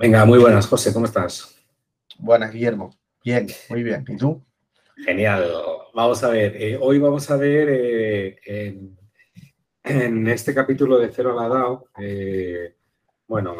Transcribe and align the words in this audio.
Venga, 0.00 0.24
muy 0.24 0.38
buenas, 0.38 0.66
José, 0.66 0.94
¿cómo 0.94 1.04
estás? 1.04 1.54
Buenas, 2.18 2.50
Guillermo. 2.50 2.96
Bien, 3.22 3.46
muy 3.68 3.82
bien. 3.82 4.02
¿Y 4.08 4.16
tú? 4.16 4.42
Genial. 4.96 5.52
Vamos 5.92 6.24
a 6.24 6.30
ver, 6.30 6.56
eh, 6.56 6.78
hoy 6.80 6.98
vamos 6.98 7.30
a 7.30 7.36
ver 7.36 7.68
eh, 7.70 8.36
en, 9.84 10.26
este 10.26 10.54
capítulo 10.54 10.96
de 10.96 11.10
Cero 11.10 11.38
a 11.38 11.42
la 11.42 11.54
DAO, 11.54 11.84
eh, 11.98 12.76
bueno, 13.28 13.56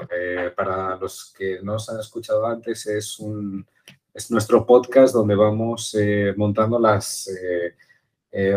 para 0.57 0.97
los 0.97 1.35
que 1.37 1.59
no 1.63 1.75
os 1.75 1.91
han 1.91 2.01
escuchado 2.01 2.47
antes, 2.47 2.87
es, 2.87 3.19
un, 3.19 3.67
es 4.15 4.31
nuestro 4.31 4.65
podcast 4.65 5.13
donde 5.13 5.35
vamos 5.35 5.95
montando 6.39 6.79
las, 6.79 7.31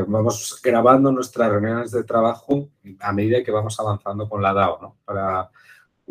vamos 0.08 0.62
grabando 0.64 1.12
nuestras 1.12 1.52
reuniones 1.52 1.92
de 1.92 2.06
trabajo 2.06 2.70
a 3.02 3.12
medida 3.12 3.44
que 3.44 3.52
vamos 3.52 3.78
avanzando 3.78 4.30
con 4.30 4.42
la 4.42 4.54
DAO, 4.54 4.80
¿no? 4.82 4.98
Para, 5.04 5.52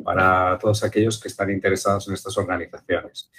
para 0.03 0.59
todos 0.59 0.83
aquellos 0.85 1.21
que 1.21 1.29
están 1.29 1.51
interesados 1.51 2.09
en 2.09 2.15
estas 2.15 2.37
organizaciones. 2.39 3.31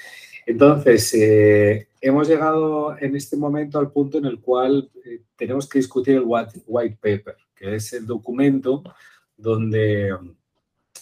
Entonces, 0.45 1.13
eh, 1.13 1.87
hemos 2.01 2.27
llegado 2.27 2.97
en 2.97 3.15
este 3.15 3.37
momento 3.37 3.79
al 3.79 3.91
punto 3.91 4.17
en 4.17 4.25
el 4.25 4.41
cual 4.41 4.89
eh, 5.05 5.21
tenemos 5.35 5.67
que 5.67 5.79
discutir 5.79 6.15
el 6.15 6.25
white 6.25 6.97
paper, 7.01 7.37
que 7.55 7.75
es 7.75 7.93
el 7.93 8.05
documento 8.05 8.83
donde, 9.37 10.15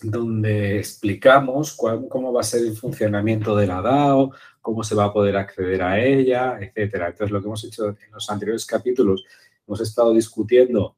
donde 0.03 0.77
explicamos 0.77 1.73
cómo 1.73 2.31
va 2.31 2.41
a 2.41 2.43
ser 2.43 2.61
el 2.61 2.77
funcionamiento 2.77 3.55
de 3.55 3.67
la 3.67 3.81
DAO, 3.81 4.31
cómo 4.61 4.83
se 4.83 4.95
va 4.95 5.05
a 5.05 5.13
poder 5.13 5.35
acceder 5.37 5.81
a 5.81 5.99
ella, 5.99 6.59
etcétera. 6.61 7.07
Entonces, 7.07 7.31
lo 7.31 7.41
que 7.41 7.47
hemos 7.47 7.63
hecho 7.63 7.89
en 7.89 8.11
los 8.11 8.29
anteriores 8.29 8.65
capítulos, 8.65 9.25
hemos 9.67 9.81
estado 9.81 10.13
discutiendo 10.13 10.95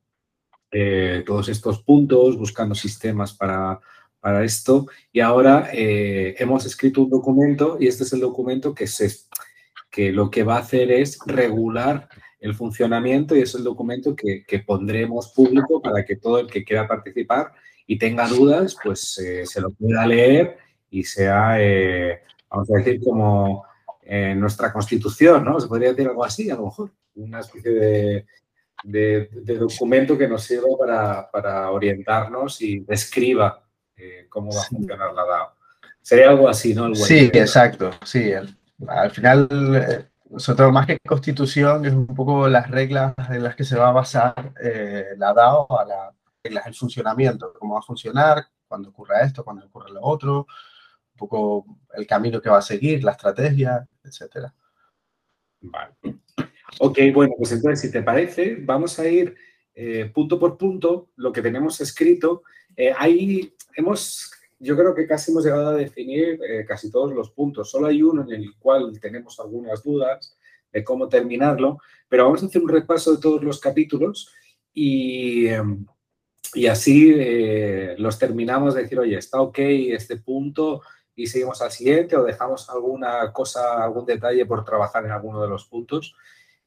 eh, 0.69 1.23
todos 1.25 1.47
estos 1.49 1.81
puntos, 1.81 2.37
buscando 2.37 2.75
sistemas 2.75 3.33
para 3.33 3.79
para 4.23 4.45
esto 4.45 4.87
y 5.11 5.19
ahora 5.19 5.69
eh, 5.73 6.35
hemos 6.39 6.65
escrito 6.65 7.01
un 7.01 7.09
documento 7.09 7.75
y 7.77 7.87
este 7.87 8.03
es 8.03 8.13
el 8.13 8.21
documento 8.21 8.73
que, 8.73 8.87
se, 8.87 9.13
que 9.91 10.13
lo 10.13 10.31
que 10.31 10.43
va 10.43 10.55
a 10.55 10.59
hacer 10.59 10.93
es 10.93 11.19
regular 11.25 12.07
el 12.39 12.55
funcionamiento 12.55 13.35
y 13.35 13.41
es 13.41 13.53
el 13.53 13.65
documento 13.65 14.15
que, 14.15 14.45
pondremos 14.65 15.33
público 15.33 15.81
para 15.81 16.05
que 16.05 16.15
todo 16.15 16.39
el 16.39 16.47
que 16.47 16.63
quiera 16.63 16.87
participar 16.87 17.51
y 17.85 17.97
tenga 17.97 18.25
dudas, 18.29 18.77
pues 18.81 19.17
eh, 19.17 19.45
se 19.45 19.59
lo 19.59 19.71
pueda 19.71 20.07
leer 20.07 20.57
y 20.89 21.03
sea, 21.03 21.61
eh, 21.61 22.21
vamos 22.49 22.71
a 22.71 22.77
decir, 22.77 23.01
como 23.03 23.65
nuestra 24.35 24.71
constitución, 24.71 25.43
¿no? 25.43 25.59
Se 25.59 25.67
podría 25.67 25.89
decir 25.89 26.07
algo 26.07 26.23
así, 26.23 26.49
a 26.49 26.55
lo 26.55 26.65
mejor, 26.65 26.91
una 27.15 27.41
especie 27.41 28.25
de, 28.83 29.29
documento 29.59 30.17
que 30.17 30.27
nos 30.29 30.43
sirva 30.43 30.67
para, 30.79 31.31
para 31.31 31.71
orientarnos 31.71 32.61
y 32.61 32.79
describa 32.79 33.62
eh, 34.03 34.27
cómo 34.29 34.53
va 34.53 34.61
a 34.61 34.65
funcionar 34.65 35.13
la 35.13 35.23
DAO. 35.23 35.55
Sería 36.01 36.29
algo 36.29 36.49
así, 36.49 36.73
¿no? 36.73 36.93
sí, 36.93 37.31
exacto, 37.33 37.91
sí. 38.03 38.33
al 38.33 39.11
final, 39.11 39.47
eh, 39.49 40.05
nosotros 40.29 40.73
más 40.73 40.85
que 40.85 40.99
constitución 40.99 41.85
es 41.85 41.93
un 41.93 42.07
poco 42.07 42.49
las 42.49 42.69
reglas 42.69 43.13
en 43.29 43.43
las 43.43 43.55
que 43.55 43.63
se 43.63 43.77
va 43.77 43.89
a 43.89 43.93
basar 43.93 44.53
eh, 44.61 45.05
la 45.17 45.33
DAO, 45.33 45.79
a 45.79 45.85
las 45.85 46.13
reglas 46.43 46.65
del 46.65 46.75
funcionamiento, 46.75 47.53
cómo 47.57 47.75
va 47.75 47.79
a 47.79 47.83
funcionar, 47.83 48.45
cuando 48.67 48.89
ocurra 48.89 49.21
esto, 49.21 49.45
cuando 49.45 49.65
ocurra 49.65 49.89
lo 49.89 50.01
otro, 50.01 50.39
un 51.13 51.17
poco 51.17 51.65
el 51.93 52.05
camino 52.05 52.41
que 52.41 52.49
va 52.49 52.57
a 52.57 52.61
seguir, 52.61 53.01
la 53.03 53.11
estrategia, 53.11 53.87
etcétera. 54.03 54.53
Vale. 55.61 55.93
Ok, 56.79 56.99
bueno, 57.13 57.35
pues 57.37 57.53
entonces, 57.53 57.79
si 57.79 57.91
te 57.91 58.03
parece, 58.03 58.57
vamos 58.59 58.99
a 58.99 59.07
ir 59.07 59.35
punto 60.13 60.37
por 60.37 60.57
punto, 60.57 61.09
lo 61.15 61.31
que 61.31 61.41
tenemos 61.41 61.79
escrito. 61.79 62.43
Hay 62.97 63.53
hemos, 63.75 64.31
yo 64.59 64.75
creo 64.75 64.93
que 64.93 65.07
casi 65.07 65.31
hemos 65.31 65.43
llegado 65.43 65.69
a 65.69 65.75
definir 65.75 66.39
eh, 66.47 66.65
casi 66.67 66.91
todos 66.91 67.13
los 67.13 67.31
puntos. 67.31 67.69
Solo 67.69 67.87
hay 67.87 68.01
uno 68.01 68.23
en 68.23 68.33
el 68.33 68.55
cual 68.57 68.99
tenemos 68.99 69.39
algunas 69.39 69.83
dudas 69.83 70.37
de 70.71 70.83
cómo 70.83 71.07
terminarlo, 71.07 71.77
pero 72.09 72.25
vamos 72.25 72.43
a 72.43 72.47
hacer 72.47 72.61
un 72.61 72.69
repaso 72.69 73.13
de 73.15 73.21
todos 73.21 73.43
los 73.43 73.59
capítulos 73.59 74.33
y, 74.73 75.47
em, 75.47 75.85
y 76.55 76.65
así 76.67 77.13
eh, 77.15 77.95
los 77.97 78.17
terminamos 78.17 78.73
de 78.73 78.83
decir, 78.83 78.99
oye, 78.99 79.17
está 79.17 79.41
ok 79.41 79.59
este 79.59 80.17
punto 80.17 80.81
y 81.15 81.27
seguimos 81.27 81.61
al 81.61 81.71
siguiente 81.71 82.15
o 82.15 82.23
dejamos 82.23 82.69
alguna 82.69 83.31
cosa, 83.31 83.83
algún 83.83 84.05
detalle 84.05 84.45
por 84.47 84.65
trabajar 84.65 85.05
en 85.05 85.11
alguno 85.11 85.41
de 85.43 85.49
los 85.49 85.65
puntos. 85.65 86.15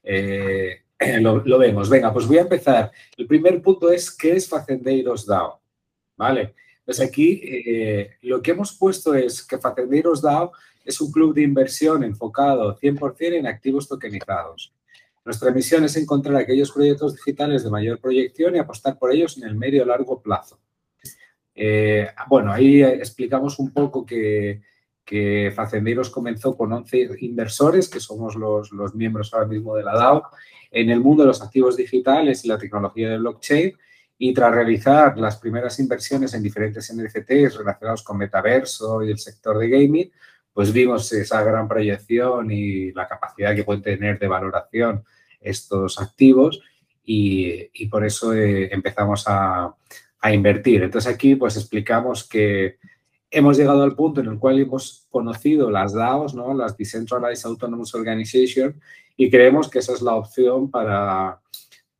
Eh, 0.04 0.82
lo, 1.20 1.44
lo, 1.44 1.58
vemos. 1.58 1.90
Venga, 1.90 2.12
pues 2.12 2.28
voy 2.28 2.38
a 2.38 2.42
empezar. 2.42 2.92
El 3.16 3.26
primer 3.26 3.60
punto 3.60 3.90
es, 3.90 4.10
¿qué 4.10 4.36
es 4.36 4.48
Facendeiros 4.48 5.26
DAO? 5.26 5.60
¿Vale? 6.16 6.54
Pues 6.84 7.00
aquí 7.00 7.40
eh, 7.44 8.16
lo 8.22 8.40
que 8.40 8.52
hemos 8.52 8.72
puesto 8.72 9.14
es 9.14 9.42
que 9.42 9.58
Facendeiros 9.58 10.22
DAO 10.22 10.52
es 10.84 11.00
un 11.00 11.10
club 11.10 11.34
de 11.34 11.42
inversión 11.42 12.04
enfocado 12.04 12.78
100% 12.78 13.34
en 13.34 13.46
activos 13.46 13.88
tokenizados. 13.88 14.72
Nuestra 15.24 15.50
misión 15.50 15.82
es 15.82 15.96
encontrar 15.96 16.36
aquellos 16.36 16.70
proyectos 16.70 17.16
digitales 17.16 17.64
de 17.64 17.70
mayor 17.70 17.98
proyección 18.00 18.54
y 18.54 18.60
apostar 18.60 18.96
por 18.96 19.12
ellos 19.12 19.36
en 19.36 19.48
el 19.48 19.56
medio 19.56 19.82
y 19.82 19.86
largo 19.86 20.22
plazo. 20.22 20.60
Eh, 21.52 22.06
bueno, 22.28 22.52
ahí 22.52 22.82
explicamos 22.82 23.58
un 23.58 23.72
poco 23.72 24.06
que, 24.06 24.62
que 25.04 25.52
comenzó 26.12 26.56
con 26.56 26.72
11 26.72 27.16
inversores, 27.20 27.88
que 27.88 27.98
somos 27.98 28.36
los, 28.36 28.70
los 28.70 28.94
miembros 28.94 29.34
ahora 29.34 29.46
mismo 29.46 29.74
de 29.74 29.82
la 29.82 29.94
DAO, 29.94 30.22
en 30.70 30.90
el 30.90 31.00
mundo 31.00 31.24
de 31.24 31.28
los 31.28 31.42
activos 31.42 31.76
digitales 31.76 32.44
y 32.44 32.48
la 32.48 32.58
tecnología 32.58 33.10
de 33.10 33.18
blockchain 33.18 33.76
y 34.18 34.32
tras 34.32 34.54
realizar 34.54 35.18
las 35.18 35.36
primeras 35.36 35.78
inversiones 35.78 36.32
en 36.34 36.42
diferentes 36.42 36.92
NFTs 36.92 37.56
relacionados 37.56 38.02
con 38.02 38.16
metaverso 38.16 39.02
y 39.02 39.10
el 39.10 39.18
sector 39.18 39.58
de 39.58 39.68
gaming, 39.68 40.10
pues 40.52 40.72
vimos 40.72 41.12
esa 41.12 41.42
gran 41.42 41.68
proyección 41.68 42.50
y 42.50 42.92
la 42.92 43.06
capacidad 43.06 43.54
que 43.54 43.64
pueden 43.64 43.82
tener 43.82 44.18
de 44.18 44.26
valoración 44.26 45.04
estos 45.40 46.00
activos 46.00 46.62
y, 47.04 47.86
por 47.88 48.04
eso 48.04 48.34
eh, 48.34 48.72
empezamos 48.72 49.24
a, 49.28 49.74
a, 50.20 50.32
invertir. 50.32 50.82
Entonces 50.82 51.12
aquí 51.12 51.36
pues 51.36 51.56
explicamos 51.56 52.26
que 52.26 52.78
hemos 53.30 53.58
llegado 53.58 53.82
al 53.82 53.94
punto 53.94 54.20
en 54.20 54.28
el 54.28 54.38
cual 54.38 54.58
hemos 54.58 55.06
conocido 55.10 55.70
las 55.70 55.92
DAOs, 55.92 56.34
¿no? 56.34 56.54
las 56.54 56.76
Decentralized 56.76 57.46
Autonomous 57.46 57.94
Organization, 57.94 58.80
y 59.16 59.30
creemos 59.30 59.68
que 59.68 59.80
esa 59.80 59.92
es 59.92 60.02
la 60.02 60.14
opción 60.14 60.70
para 60.70 61.40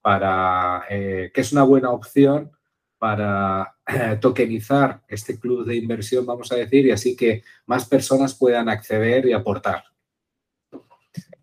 para, 0.07 0.85
eh, 0.89 1.33
que 1.35 1.41
es 1.41 1.51
una 1.51 1.65
buena 1.65 1.91
opción 1.91 2.53
para 2.97 3.75
eh, 3.89 4.17
tokenizar 4.21 5.03
este 5.09 5.37
club 5.37 5.67
de 5.67 5.75
inversión, 5.75 6.25
vamos 6.25 6.53
a 6.53 6.55
decir, 6.55 6.87
y 6.87 6.93
así 6.93 7.17
que 7.17 7.43
más 7.67 7.89
personas 7.89 8.33
puedan 8.33 8.69
acceder 8.69 9.27
y 9.27 9.33
aportar. 9.33 9.83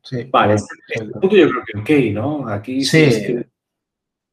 Sí. 0.01 0.29
Vale, 0.31 0.53
este 0.53 1.05
punto 1.11 1.35
yo 1.35 1.49
creo 1.49 1.83
que 1.83 2.07
ok, 2.07 2.13
¿no? 2.13 2.47
Aquí 2.47 2.85
sí, 2.85 3.35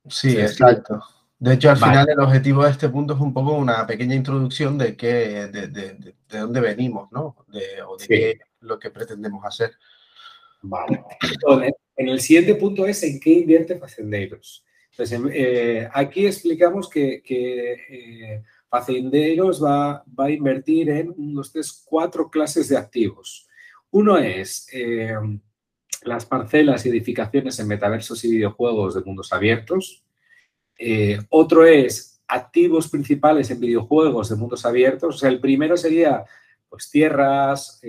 sí, 0.07 0.39
exacto. 0.39 1.03
De 1.37 1.55
hecho, 1.55 1.71
al 1.71 1.79
final 1.79 2.09
el 2.09 2.21
objetivo 2.21 2.63
de 2.63 2.71
este 2.71 2.89
punto 2.89 3.15
es 3.15 3.21
un 3.21 3.35
poco 3.35 3.55
una 3.55 3.85
pequeña 3.85 4.15
introducción 4.15 4.79
de 4.79 4.97
qué, 4.97 5.49
de, 5.49 5.67
de, 5.67 5.95
de, 5.95 6.39
dónde 6.39 6.61
venimos, 6.61 7.11
¿no? 7.11 7.35
De, 7.49 7.83
o 7.83 7.97
de 7.97 8.07
qué 8.07 8.41
lo 8.61 8.79
que 8.79 8.91
pretendemos 8.91 9.45
hacer. 9.45 9.73
Vale. 10.63 11.03
Entonces, 11.23 11.73
en 11.97 12.09
el 12.09 12.21
siguiente 12.21 12.55
punto 12.55 12.87
es 12.87 13.03
en 13.03 13.21
qué 13.21 13.31
invierte 13.31 13.79
Facendeiros. 13.79 14.65
Entonces, 14.91 15.21
eh, 15.33 15.89
aquí 15.93 16.27
explicamos 16.27 16.89
que, 16.89 17.23
que 17.23 17.73
eh, 17.89 18.43
va, 18.73 20.05
a 20.17 20.31
invertir 20.31 20.91
en 20.91 21.15
unos 21.17 21.53
tres, 21.53 21.83
cuatro 21.85 22.31
clases 22.31 22.69
de 22.69 22.77
activos. 22.77 23.49
Uno 23.91 24.19
es 24.19 24.67
eh, 24.73 25.15
las 26.03 26.27
parcelas 26.27 26.85
y 26.85 26.91
edificaciones 26.91 27.59
en 27.59 27.69
metaversos 27.69 28.25
y 28.25 28.31
videojuegos 28.31 28.95
de 28.95 29.03
mundos 29.03 29.33
abiertos. 29.33 30.05
otro 31.29 31.67
es 31.67 32.21
activos 32.29 32.89
principales 32.89 33.51
en 33.51 33.61
videojuegos 33.61 34.29
de 34.29 34.37
mundos 34.37 34.65
abiertos. 34.65 35.17
O 35.17 35.19
sea, 35.19 35.29
el 35.29 35.41
primero 35.41 35.77
sería 35.77 36.25
pues 36.69 36.91
tierras, 36.91 37.81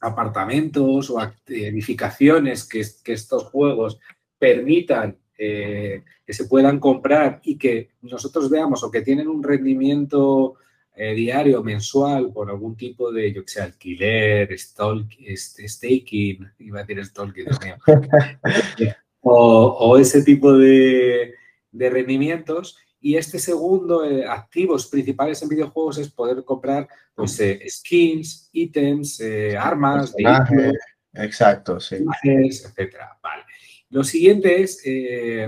apartamentos 0.00 1.10
o 1.10 1.20
edificaciones 1.46 2.64
que, 2.64 2.80
estos 3.12 3.44
juegos 3.44 3.98
permitan 4.38 5.16
eh, 5.36 6.02
que 6.26 6.32
se 6.32 6.44
puedan 6.44 6.78
comprar 6.78 7.40
y 7.44 7.56
que 7.56 7.90
nosotros 8.02 8.50
veamos 8.50 8.82
o 8.82 8.90
que 8.90 9.02
tienen 9.02 9.28
un 9.28 9.42
rendimiento 9.42 10.56
eh, 10.94 11.14
diario, 11.14 11.62
mensual, 11.62 12.32
por 12.32 12.50
algún 12.50 12.76
tipo 12.76 13.12
de, 13.12 13.32
yo 13.32 13.44
que 13.44 13.52
sé, 13.52 13.62
alquiler, 13.62 14.52
este, 14.52 15.68
staking, 15.68 16.50
iba 16.58 16.80
a 16.80 16.82
decir 16.82 17.04
stalking, 17.04 17.46
o, 19.20 19.96
ese 19.96 20.24
tipo 20.24 20.58
de, 20.58 21.34
de 21.70 21.90
rendimientos 21.90 22.76
y 23.00 23.16
este 23.16 23.38
segundo, 23.38 24.04
eh, 24.04 24.26
activos 24.26 24.86
principales 24.86 25.40
en 25.42 25.48
videojuegos, 25.48 25.98
es 25.98 26.10
poder 26.10 26.42
comprar 26.44 26.88
pues, 27.14 27.38
eh, 27.40 27.60
skins, 27.68 28.48
ítems, 28.52 29.20
eh, 29.20 29.56
armas, 29.56 30.14
exacto, 31.14 31.78
sí. 31.80 31.96
etcétera. 32.24 33.16
Vale. 33.22 33.44
Lo 33.90 34.04
siguiente 34.04 34.60
es 34.60 34.82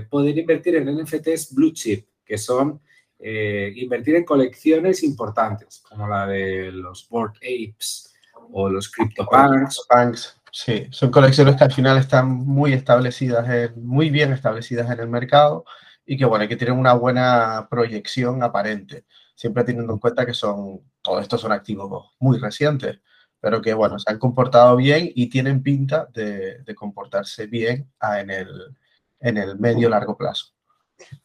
poder 0.09 0.39
invertir 0.39 0.77
en 0.77 0.97
NFTs 0.97 1.55
blue 1.55 1.73
chip, 1.73 2.07
que 2.25 2.39
son 2.39 2.81
invertir 3.23 4.17
en 4.17 4.25
colecciones 4.25 5.03
importantes, 5.03 5.83
como 5.87 6.09
la 6.09 6.27
de 6.27 6.73
los 6.73 7.07
Board 7.11 7.35
Apes 7.37 8.15
o 8.51 8.71
los 8.71 8.91
CryptoPunks. 8.91 10.41
Sí, 10.51 10.87
son 10.91 11.11
colecciones 11.11 11.57
que 11.57 11.65
al 11.65 11.73
final 11.73 11.99
están 11.99 12.31
muy 12.31 12.73
establecidas, 12.73 13.77
muy 13.77 14.09
bien 14.09 14.33
establecidas 14.33 14.91
en 14.91 15.01
el 15.01 15.09
mercado 15.09 15.67
y 16.11 16.17
que, 16.17 16.25
bueno, 16.25 16.49
que 16.49 16.57
tienen 16.57 16.77
una 16.77 16.95
buena 16.95 17.69
proyección 17.71 18.43
aparente, 18.43 19.05
siempre 19.37 19.63
teniendo 19.63 19.93
en 19.93 20.01
cuenta 20.01 20.27
que 20.27 20.35
son, 20.35 20.81
todos 21.03 21.23
estos 21.23 21.41
son 21.41 21.53
activos 21.53 22.17
muy 22.19 22.37
recientes, 22.37 22.99
pero 23.39 23.63
que, 23.63 23.73
bueno, 23.75 23.97
se 23.97 24.11
han 24.11 24.19
comportado 24.19 24.75
bien 24.75 25.09
y 25.15 25.29
tienen 25.29 25.63
pinta 25.63 26.09
de, 26.13 26.65
comportarse 26.75 27.47
bien 27.47 27.93
en 28.19 28.29
el, 28.29 28.77
en 29.21 29.39
el 29.39 29.57
medio-largo 29.61 30.17
plazo. 30.17 30.47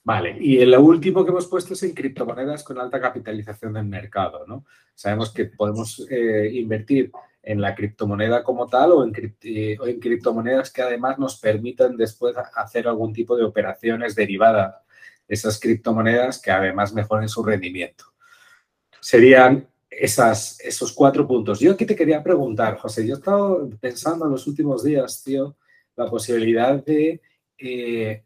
Vale, 0.03 0.37
y 0.39 0.59
el 0.59 0.77
último 0.77 1.25
que 1.25 1.31
hemos 1.31 1.47
puesto 1.47 1.73
es 1.73 1.81
en 1.81 1.95
criptomonedas 1.95 2.63
con 2.63 2.77
alta 2.77 3.01
capitalización 3.01 3.73
del 3.73 3.85
mercado, 3.85 4.45
¿no? 4.45 4.65
Sabemos 4.93 5.33
que 5.33 5.45
podemos 5.45 6.05
eh, 6.11 6.51
invertir 6.53 7.11
en 7.45 7.61
la 7.61 7.75
criptomoneda 7.75 8.43
como 8.43 8.67
tal 8.67 8.91
o 8.91 9.03
en, 9.03 9.13
eh, 9.43 9.77
o 9.79 9.85
en, 9.85 9.99
criptomonedas 9.99 10.71
que 10.71 10.81
además 10.81 11.19
nos 11.19 11.39
permitan 11.39 11.95
después 11.95 12.35
hacer 12.55 12.87
algún 12.87 13.13
tipo 13.13 13.37
de 13.37 13.43
operaciones 13.43 14.15
derivadas 14.15 14.75
de 15.27 15.35
esas 15.35 15.59
criptomonedas 15.59 16.41
que 16.41 16.51
además 16.51 16.93
mejoren 16.93 17.29
su 17.29 17.43
rendimiento. 17.43 18.05
Serían 18.99 19.67
esos 19.89 20.91
cuatro 20.93 21.27
puntos. 21.27 21.59
Yo 21.59 21.71
aquí 21.71 21.85
te 21.85 21.95
quería 21.95 22.21
preguntar, 22.21 22.77
José, 22.77 23.07
yo 23.07 23.13
he 23.13 23.17
estado 23.17 23.69
pensando 23.79 24.25
en 24.25 24.31
los 24.31 24.47
últimos 24.47 24.83
días, 24.83 25.23
tío, 25.23 25.55
la 25.95 26.09
posibilidad 26.09 26.83
de 26.83 27.21
eh, 27.57 28.23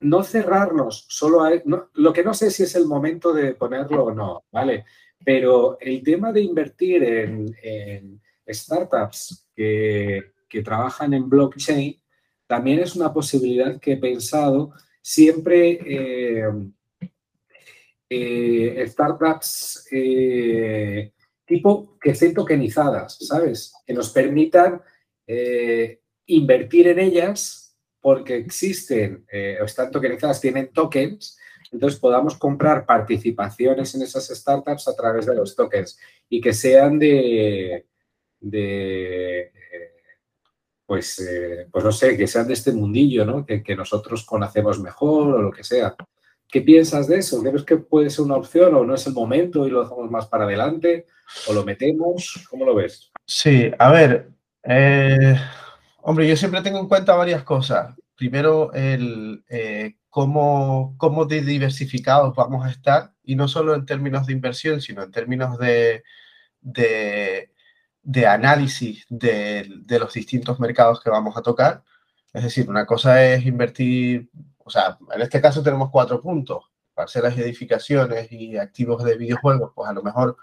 no 0.00 0.22
cerrarnos 0.22 1.06
solo 1.08 1.42
a... 1.42 1.52
lo 1.94 2.12
que 2.12 2.22
no 2.22 2.34
sé 2.34 2.50
si 2.50 2.62
es 2.62 2.74
el 2.74 2.86
momento 2.86 3.32
de 3.32 3.54
ponerlo 3.54 4.04
o 4.04 4.14
no, 4.14 4.44
¿vale? 4.52 4.84
Pero 5.24 5.78
el 5.80 6.02
tema 6.02 6.32
de 6.32 6.42
invertir 6.42 7.02
en, 7.02 8.20
startups 8.46 9.46
que, 9.54 10.32
trabajan 10.64 11.12
en 11.14 11.28
blockchain 11.28 12.00
también 12.46 12.78
es 12.78 12.94
una 12.94 13.12
posibilidad 13.12 13.80
que 13.80 13.94
he 13.94 13.96
pensado 13.96 14.72
siempre 15.02 15.80
eh, 15.84 16.44
eh, 18.08 18.84
startups 18.86 19.88
eh, 19.90 21.12
tipo 21.44 21.98
que 22.00 22.10
estén 22.10 22.34
tokenizadas, 22.34 23.18
¿sabes? 23.18 23.72
Que 23.84 23.94
nos 23.94 24.10
permitan 24.10 24.80
invertir 26.26 26.86
en 26.86 27.00
ellas 27.00 27.76
porque 28.00 28.36
existen 28.36 29.26
o 29.60 29.64
están 29.64 29.90
tokenizadas, 29.90 30.40
tienen 30.40 30.72
tokens, 30.72 31.36
entonces 31.72 31.98
podamos 31.98 32.36
comprar 32.36 32.86
participaciones 32.86 33.92
en 33.96 34.02
esas 34.02 34.28
startups 34.28 34.86
a 34.86 34.94
través 34.94 35.26
de 35.26 35.34
los 35.34 35.56
tokens 35.56 35.98
y 36.28 36.40
que 36.40 36.52
sean 36.52 36.98
de, 36.98 37.86
eh, 38.52 39.52
pues, 40.86 41.18
eh, 41.20 41.66
pues 41.70 41.84
no 41.84 41.92
sé, 41.92 42.16
que 42.16 42.26
sean 42.26 42.46
de 42.46 42.54
este 42.54 42.72
mundillo, 42.72 43.24
¿no? 43.24 43.44
Que, 43.44 43.62
que, 43.62 43.76
nosotros 43.76 44.24
conocemos 44.24 44.80
mejor 44.80 45.34
o 45.34 45.42
lo 45.42 45.50
que 45.50 45.64
sea. 45.64 45.94
¿Qué 46.48 46.60
piensas 46.60 47.08
de 47.08 47.18
eso? 47.18 47.42
¿Crees 47.42 47.64
que 47.64 47.76
puede 47.76 48.10
ser 48.10 48.24
una 48.24 48.36
opción 48.36 48.74
o 48.74 48.84
no 48.84 48.94
es 48.94 49.06
el 49.06 49.14
momento 49.14 49.66
y 49.66 49.70
lo 49.70 49.82
hacemos 49.82 50.10
más 50.10 50.26
para 50.26 50.44
adelante? 50.44 51.06
¿O 51.48 51.52
lo 51.52 51.64
metemos? 51.64 52.46
¿Cómo 52.48 52.64
lo 52.64 52.74
ves? 52.74 53.10
Sí, 53.26 53.70
a 53.78 53.90
ver, 53.90 54.30
Hombre, 56.06 56.28
yo 56.28 56.36
siempre 56.36 56.60
tengo 56.60 56.78
en 56.80 56.86
cuenta 56.86 57.14
varias 57.14 57.44
cosas. 57.44 57.94
Primero, 58.14 58.74
el, 58.74 59.42
eh, 59.48 59.94
cómo, 60.10 60.94
cómo 60.98 61.24
de 61.24 61.40
diversificados 61.40 62.36
vamos 62.36 62.66
a 62.66 62.70
estar, 62.70 63.14
y 63.22 63.36
no 63.36 63.48
solo 63.48 63.74
en 63.74 63.86
términos 63.86 64.26
de 64.26 64.34
inversión, 64.34 64.82
sino 64.82 65.02
en 65.02 65.10
términos 65.10 65.58
de, 65.58 66.04
de, 66.60 67.53
análisis 68.26 69.06
de, 69.08 69.68
de, 69.84 69.98
los 69.98 70.12
distintos 70.12 70.60
mercados 70.60 71.00
que 71.00 71.10
vamos 71.10 71.36
a 71.36 71.42
tocar. 71.42 71.82
Es 72.32 72.44
decir, 72.44 72.68
una 72.68 72.86
cosa 72.86 73.24
es 73.24 73.46
invertir, 73.46 74.28
o 74.58 74.70
sea, 74.70 74.98
en 75.14 75.22
este 75.22 75.40
caso 75.40 75.62
tenemos 75.62 75.90
cuatro 75.90 76.20
puntos, 76.20 76.64
parcelas 76.94 77.36
y 77.36 77.42
edificaciones 77.42 78.30
y 78.32 78.56
activos 78.56 79.04
de 79.04 79.16
videojuegos, 79.16 79.72
pues 79.74 79.88
a 79.88 79.92
lo 79.92 80.02
mejor 80.02 80.36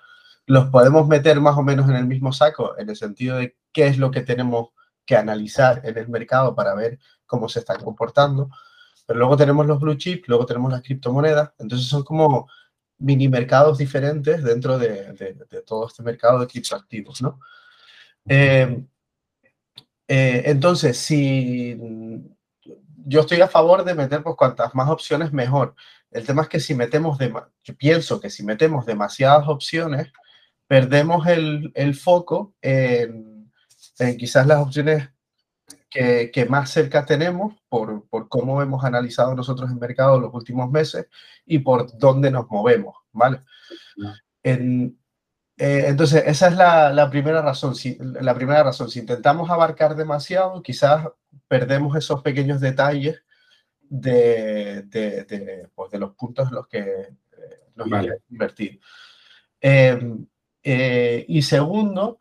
los 0.45 0.67
podemos 0.67 1.07
meter 1.07 1.39
más 1.39 1.57
o 1.57 1.63
menos 1.63 1.89
en 1.89 1.95
el 1.95 2.07
mismo 2.07 2.33
saco, 2.33 2.77
en 2.77 2.89
el 2.89 2.95
sentido 2.95 3.37
de 3.37 3.55
qué 3.71 3.87
es 3.87 3.97
lo 3.97 4.11
que 4.11 4.21
tenemos 4.21 4.69
que 5.05 5.15
analizar 5.15 5.81
en 5.83 5.97
el 5.97 6.09
mercado 6.09 6.55
para 6.55 6.73
ver 6.73 6.99
cómo 7.25 7.49
se 7.49 7.59
están 7.59 7.81
comportando. 7.83 8.49
Pero 9.05 9.19
luego 9.19 9.37
tenemos 9.37 9.65
los 9.65 9.79
blue 9.79 9.95
chips, 9.95 10.27
luego 10.27 10.45
tenemos 10.45 10.71
las 10.71 10.81
criptomonedas, 10.81 11.51
entonces 11.59 11.87
son 11.87 12.03
como 12.03 12.49
mini 13.01 13.27
mercados 13.27 13.77
diferentes 13.77 14.43
dentro 14.43 14.77
de, 14.77 15.13
de, 15.13 15.61
todo 15.65 15.87
este 15.87 16.03
mercado 16.03 16.39
de 16.39 16.47
criptoactivos, 16.47 17.21
¿no? 17.21 17.39
Eh, 18.27 18.83
eh, 20.07 20.43
entonces, 20.45 20.97
si 20.97 21.77
yo 23.05 23.21
estoy 23.21 23.41
a 23.41 23.47
favor 23.47 23.83
de 23.83 23.95
meter 23.95 24.21
pues 24.21 24.35
cuantas 24.35 24.75
más 24.75 24.89
opciones 24.89 25.33
mejor. 25.33 25.75
El 26.11 26.25
tema 26.25 26.43
es 26.43 26.49
que 26.49 26.59
si 26.59 26.75
metemos, 26.75 27.17
de, 27.17 27.33
yo 27.63 27.75
pienso 27.75 28.19
que 28.19 28.29
si 28.29 28.43
metemos 28.43 28.85
demasiadas 28.85 29.47
opciones, 29.47 30.11
perdemos 30.67 31.25
el, 31.27 31.71
el 31.73 31.95
foco 31.95 32.53
en 32.61 34.17
quizás 34.17 34.45
las 34.45 34.59
opciones 34.59 35.09
que, 35.91 36.31
que, 36.31 36.45
más 36.45 36.71
cerca 36.71 37.05
tenemos 37.05 37.53
por, 37.69 38.07
por, 38.07 38.29
cómo 38.29 38.61
hemos 38.61 38.83
analizado 38.83 39.35
nosotros 39.35 39.69
el 39.69 39.77
mercado 39.77 40.19
los 40.19 40.33
últimos 40.33 40.71
meses 40.71 41.07
y 41.45 41.59
por 41.59 41.95
dónde 41.97 42.31
nos 42.31 42.49
movemos, 42.49 42.95
¿vale? 43.11 43.41
En, 44.41 44.97
eh, 45.57 45.85
entonces, 45.87 46.23
esa 46.25 46.47
es 46.47 46.55
la, 46.55 46.91
la, 46.91 47.09
primera 47.09 47.41
razón. 47.41 47.75
Si, 47.75 47.97
la 47.99 48.33
primera 48.33 48.63
razón, 48.63 48.89
si 48.89 48.99
intentamos 48.99 49.49
abarcar 49.49 49.95
demasiado, 49.95 50.63
quizás 50.63 51.07
perdemos 51.47 51.95
esos 51.95 52.23
pequeños 52.23 52.59
detalles 52.59 53.21
de, 53.81 54.83
de, 54.83 55.25
de, 55.25 55.69
pues 55.75 55.91
de 55.91 55.99
los 55.99 56.15
puntos 56.15 56.47
en 56.49 56.55
los 56.55 56.67
que 56.67 56.79
eh, 56.79 57.15
nos 57.75 57.89
vale. 57.89 58.21
invertir. 58.29 58.79
Eh, 59.59 59.99
eh, 60.63 61.25
y 61.27 61.41
segundo, 61.41 62.19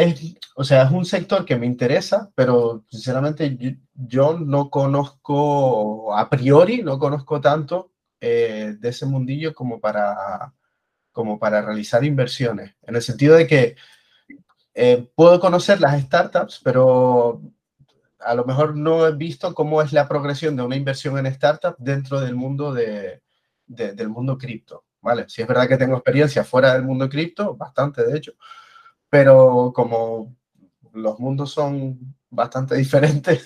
es, 0.00 0.36
o 0.54 0.64
sea, 0.64 0.84
es 0.84 0.90
un 0.90 1.04
sector 1.04 1.44
que 1.44 1.56
me 1.56 1.66
interesa, 1.66 2.30
pero 2.34 2.84
sinceramente 2.90 3.78
yo, 3.94 4.38
no 4.38 4.70
conozco, 4.70 6.16
a 6.16 6.28
priori, 6.30 6.82
no 6.82 6.98
conozco 6.98 7.40
tanto 7.40 7.92
eh, 8.20 8.76
de 8.78 8.88
ese 8.88 9.06
mundillo 9.06 9.54
como 9.54 9.80
para, 9.80 10.52
como 11.12 11.38
para 11.38 11.62
realizar 11.62 12.04
inversiones. 12.04 12.74
En 12.82 12.96
el 12.96 13.02
sentido 13.02 13.36
de 13.36 13.46
que 13.46 13.76
eh, 14.74 15.10
puedo 15.14 15.40
conocer 15.40 15.80
las 15.80 16.00
startups, 16.02 16.60
pero 16.62 17.42
a 18.20 18.34
lo 18.34 18.44
mejor 18.44 18.76
no 18.76 19.06
he 19.06 19.12
visto 19.14 19.54
cómo 19.54 19.82
es 19.82 19.92
la 19.92 20.08
progresión 20.08 20.56
de 20.56 20.62
una 20.62 20.76
inversión 20.76 21.18
en 21.18 21.26
startup 21.26 21.74
dentro 21.78 22.20
del 22.20 22.34
mundo 22.34 22.72
de, 22.72 23.22
del 23.66 24.08
mundo 24.08 24.38
cripto. 24.38 24.84
¿vale? 25.00 25.28
Si 25.28 25.42
es 25.42 25.48
verdad 25.48 25.68
que 25.68 25.76
tengo 25.76 25.96
experiencia 25.96 26.44
fuera 26.44 26.74
del 26.74 26.84
mundo 26.84 27.08
cripto, 27.08 27.56
bastante 27.56 28.04
de 28.04 28.16
hecho, 28.16 28.32
pero 29.12 29.74
como 29.74 30.34
los 30.94 31.20
mundos 31.20 31.52
son 31.52 32.16
bastante 32.30 32.74
diferentes, 32.76 33.44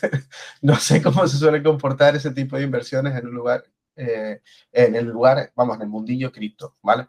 no 0.63 0.77
sé 0.77 1.03
cómo 1.03 1.27
se 1.27 1.39
suele 1.39 1.61
comportar 1.61 2.15
ese 2.15 2.31
tipo 2.31 2.57
de 2.57 2.63
inversiones 2.63 3.17
en 3.17 3.27
un 3.27 3.35
lugar, 3.35 3.65
eh, 3.97 4.43
en 4.71 4.95
el 4.95 5.07
lugar, 5.07 5.51
vamos, 5.57 5.75
en 5.75 5.83
el 5.83 5.89
mundillo 5.89 6.31
cripto, 6.31 6.77
¿vale? 6.83 7.09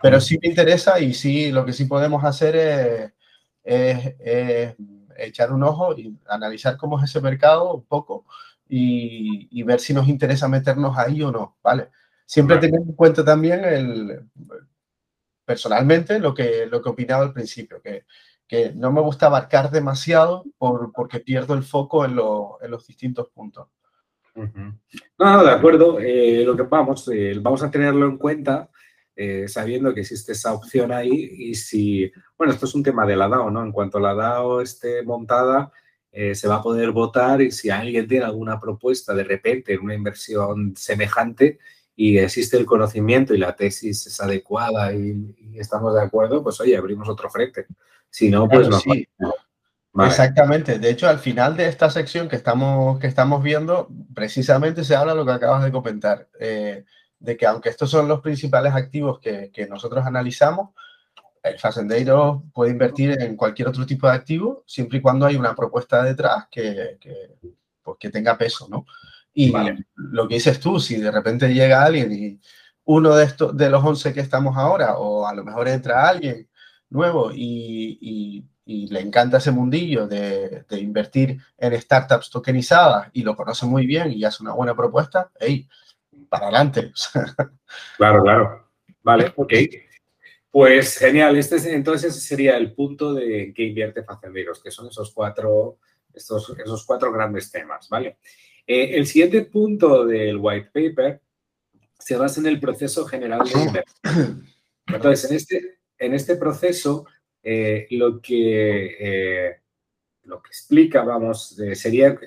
Pero 0.00 0.20
sí 0.20 0.38
me 0.40 0.50
interesa 0.50 1.00
y 1.00 1.14
sí, 1.14 1.50
lo 1.50 1.64
que 1.64 1.72
sí 1.72 1.86
podemos 1.86 2.22
hacer 2.22 3.12
es, 3.64 4.76
echar 5.16 5.52
un 5.52 5.64
ojo 5.64 5.98
y 5.98 6.16
analizar 6.28 6.76
cómo 6.76 6.98
es 6.98 7.10
ese 7.10 7.20
mercado 7.20 7.74
un 7.74 7.86
poco 7.86 8.24
y, 8.68 9.48
y, 9.50 9.64
ver 9.64 9.80
si 9.80 9.92
nos 9.92 10.06
interesa 10.06 10.46
meternos 10.46 10.96
ahí 10.96 11.22
o 11.22 11.32
no, 11.32 11.56
¿vale? 11.60 11.88
Siempre 12.24 12.58
teniendo 12.58 12.90
en 12.90 12.96
cuenta 12.96 13.24
también 13.24 13.64
el, 13.64 14.28
personalmente 15.46 16.18
lo 16.18 16.34
que, 16.34 16.66
lo 16.66 16.82
que 16.82 16.88
opinaba 16.90 17.22
al 17.22 17.32
principio, 17.32 17.80
que, 17.80 18.04
que 18.46 18.72
no 18.74 18.92
me 18.92 19.00
gusta 19.00 19.26
abarcar 19.26 19.70
demasiado 19.70 20.44
por, 20.58 20.92
porque 20.92 21.20
pierdo 21.20 21.54
el 21.54 21.62
foco 21.62 22.04
en, 22.04 22.10
en 22.12 22.70
los 22.70 22.86
distintos 22.86 23.30
puntos. 23.30 23.68
No, 25.18 25.44
de 25.44 25.50
acuerdo. 25.50 25.98
Eh, 25.98 26.44
lo 26.44 26.54
que 26.54 26.62
vamos, 26.64 27.08
eh, 27.08 27.38
vamos 27.40 27.62
a 27.62 27.70
tenerlo 27.70 28.06
en 28.06 28.18
cuenta 28.18 28.68
eh, 29.14 29.48
sabiendo 29.48 29.94
que 29.94 30.00
existe 30.02 30.32
esa 30.32 30.52
opción 30.52 30.92
ahí 30.92 31.30
y 31.38 31.54
si, 31.54 32.12
bueno, 32.36 32.52
esto 32.52 32.66
es 32.66 32.74
un 32.74 32.82
tema 32.82 33.06
de 33.06 33.16
la 33.16 33.28
DAO, 33.28 33.50
¿no? 33.50 33.62
En 33.62 33.72
cuanto 33.72 33.98
la 33.98 34.14
DAO 34.14 34.60
esté 34.60 35.02
montada, 35.02 35.72
se 36.32 36.48
va 36.48 36.56
a 36.56 36.62
poder 36.62 36.92
votar 36.92 37.42
y 37.42 37.50
si 37.50 37.68
alguien 37.68 38.08
tiene 38.08 38.24
alguna 38.24 38.58
propuesta 38.58 39.12
de 39.12 39.22
repente 39.22 39.74
en 39.74 39.82
una 39.82 39.94
inversión 39.94 40.74
semejante, 40.74 41.58
y 41.96 42.18
existe 42.18 42.58
el 42.58 42.66
conocimiento 42.66 43.34
y 43.34 43.38
la 43.38 43.56
tesis 43.56 44.06
es 44.06 44.20
adecuada 44.20 44.92
y, 44.92 45.34
estamos 45.58 45.94
de 45.94 46.02
acuerdo, 46.02 46.42
pues 46.42 46.60
oye, 46.60 46.76
abrimos 46.76 47.08
otro 47.08 47.30
frente. 47.30 47.66
Si 48.10 48.28
no, 48.28 48.46
pues 48.46 48.68
no. 48.68 48.78
Sí. 48.78 49.08
Exactamente. 50.04 50.78
De 50.78 50.90
hecho, 50.90 51.08
al 51.08 51.18
final 51.18 51.56
de 51.56 51.66
esta 51.66 51.88
sección 51.88 52.28
que 52.28 52.36
estamos, 52.36 52.98
que 52.98 53.06
estamos 53.06 53.42
viendo, 53.42 53.88
precisamente 54.14 54.84
se 54.84 54.94
habla 54.94 55.12
de 55.12 55.18
lo 55.18 55.24
que 55.24 55.32
acabas 55.32 55.64
de 55.64 55.72
comentar. 55.72 56.28
Eh, 56.38 56.84
de 57.18 57.36
que 57.38 57.46
aunque 57.46 57.70
estos 57.70 57.90
son 57.90 58.06
los 58.06 58.20
principales 58.20 58.74
activos 58.74 59.18
que, 59.18 59.50
que 59.50 59.66
nosotros 59.66 60.04
analizamos, 60.04 60.74
el 61.42 61.58
facendero 61.58 62.44
puede 62.52 62.72
invertir 62.72 63.16
en 63.22 63.36
cualquier 63.36 63.68
otro 63.68 63.86
tipo 63.86 64.06
de 64.06 64.14
activo 64.14 64.64
siempre 64.66 64.98
y 64.98 65.00
cuando 65.00 65.24
hay 65.24 65.36
una 65.36 65.54
propuesta 65.54 66.02
detrás 66.02 66.48
que, 66.50 66.98
que, 67.00 67.36
pues, 67.82 67.96
que 67.98 68.10
tenga 68.10 68.36
peso, 68.36 68.68
¿no? 68.68 68.84
Y 69.38 69.52
lo 69.96 70.26
que 70.26 70.36
dices 70.36 70.58
tú, 70.58 70.80
si 70.80 70.96
de 70.96 71.10
repente 71.10 71.52
llega 71.52 71.84
alguien 71.84 72.10
y 72.10 72.40
uno 72.84 73.14
de, 73.14 73.26
estos, 73.26 73.54
de 73.54 73.68
los 73.68 73.84
11 73.84 74.14
que 74.14 74.20
estamos 74.20 74.56
ahora, 74.56 74.96
o 74.96 75.26
a 75.26 75.34
lo 75.34 75.44
mejor 75.44 75.68
entra 75.68 76.08
alguien 76.08 76.48
nuevo 76.88 77.30
y, 77.30 77.98
y, 78.00 78.44
y 78.64 78.86
le 78.86 79.00
encanta 79.00 79.36
ese 79.36 79.50
mundillo 79.50 80.08
de, 80.08 80.64
de, 80.66 80.80
invertir 80.80 81.38
en 81.58 81.78
startups 81.78 82.30
tokenizadas 82.30 83.10
y 83.12 83.24
lo 83.24 83.36
conoce 83.36 83.66
muy 83.66 83.86
bien 83.86 84.10
y 84.10 84.24
hace 84.24 84.42
una 84.42 84.54
buena 84.54 84.74
propuesta, 84.74 85.30
hey, 85.38 85.68
para 86.30 86.46
adelante. 86.46 86.92
Claro, 87.98 88.22
claro. 88.22 88.68
Vale, 89.02 89.32
ok. 89.36 89.52
Pues 90.50 90.96
genial, 90.96 91.36
este 91.36 91.56
es, 91.56 91.66
entonces 91.66 92.16
ese 92.16 92.26
sería 92.26 92.56
el 92.56 92.72
punto 92.72 93.12
de 93.12 93.52
que 93.54 93.64
invierte 93.64 94.02
Facenderos, 94.02 94.62
que 94.62 94.70
son 94.70 94.86
esos 94.86 95.12
cuatro, 95.12 95.78
estos, 96.14 96.54
esos 96.56 96.86
cuatro 96.86 97.12
grandes 97.12 97.50
temas, 97.50 97.88
¿vale? 97.90 98.16
Eh, 98.66 98.96
el 98.96 99.06
siguiente 99.06 99.42
punto 99.42 100.04
del 100.04 100.38
white 100.38 100.70
paper 100.72 101.20
se 101.98 102.16
basa 102.16 102.40
en 102.40 102.46
el 102.46 102.58
proceso 102.58 103.06
general 103.06 103.40
de 103.44 103.60
inversión. 103.60 104.46
Entonces, 104.86 105.30
en 105.30 105.36
este, 105.36 105.78
en 105.98 106.14
este 106.14 106.36
proceso, 106.36 107.06
eh, 107.42 107.86
lo, 107.90 108.20
que, 108.20 108.96
eh, 108.98 109.56
lo 110.24 110.42
que 110.42 110.48
explica, 110.48 111.04
vamos, 111.04 111.56
sería 111.74 112.18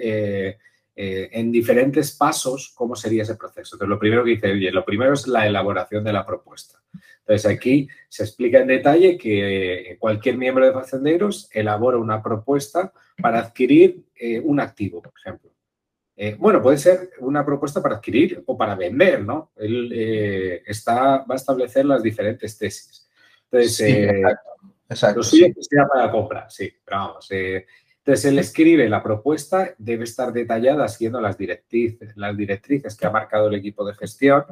en 1.01 1.49
diferentes 1.49 2.11
pasos 2.11 2.73
cómo 2.75 2.95
sería 2.95 3.23
ese 3.23 3.35
proceso. 3.35 3.75
Entonces, 3.75 3.89
lo 3.89 3.99
primero 3.99 4.23
que 4.23 4.31
dice, 4.31 4.51
oye, 4.51 4.71
lo 4.71 4.83
primero 4.83 5.13
es 5.13 5.27
la 5.27 5.47
elaboración 5.47 6.03
de 6.03 6.13
la 6.13 6.25
propuesta. 6.25 6.81
Entonces, 7.19 7.45
aquí 7.45 7.87
se 8.09 8.23
explica 8.23 8.59
en 8.59 8.67
detalle 8.67 9.17
que 9.17 9.95
cualquier 9.99 10.37
miembro 10.37 10.65
de 10.65 10.73
Facenderos 10.73 11.49
elabora 11.53 11.97
una 11.97 12.21
propuesta 12.21 12.91
para 13.21 13.39
adquirir 13.39 14.03
un 14.43 14.59
activo, 14.59 15.01
por 15.01 15.13
ejemplo. 15.17 15.49
Eh, 16.21 16.35
bueno, 16.37 16.61
puede 16.61 16.77
ser 16.77 17.11
una 17.19 17.45
propuesta 17.45 17.81
para 17.81 17.95
adquirir 17.95 18.43
o 18.45 18.57
para 18.57 18.75
vender, 18.75 19.23
¿no? 19.23 19.53
Él 19.55 19.89
eh, 19.95 20.63
está, 20.65 21.19
va 21.19 21.35
a 21.35 21.35
establecer 21.35 21.85
las 21.85 22.03
diferentes 22.03 22.57
tesis. 22.57 23.09
Entonces, 23.45 23.77
sí, 23.77 23.85
exacto, 23.85 24.49
exacto, 24.89 25.17
lo 25.19 25.23
suyo 25.23 25.45
sí. 25.47 25.63
sea 25.63 25.87
para 25.87 26.11
compra, 26.11 26.49
sí, 26.49 26.69
pero 26.83 26.97
vamos. 26.97 27.31
entonces, 27.31 28.25
él 28.25 28.37
escribe 28.37 28.89
la 28.89 29.01
propuesta, 29.01 29.73
debe 29.77 30.03
estar 30.03 30.33
detallada 30.33 30.89
siguiendo 30.89 31.21
las 31.21 31.37
directrices, 31.37 32.11
las 32.17 32.35
directrices 32.35 32.97
que 32.97 33.07
ha 33.07 33.11
marcado 33.11 33.47
el 33.47 33.55
equipo 33.55 33.85
de 33.85 33.93
gestión. 33.93 34.43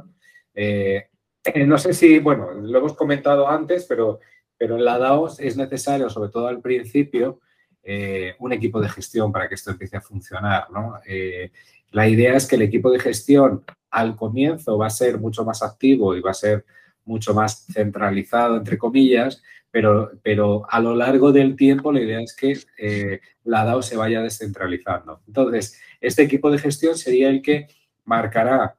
Eh, 0.55 1.09
eh, 1.43 1.65
no 1.65 1.77
sé 1.77 1.91
si, 1.93 2.19
bueno, 2.19 2.53
lo 2.53 2.79
hemos 2.79 2.93
comentado 2.93 3.45
antes, 3.49 3.83
pero, 3.83 4.21
pero 4.57 4.77
en 4.77 4.85
la 4.85 4.97
DAOS 4.99 5.41
es 5.41 5.57
necesario, 5.57 6.09
sobre 6.09 6.29
todo 6.29 6.47
al 6.47 6.61
principio, 6.61 7.41
eh, 7.89 8.35
un 8.39 8.51
equipo 8.51 8.81
de 8.81 8.89
gestión 8.89 9.31
para 9.31 9.47
que 9.47 9.55
esto 9.55 9.71
empiece 9.71 9.95
a 9.95 10.01
funcionar, 10.01 10.69
¿no? 10.71 10.99
Eh, 11.07 11.51
la 11.91 12.05
idea 12.05 12.35
es 12.35 12.45
que 12.45 12.57
el 12.57 12.63
equipo 12.63 12.91
de 12.91 12.99
gestión 12.99 13.63
al 13.89 14.17
comienzo 14.17 14.77
va 14.77 14.87
a 14.87 14.89
ser 14.89 15.17
mucho 15.17 15.45
más 15.45 15.63
activo 15.63 16.13
y 16.13 16.19
va 16.19 16.31
a 16.31 16.33
ser 16.33 16.65
mucho 17.05 17.33
más 17.33 17.65
centralizado, 17.71 18.57
entre 18.57 18.77
comillas, 18.77 19.41
pero, 19.71 20.11
pero 20.21 20.65
a 20.69 20.81
lo 20.81 20.95
largo 20.95 21.31
del 21.31 21.55
tiempo 21.55 21.93
la 21.93 22.01
idea 22.01 22.19
es 22.19 22.35
que 22.35 22.57
eh, 22.77 23.21
la 23.45 23.63
DAO 23.63 23.81
se 23.81 23.95
vaya 23.95 24.21
descentralizando. 24.21 25.21
Entonces, 25.25 25.79
este 26.01 26.23
equipo 26.23 26.51
de 26.51 26.57
gestión 26.57 26.97
sería 26.97 27.29
el 27.29 27.41
que 27.41 27.69
marcará 28.03 28.75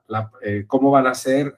cómo 0.67 0.91
van 0.91 1.07
a 1.07 1.15
ser 1.15 1.57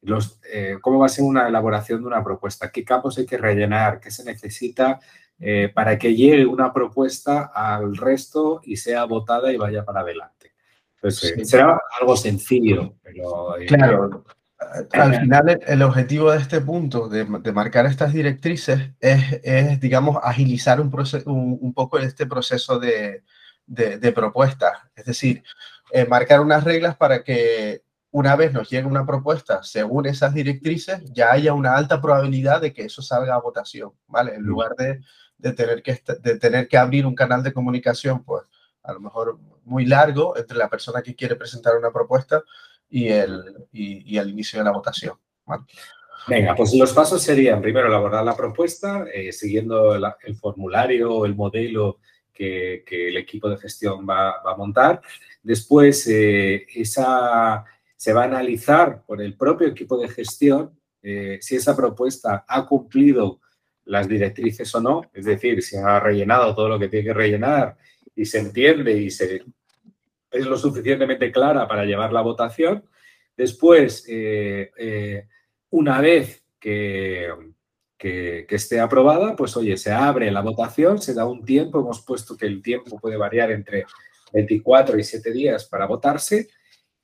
los, 0.00 0.40
cómo 0.80 0.98
va 0.98 1.06
a 1.06 1.10
ser 1.10 1.24
una 1.24 1.46
elaboración 1.46 2.00
de 2.00 2.06
una 2.06 2.24
propuesta, 2.24 2.70
qué 2.70 2.84
campos 2.84 3.18
hay 3.18 3.26
que 3.26 3.36
rellenar, 3.36 4.00
qué 4.00 4.10
se 4.10 4.24
necesita 4.24 4.98
eh, 5.40 5.70
para 5.72 5.98
que 5.98 6.14
llegue 6.14 6.46
una 6.46 6.72
propuesta 6.72 7.50
al 7.54 7.96
resto 7.96 8.60
y 8.64 8.76
sea 8.76 9.04
votada 9.04 9.52
y 9.52 9.56
vaya 9.56 9.84
para 9.84 10.00
adelante. 10.00 10.52
Entonces, 10.96 11.34
sí. 11.36 11.44
será 11.44 11.80
algo 12.00 12.16
sencillo, 12.16 12.94
pero... 13.02 13.58
Eh, 13.58 13.66
claro, 13.66 14.24
al 14.92 15.20
final 15.20 15.60
el 15.66 15.82
objetivo 15.82 16.32
de 16.32 16.38
este 16.38 16.60
punto, 16.60 17.08
de, 17.08 17.24
de 17.24 17.52
marcar 17.52 17.86
estas 17.86 18.12
directrices, 18.12 18.90
es, 18.98 19.40
es 19.44 19.80
digamos, 19.80 20.18
agilizar 20.22 20.80
un, 20.80 20.92
un, 21.26 21.58
un, 21.60 21.74
poco 21.74 21.98
este 21.98 22.26
proceso 22.26 22.78
de, 22.78 23.22
de, 23.66 23.98
de 23.98 24.12
propuesta. 24.12 24.90
Es 24.96 25.04
decir, 25.04 25.44
eh, 25.92 26.06
marcar 26.06 26.40
unas 26.40 26.64
reglas 26.64 26.96
para 26.96 27.22
que 27.22 27.82
una 28.10 28.34
vez 28.36 28.52
nos 28.52 28.68
llegue 28.68 28.86
una 28.86 29.06
propuesta 29.06 29.62
según 29.62 30.06
esas 30.06 30.34
directrices, 30.34 31.02
ya 31.12 31.30
haya 31.30 31.52
una 31.52 31.76
alta 31.76 32.00
probabilidad 32.00 32.60
de 32.60 32.72
que 32.72 32.86
eso 32.86 33.02
salga 33.02 33.34
a 33.34 33.40
votación, 33.40 33.92
¿vale? 34.06 34.34
En 34.34 34.42
lugar 34.42 34.74
de, 34.76 35.00
de, 35.38 35.52
tener, 35.52 35.82
que, 35.82 36.02
de 36.20 36.38
tener 36.38 36.68
que 36.68 36.76
abrir 36.76 37.06
un 37.06 37.14
canal 37.14 37.42
de 37.42 37.52
comunicación, 37.52 38.24
pues 38.24 38.44
a 38.82 38.92
lo 38.92 39.00
mejor 39.00 39.38
muy 39.64 39.86
largo 39.86 40.36
entre 40.36 40.56
la 40.56 40.68
persona 40.68 41.02
que 41.02 41.14
quiere 41.14 41.36
presentar 41.36 41.76
una 41.76 41.90
propuesta 41.90 42.42
y 42.90 43.08
el, 43.08 43.66
y, 43.72 44.16
y 44.16 44.20
inicio 44.20 44.58
de 44.58 44.64
la 44.64 44.72
votación. 44.72 45.14
¿vale? 45.46 45.64
Venga, 46.26 46.54
pues 46.54 46.74
los 46.74 46.92
pasos 46.92 47.22
serían 47.22 47.62
primero 47.62 47.88
elaborar 47.88 48.24
la 48.24 48.36
propuesta, 48.36 49.06
eh, 49.12 49.32
siguiendo 49.32 49.94
el 49.94 50.36
formulario 50.36 51.12
o 51.12 51.26
el 51.26 51.34
modelo 51.34 51.98
que, 52.32 52.84
que, 52.86 53.08
el 53.08 53.16
equipo 53.16 53.48
de 53.48 53.56
gestión 53.56 54.06
va, 54.08 54.42
va 54.42 54.52
a 54.52 54.56
montar. 54.56 55.00
Después, 55.42 56.06
eh, 56.08 56.66
esa, 56.74 57.64
se 57.96 58.12
va 58.12 58.22
a 58.22 58.26
analizar 58.26 59.02
por 59.06 59.22
el 59.22 59.36
propio 59.36 59.68
equipo 59.68 59.98
de 59.98 60.08
gestión 60.08 60.78
eh, 61.02 61.38
si 61.40 61.56
esa 61.56 61.74
propuesta 61.76 62.44
ha 62.46 62.66
cumplido 62.66 63.40
las 63.88 64.06
directrices 64.06 64.72
o 64.74 64.80
no, 64.80 65.10
es 65.12 65.24
decir, 65.24 65.62
si 65.62 65.76
ha 65.76 65.98
rellenado 65.98 66.54
todo 66.54 66.68
lo 66.68 66.78
que 66.78 66.88
tiene 66.88 67.06
que 67.06 67.14
rellenar 67.14 67.76
y 68.14 68.26
se 68.26 68.38
entiende 68.38 68.92
y 68.92 69.10
se, 69.10 69.42
es 70.30 70.46
lo 70.46 70.56
suficientemente 70.58 71.32
clara 71.32 71.66
para 71.66 71.84
llevar 71.84 72.12
la 72.12 72.20
votación. 72.20 72.84
Después, 73.36 74.04
eh, 74.08 74.70
eh, 74.76 75.26
una 75.70 76.00
vez 76.00 76.44
que, 76.60 77.28
que, 77.96 78.46
esté 78.48 78.78
aprobada, 78.78 79.34
pues 79.34 79.56
oye, 79.56 79.76
se 79.76 79.90
abre 79.90 80.30
la 80.30 80.42
votación, 80.42 81.00
se 81.00 81.14
da 81.14 81.24
un 81.24 81.44
tiempo, 81.44 81.80
hemos 81.80 82.04
puesto 82.04 82.36
que 82.36 82.46
el 82.46 82.62
tiempo 82.62 82.98
puede 82.98 83.16
variar 83.16 83.50
entre 83.52 83.86
24 84.34 84.98
y 84.98 85.04
7 85.04 85.32
días 85.32 85.64
para 85.64 85.86
votarse. 85.86 86.48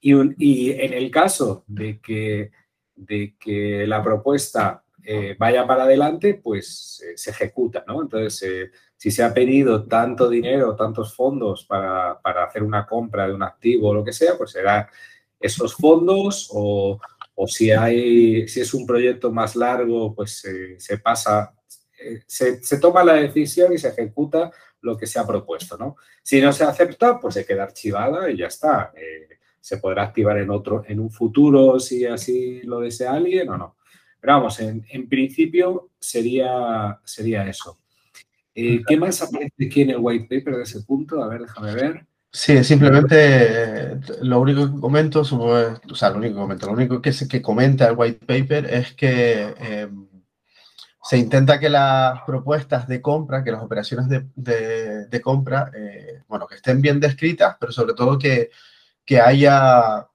Y, 0.00 0.12
y 0.36 0.72
en 0.72 0.92
el 0.92 1.10
caso 1.10 1.64
de 1.66 1.98
que, 1.98 2.50
de 2.94 3.36
que 3.38 3.86
la 3.86 4.02
propuesta 4.02 4.83
eh, 5.04 5.36
vaya 5.38 5.66
para 5.66 5.84
adelante, 5.84 6.40
pues 6.42 7.02
eh, 7.04 7.16
se 7.16 7.30
ejecuta, 7.30 7.84
¿no? 7.86 8.02
Entonces, 8.02 8.42
eh, 8.42 8.70
si 8.96 9.10
se 9.10 9.22
ha 9.22 9.34
pedido 9.34 9.86
tanto 9.86 10.28
dinero, 10.28 10.74
tantos 10.74 11.14
fondos 11.14 11.64
para, 11.64 12.20
para, 12.20 12.44
hacer 12.44 12.62
una 12.62 12.86
compra 12.86 13.26
de 13.26 13.34
un 13.34 13.42
activo 13.42 13.90
o 13.90 13.94
lo 13.94 14.04
que 14.04 14.12
sea, 14.12 14.36
pues 14.36 14.52
será 14.52 14.88
esos 15.38 15.74
fondos 15.74 16.48
o, 16.52 16.98
o 17.34 17.46
si, 17.46 17.70
hay, 17.70 18.48
si 18.48 18.60
es 18.60 18.72
un 18.72 18.86
proyecto 18.86 19.30
más 19.30 19.56
largo, 19.56 20.14
pues 20.14 20.42
se 20.78 20.98
pasa, 20.98 21.54
se, 22.26 22.62
se, 22.62 22.78
toma 22.78 23.04
la 23.04 23.14
decisión 23.14 23.72
y 23.72 23.78
se 23.78 23.88
ejecuta 23.88 24.50
lo 24.84 24.96
que 24.96 25.06
se 25.06 25.18
ha 25.18 25.26
propuesto, 25.26 25.76
¿no? 25.76 25.96
Si 26.22 26.40
no 26.40 26.52
se 26.52 26.64
acepta, 26.64 27.18
pues 27.18 27.34
se 27.34 27.44
queda 27.44 27.64
archivada 27.64 28.30
y 28.30 28.36
ya 28.36 28.46
está. 28.46 28.92
Eh, 28.96 29.38
se 29.60 29.78
podrá 29.78 30.04
activar 30.04 30.38
en 30.38 30.50
otro, 30.50 30.84
en 30.86 31.00
un 31.00 31.10
futuro 31.10 31.80
si 31.80 32.04
así 32.04 32.62
lo 32.62 32.80
desea 32.80 33.14
alguien 33.14 33.48
o 33.48 33.56
no. 33.56 33.76
Pero 34.24 34.38
vamos, 34.38 34.58
en, 34.58 34.82
en 34.88 35.06
principio 35.06 35.90
sería, 36.00 36.98
sería 37.04 37.46
eso. 37.46 37.78
Eh, 38.54 38.80
¿Qué 38.86 38.96
más 38.96 39.20
aparece 39.20 39.66
aquí 39.66 39.82
en 39.82 39.90
el 39.90 39.98
white 39.98 40.24
paper 40.24 40.56
de 40.56 40.62
ese 40.62 40.80
punto? 40.80 41.22
A 41.22 41.28
ver, 41.28 41.42
déjame 41.42 41.74
ver. 41.74 42.06
Sí, 42.32 42.64
simplemente 42.64 44.00
lo 44.22 44.40
único 44.40 44.72
que 44.72 44.80
comento, 44.80 45.20
o 45.20 45.94
sea, 45.94 46.08
lo 46.08 46.16
único 46.16 46.36
que 46.36 46.40
comento, 46.40 46.66
lo 46.66 46.72
único 46.72 47.02
que, 47.02 47.12
que 47.28 47.42
comenta 47.42 47.86
el 47.86 47.96
white 47.98 48.24
paper 48.24 48.64
es 48.72 48.94
que 48.94 49.54
eh, 49.60 49.88
se 51.02 51.18
intenta 51.18 51.60
que 51.60 51.68
las 51.68 52.22
propuestas 52.22 52.88
de 52.88 53.02
compra, 53.02 53.44
que 53.44 53.52
las 53.52 53.62
operaciones 53.62 54.08
de, 54.08 54.24
de, 54.36 55.06
de 55.06 55.20
compra, 55.20 55.70
eh, 55.76 56.22
bueno, 56.28 56.46
que 56.46 56.54
estén 56.54 56.80
bien 56.80 56.98
descritas, 56.98 57.58
pero 57.60 57.72
sobre 57.72 57.92
todo 57.92 58.18
que, 58.18 58.48
que 59.04 59.20
haya 59.20 60.08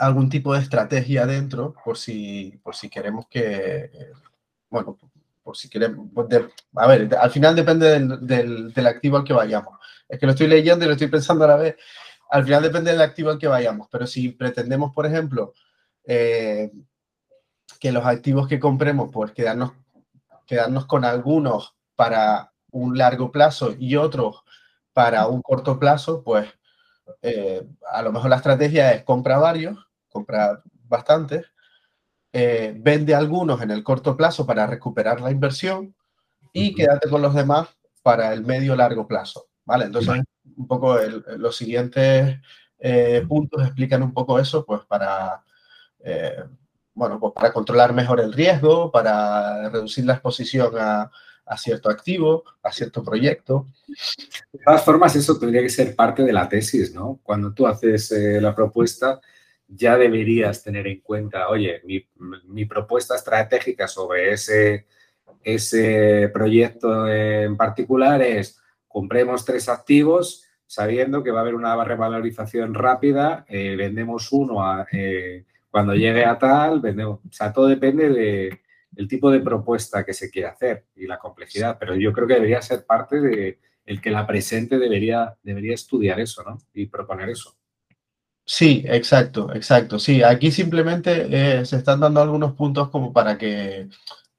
algún 0.00 0.30
tipo 0.30 0.54
de 0.54 0.60
estrategia 0.60 1.26
dentro 1.26 1.74
por 1.84 1.98
si, 1.98 2.58
por 2.62 2.74
si 2.74 2.88
queremos 2.88 3.26
que, 3.28 3.90
bueno, 4.70 4.98
por 5.42 5.56
si 5.56 5.68
queremos, 5.68 6.08
de, 6.26 6.48
a 6.76 6.86
ver, 6.86 7.14
al 7.20 7.30
final 7.30 7.54
depende 7.54 7.86
del, 7.86 8.26
del, 8.26 8.72
del, 8.72 8.86
activo 8.86 9.18
al 9.18 9.24
que 9.24 9.34
vayamos. 9.34 9.78
Es 10.08 10.18
que 10.18 10.24
lo 10.24 10.32
estoy 10.32 10.46
leyendo 10.46 10.84
y 10.84 10.88
lo 10.88 10.94
estoy 10.94 11.08
pensando 11.08 11.44
a 11.44 11.48
la 11.48 11.56
vez. 11.56 11.76
Al 12.30 12.44
final 12.44 12.62
depende 12.62 12.92
del 12.92 13.02
activo 13.02 13.30
al 13.30 13.38
que 13.38 13.46
vayamos, 13.46 13.88
pero 13.90 14.06
si 14.06 14.30
pretendemos, 14.30 14.94
por 14.94 15.04
ejemplo, 15.04 15.52
eh, 16.04 16.72
que 17.78 17.92
los 17.92 18.06
activos 18.06 18.48
que 18.48 18.58
compremos, 18.58 19.10
pues 19.12 19.32
quedarnos, 19.32 19.72
quedarnos 20.46 20.86
con 20.86 21.04
algunos 21.04 21.74
para 21.94 22.52
un 22.70 22.96
largo 22.96 23.30
plazo 23.30 23.74
y 23.78 23.96
otros 23.96 24.44
para 24.94 25.26
un 25.26 25.42
corto 25.42 25.78
plazo, 25.78 26.22
pues 26.24 26.48
eh, 27.20 27.66
a 27.92 28.00
lo 28.00 28.12
mejor 28.12 28.30
la 28.30 28.36
estrategia 28.36 28.92
es 28.92 29.04
compra 29.04 29.38
varios, 29.38 29.89
compra 30.10 30.62
bastantes, 30.88 31.46
eh, 32.32 32.74
vende 32.76 33.14
algunos 33.14 33.60
en 33.60 33.70
el 33.70 33.82
corto 33.82 34.16
plazo 34.16 34.46
para 34.46 34.66
recuperar 34.66 35.20
la 35.20 35.32
inversión 35.32 35.94
y 36.52 36.74
quédate 36.74 37.08
con 37.08 37.22
los 37.22 37.34
demás 37.34 37.68
para 38.02 38.32
el 38.32 38.44
medio 38.44 38.76
largo 38.76 39.06
plazo, 39.06 39.48
¿vale? 39.64 39.86
Entonces, 39.86 40.22
un 40.56 40.66
poco 40.66 40.96
los 41.38 41.56
siguientes 41.56 42.38
eh, 42.78 43.24
puntos 43.28 43.62
explican 43.62 44.02
un 44.02 44.12
poco 44.12 44.38
eso, 44.38 44.64
pues 44.64 44.82
para, 44.86 45.42
eh, 46.04 46.44
bueno, 46.94 47.18
pues 47.18 47.32
para 47.34 47.52
controlar 47.52 47.92
mejor 47.92 48.20
el 48.20 48.32
riesgo, 48.32 48.92
para 48.92 49.68
reducir 49.68 50.04
la 50.06 50.14
exposición 50.14 50.72
a, 50.78 51.10
a 51.46 51.58
cierto 51.58 51.90
activo, 51.90 52.44
a 52.62 52.70
cierto 52.70 53.02
proyecto. 53.02 53.66
De 54.52 54.60
todas 54.64 54.84
formas, 54.84 55.16
eso 55.16 55.36
tendría 55.36 55.62
que 55.62 55.68
ser 55.68 55.96
parte 55.96 56.22
de 56.22 56.32
la 56.32 56.48
tesis, 56.48 56.94
¿no? 56.94 57.18
Cuando 57.24 57.52
tú 57.52 57.66
haces 57.66 58.12
la 58.40 58.54
propuesta, 58.54 59.20
ya 59.72 59.96
deberías 59.96 60.62
tener 60.62 60.86
en 60.86 61.00
cuenta, 61.00 61.48
oye, 61.48 61.80
mi, 61.84 62.64
propuesta 62.64 63.14
estratégica 63.14 63.86
sobre 63.86 64.32
ese, 64.32 64.86
ese 65.42 66.28
proyecto 66.32 67.08
en 67.08 67.56
particular 67.56 68.20
es 68.20 68.60
compremos 68.88 69.44
tres 69.44 69.68
activos 69.68 70.44
sabiendo 70.66 71.22
que 71.22 71.30
va 71.30 71.38
a 71.38 71.42
haber 71.42 71.54
una 71.54 71.82
revalorización 71.84 72.74
rápida, 72.74 73.44
eh, 73.48 73.74
vendemos 73.76 74.30
uno 74.32 74.62
eh, 74.92 75.44
cuando 75.68 75.94
llegue 75.94 76.24
a 76.24 76.38
tal, 76.38 76.80
vendemos, 76.80 77.20
o 77.28 77.32
sea, 77.32 77.52
todo 77.52 77.66
depende 77.66 78.08
de, 78.08 78.60
del 78.90 79.08
tipo 79.08 79.30
de 79.30 79.40
propuesta 79.40 80.04
que 80.04 80.14
se 80.14 80.30
quiere 80.30 80.48
hacer 80.48 80.86
y 80.94 81.06
la 81.06 81.18
complejidad, 81.18 81.76
pero 81.78 81.94
yo 81.94 82.12
creo 82.12 82.26
que 82.26 82.34
debería 82.34 82.62
ser 82.62 82.84
parte 82.86 83.20
de 83.20 83.58
el 83.84 84.00
que 84.00 84.10
la 84.10 84.26
presente 84.26 84.78
debería, 84.78 85.36
debería 85.42 85.74
estudiar 85.74 86.20
eso, 86.20 86.44
¿no? 86.44 86.58
Y 86.72 86.86
proponer 86.86 87.30
eso. 87.30 87.59
Sí, 88.52 88.82
exacto, 88.88 89.54
exacto. 89.54 90.00
Sí, 90.00 90.24
aquí 90.24 90.50
simplemente 90.50 91.60
eh, 91.60 91.64
se 91.64 91.76
están 91.76 92.00
dando 92.00 92.20
algunos 92.20 92.54
puntos 92.54 92.90
como 92.90 93.12
para 93.12 93.38
que, 93.38 93.88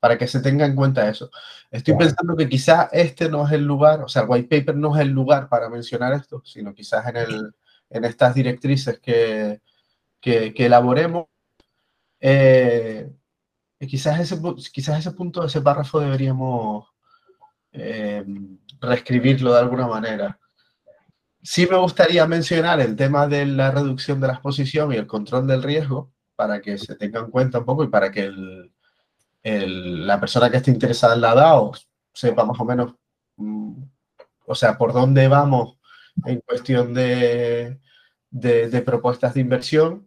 para 0.01 0.17
que 0.17 0.27
se 0.27 0.41
tenga 0.41 0.65
en 0.65 0.75
cuenta 0.75 1.07
eso. 1.09 1.31
Estoy 1.71 1.95
pensando 1.95 2.35
que 2.35 2.49
quizás 2.49 2.89
este 2.91 3.29
no 3.29 3.47
es 3.47 3.53
el 3.53 3.63
lugar, 3.63 4.01
o 4.01 4.09
sea, 4.09 4.23
el 4.23 4.29
white 4.29 4.49
paper 4.59 4.75
no 4.75 4.93
es 4.93 5.01
el 5.01 5.11
lugar 5.11 5.47
para 5.47 5.69
mencionar 5.69 6.11
esto, 6.11 6.41
sino 6.43 6.73
quizás 6.73 7.07
en, 7.07 7.17
el, 7.17 7.55
en 7.89 8.03
estas 8.03 8.35
directrices 8.35 8.99
que, 8.99 9.61
que, 10.19 10.53
elaboremos. 10.57 11.27
Eh, 12.19 13.09
quizás, 13.79 14.19
ese, 14.19 14.41
quizás 14.73 14.99
ese 14.99 15.11
punto, 15.11 15.45
ese 15.45 15.61
párrafo 15.61 16.01
deberíamos 16.01 16.85
eh, 17.71 18.25
reescribirlo 18.81 19.53
de 19.53 19.59
alguna 19.59 19.87
manera. 19.87 20.37
Sí 21.43 21.65
me 21.65 21.77
gustaría 21.77 22.27
mencionar 22.27 22.79
el 22.81 22.95
tema 22.95 23.27
de 23.27 23.45
la 23.47 23.71
reducción 23.71 24.21
de 24.21 24.27
la 24.27 24.33
exposición 24.33 24.93
y 24.93 24.97
el 24.97 25.07
control 25.07 25.47
del 25.47 25.63
riesgo 25.63 26.11
para 26.35 26.61
que 26.61 26.77
se 26.77 26.95
tenga 26.95 27.19
en 27.19 27.31
cuenta 27.31 27.59
un 27.59 27.65
poco 27.65 27.83
y 27.83 27.87
para 27.87 28.11
que 28.11 28.31
la 29.43 30.19
persona 30.19 30.51
que 30.51 30.57
esté 30.57 30.69
interesada 30.71 31.15
en 31.15 31.21
la 31.21 31.33
DAO 31.33 31.71
sepa 32.13 32.45
más 32.45 32.59
o 32.59 32.65
menos, 32.65 32.93
mm, 33.37 33.73
o 34.45 34.55
sea, 34.55 34.77
por 34.77 34.93
dónde 34.93 35.27
vamos 35.27 35.77
en 36.25 36.41
cuestión 36.41 36.93
de, 36.93 37.79
propuestas 38.85 39.33
de 39.33 39.41
inversión, 39.41 40.05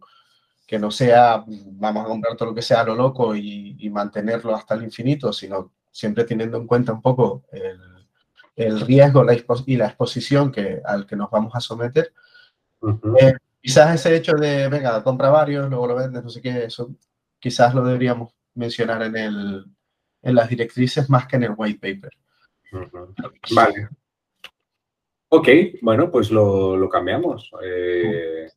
que 0.65 0.79
no 0.79 0.89
sea, 0.89 1.43
vamos 1.47 2.05
a 2.05 2.07
comprar 2.07 2.37
todo 2.37 2.49
lo 2.49 2.55
que 2.55 2.61
sea 2.61 2.81
a 2.81 2.85
lo 2.85 2.95
loco 2.95 3.35
y, 3.35 3.75
y 3.79 3.89
mantenerlo 3.89 4.55
hasta 4.55 4.75
el 4.75 4.83
infinito, 4.83 5.33
sino 5.33 5.73
siempre 5.91 6.23
teniendo 6.23 6.57
en 6.57 6.67
cuenta 6.67 6.93
un 6.93 7.01
poco 7.01 7.43
el, 7.51 7.94
el 8.55 8.81
riesgo 8.81 9.25
y 9.65 9.75
la 9.75 9.87
exposición 9.87 10.51
que, 10.51 10.81
al 10.83 11.05
que 11.05 11.15
nos 11.15 11.29
vamos 11.29 11.53
a 11.55 11.59
someter. 11.59 12.13
Eh, 13.19 13.33
quizás 13.61 13.95
ese 13.95 14.15
hecho 14.15 14.33
de, 14.33 14.67
venga, 14.69 15.03
compra 15.03 15.29
varios, 15.29 15.69
luego 15.69 15.87
lo 15.87 15.95
vendes, 15.95 16.23
no 16.23 16.29
sé 16.29 16.41
qué, 16.41 16.65
eso 16.65 16.95
quizás 17.39 17.73
lo 17.73 17.83
deberíamos 17.83 18.33
mencionar 18.53 19.03
en, 19.03 19.17
el, 19.17 19.65
en 20.21 20.35
las 20.35 20.49
directrices 20.49 21.09
más 21.09 21.27
que 21.27 21.35
en 21.35 21.43
el 21.43 21.53
white 21.55 21.79
paper. 21.79 22.11
Vale. 23.53 23.89
Ok, 25.29 25.49
bueno, 25.81 26.09
pues 26.09 26.31
lo, 26.31 26.87
cambiamos. 26.89 27.51
Eh, 27.63 28.49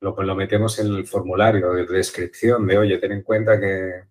lo, 0.00 0.14
pues 0.14 0.26
lo 0.26 0.34
metemos 0.34 0.78
en 0.78 0.94
el 0.94 1.06
formulario 1.06 1.72
de 1.72 1.86
descripción 1.86 2.66
de, 2.66 2.78
oye, 2.78 2.98
ten 2.98 3.12
en 3.12 3.22
cuenta 3.22 3.58
que, 3.58 4.04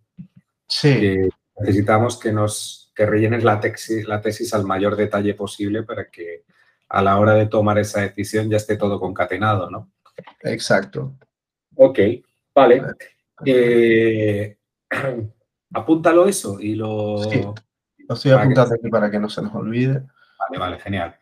sí. 0.67 0.99
que 0.99 1.29
necesitamos 1.59 2.19
que 2.19 2.33
nos 2.33 2.86
que 2.97 3.05
rellenes 3.05 3.43
la 3.43 3.59
tesis, 3.59 4.07
la 4.07 4.19
tesis 4.19 4.51
al 4.55 4.65
mayor 4.65 4.95
detalle 4.95 5.35
posible 5.35 5.83
para 5.83 6.09
que 6.09 6.45
a 6.89 7.03
la 7.03 7.19
hora 7.19 7.35
de 7.35 7.45
tomar 7.45 7.77
esa 7.77 8.01
decisión 8.01 8.49
ya 8.49 8.57
esté 8.57 8.75
todo 8.75 8.99
concatenado, 8.99 9.69
¿no? 9.69 9.91
Exacto. 10.41 11.15
Ok, 11.75 11.99
vale. 12.55 12.81
Eh, 13.45 14.57
apúntalo 15.73 16.27
eso 16.27 16.59
y 16.59 16.73
lo... 16.73 17.19
Sí, 17.19 17.43
lo 17.99 18.15
estoy 18.15 18.31
apuntando 18.31 18.73
aquí 18.73 18.89
para 18.89 19.11
que 19.11 19.19
no 19.19 19.29
se 19.29 19.43
nos 19.43 19.53
olvide. 19.53 20.01
Vale, 20.39 20.57
vale, 20.57 20.79
genial. 20.79 21.15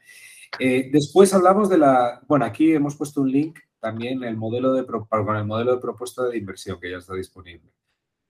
Eh, 0.58 0.90
después 0.94 1.34
hablamos 1.34 1.70
de 1.70 1.78
la... 1.78 2.22
Bueno, 2.26 2.46
aquí 2.46 2.74
hemos 2.74 2.96
puesto 2.96 3.20
un 3.20 3.32
link 3.34 3.60
también 3.82 4.24
el 4.24 4.38
modelo 4.38 4.72
de, 4.72 4.86
con 4.86 5.36
el 5.36 5.46
modelo 5.46 5.76
de 5.76 5.82
propuesta 5.82 6.24
de 6.24 6.38
inversión 6.38 6.80
que 6.80 6.90
ya 6.90 6.98
está 7.00 7.16
disponible. 7.16 7.70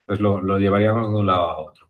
Pues 0.03 0.19
lo, 0.19 0.41
lo 0.41 0.57
llevaríamos 0.57 1.11
de 1.11 1.17
un 1.19 1.27
lado 1.27 1.43
a 1.51 1.59
otro. 1.59 1.84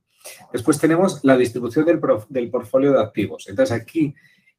Después 0.51 0.79
tenemos 0.79 1.23
la 1.23 1.37
distribución 1.37 1.85
del, 1.85 1.99
del 2.29 2.49
portfolio 2.49 2.93
de 2.93 3.01
activos. 3.01 3.47
Entonces, 3.47 3.75
aquí 3.75 4.13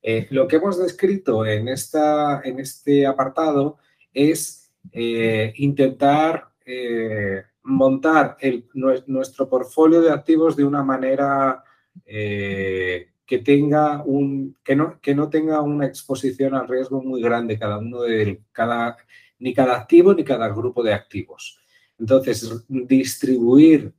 eh, 0.08 0.28
lo 0.30 0.46
que 0.46 0.56
hemos 0.56 0.78
descrito 0.78 1.44
en, 1.44 1.66
esta, 1.66 2.40
en 2.44 2.60
este 2.60 3.04
apartado 3.04 3.78
es 4.14 4.72
eh, 4.92 5.52
intentar 5.56 6.50
eh, 6.64 7.42
montar 7.64 8.36
nuestro 8.74 9.48
portfolio 9.48 10.00
de 10.00 10.12
activos 10.12 10.54
de 10.54 10.62
una 10.62 10.84
manera 10.84 11.64
que, 12.04 13.08
tenga 13.44 14.04
un, 14.04 14.56
que, 14.62 14.76
no, 14.76 15.00
que 15.00 15.12
no 15.12 15.28
tenga 15.28 15.60
una 15.60 15.86
exposición 15.86 16.54
al 16.54 16.68
riesgo 16.68 17.02
muy 17.02 17.20
grande 17.20 17.58
cada 17.58 17.78
uno 17.78 18.02
de 18.02 18.42
cada, 18.52 18.96
ni 19.40 19.52
cada 19.52 19.76
activo 19.76 20.14
ni 20.14 20.22
cada 20.22 20.48
grupo 20.50 20.84
de 20.84 20.94
activos. 20.94 21.58
Entonces, 21.98 22.64
distribuir 22.68 23.92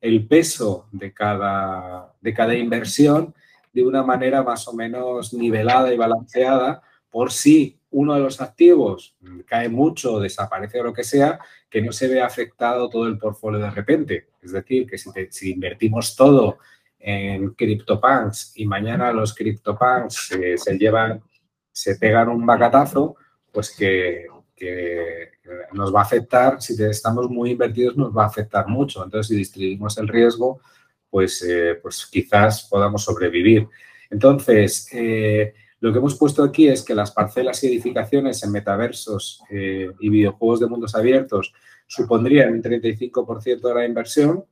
el 0.00 0.26
peso 0.26 0.88
de 0.92 1.12
cada, 1.12 2.14
de 2.20 2.34
cada 2.34 2.54
inversión 2.54 3.34
de 3.72 3.84
una 3.84 4.02
manera 4.02 4.42
más 4.42 4.66
o 4.68 4.72
menos 4.72 5.34
nivelada 5.34 5.92
y 5.92 5.96
balanceada 5.96 6.82
por 7.10 7.32
si 7.32 7.78
uno 7.90 8.14
de 8.14 8.20
los 8.20 8.40
activos 8.40 9.16
cae 9.46 9.68
mucho, 9.68 10.20
desaparece 10.20 10.80
o 10.80 10.84
lo 10.84 10.92
que 10.92 11.04
sea, 11.04 11.38
que 11.68 11.80
no 11.82 11.92
se 11.92 12.08
vea 12.08 12.26
afectado 12.26 12.88
todo 12.88 13.06
el 13.06 13.18
portfolio 13.18 13.58
de 13.58 13.70
repente. 13.70 14.28
Es 14.42 14.52
decir, 14.52 14.86
que 14.86 14.98
si, 14.98 15.50
invertimos 15.50 16.14
todo 16.14 16.58
en 16.98 17.54
CryptoPunks 17.54 18.52
y 18.56 18.66
mañana 18.66 19.12
los 19.12 19.34
CryptoPunks 19.34 20.36
se 20.56 20.78
llevan, 20.78 21.22
se 21.72 21.96
pegan 21.96 22.28
un 22.28 22.44
bacatazo, 22.44 23.16
pues 23.52 23.74
que, 23.74 24.26
que 24.56 25.32
nos 25.74 25.94
va 25.94 26.00
a 26.00 26.04
afectar, 26.04 26.60
si 26.60 26.82
estamos 26.82 27.28
muy 27.28 27.50
invertidos, 27.50 27.96
nos 27.96 28.16
va 28.16 28.24
a 28.24 28.28
afectar 28.28 28.66
mucho. 28.66 29.04
Entonces, 29.04 29.28
si 29.28 29.36
distribuimos 29.36 29.98
el 29.98 30.08
riesgo, 30.08 30.60
pues, 31.10 31.42
eh, 31.42 31.78
pues 31.80 32.06
quizás 32.06 32.66
podamos 32.68 33.04
sobrevivir. 33.04 33.68
Entonces, 34.10 34.88
eh, 34.92 35.54
lo 35.80 35.92
que 35.92 35.98
hemos 35.98 36.16
puesto 36.16 36.42
aquí 36.42 36.68
es 36.68 36.82
que 36.82 36.94
las 36.94 37.10
parcelas 37.12 37.62
y 37.62 37.68
edificaciones 37.68 38.42
en 38.42 38.52
metaversos 38.52 39.42
eh, 39.50 39.92
y 40.00 40.08
videojuegos 40.08 40.60
de 40.60 40.66
mundos 40.66 40.94
abiertos 40.94 41.52
supondrían 41.86 42.54
un 42.54 42.62
35% 42.62 43.68
de 43.68 43.74
la 43.74 43.84
inversión, 43.84 44.44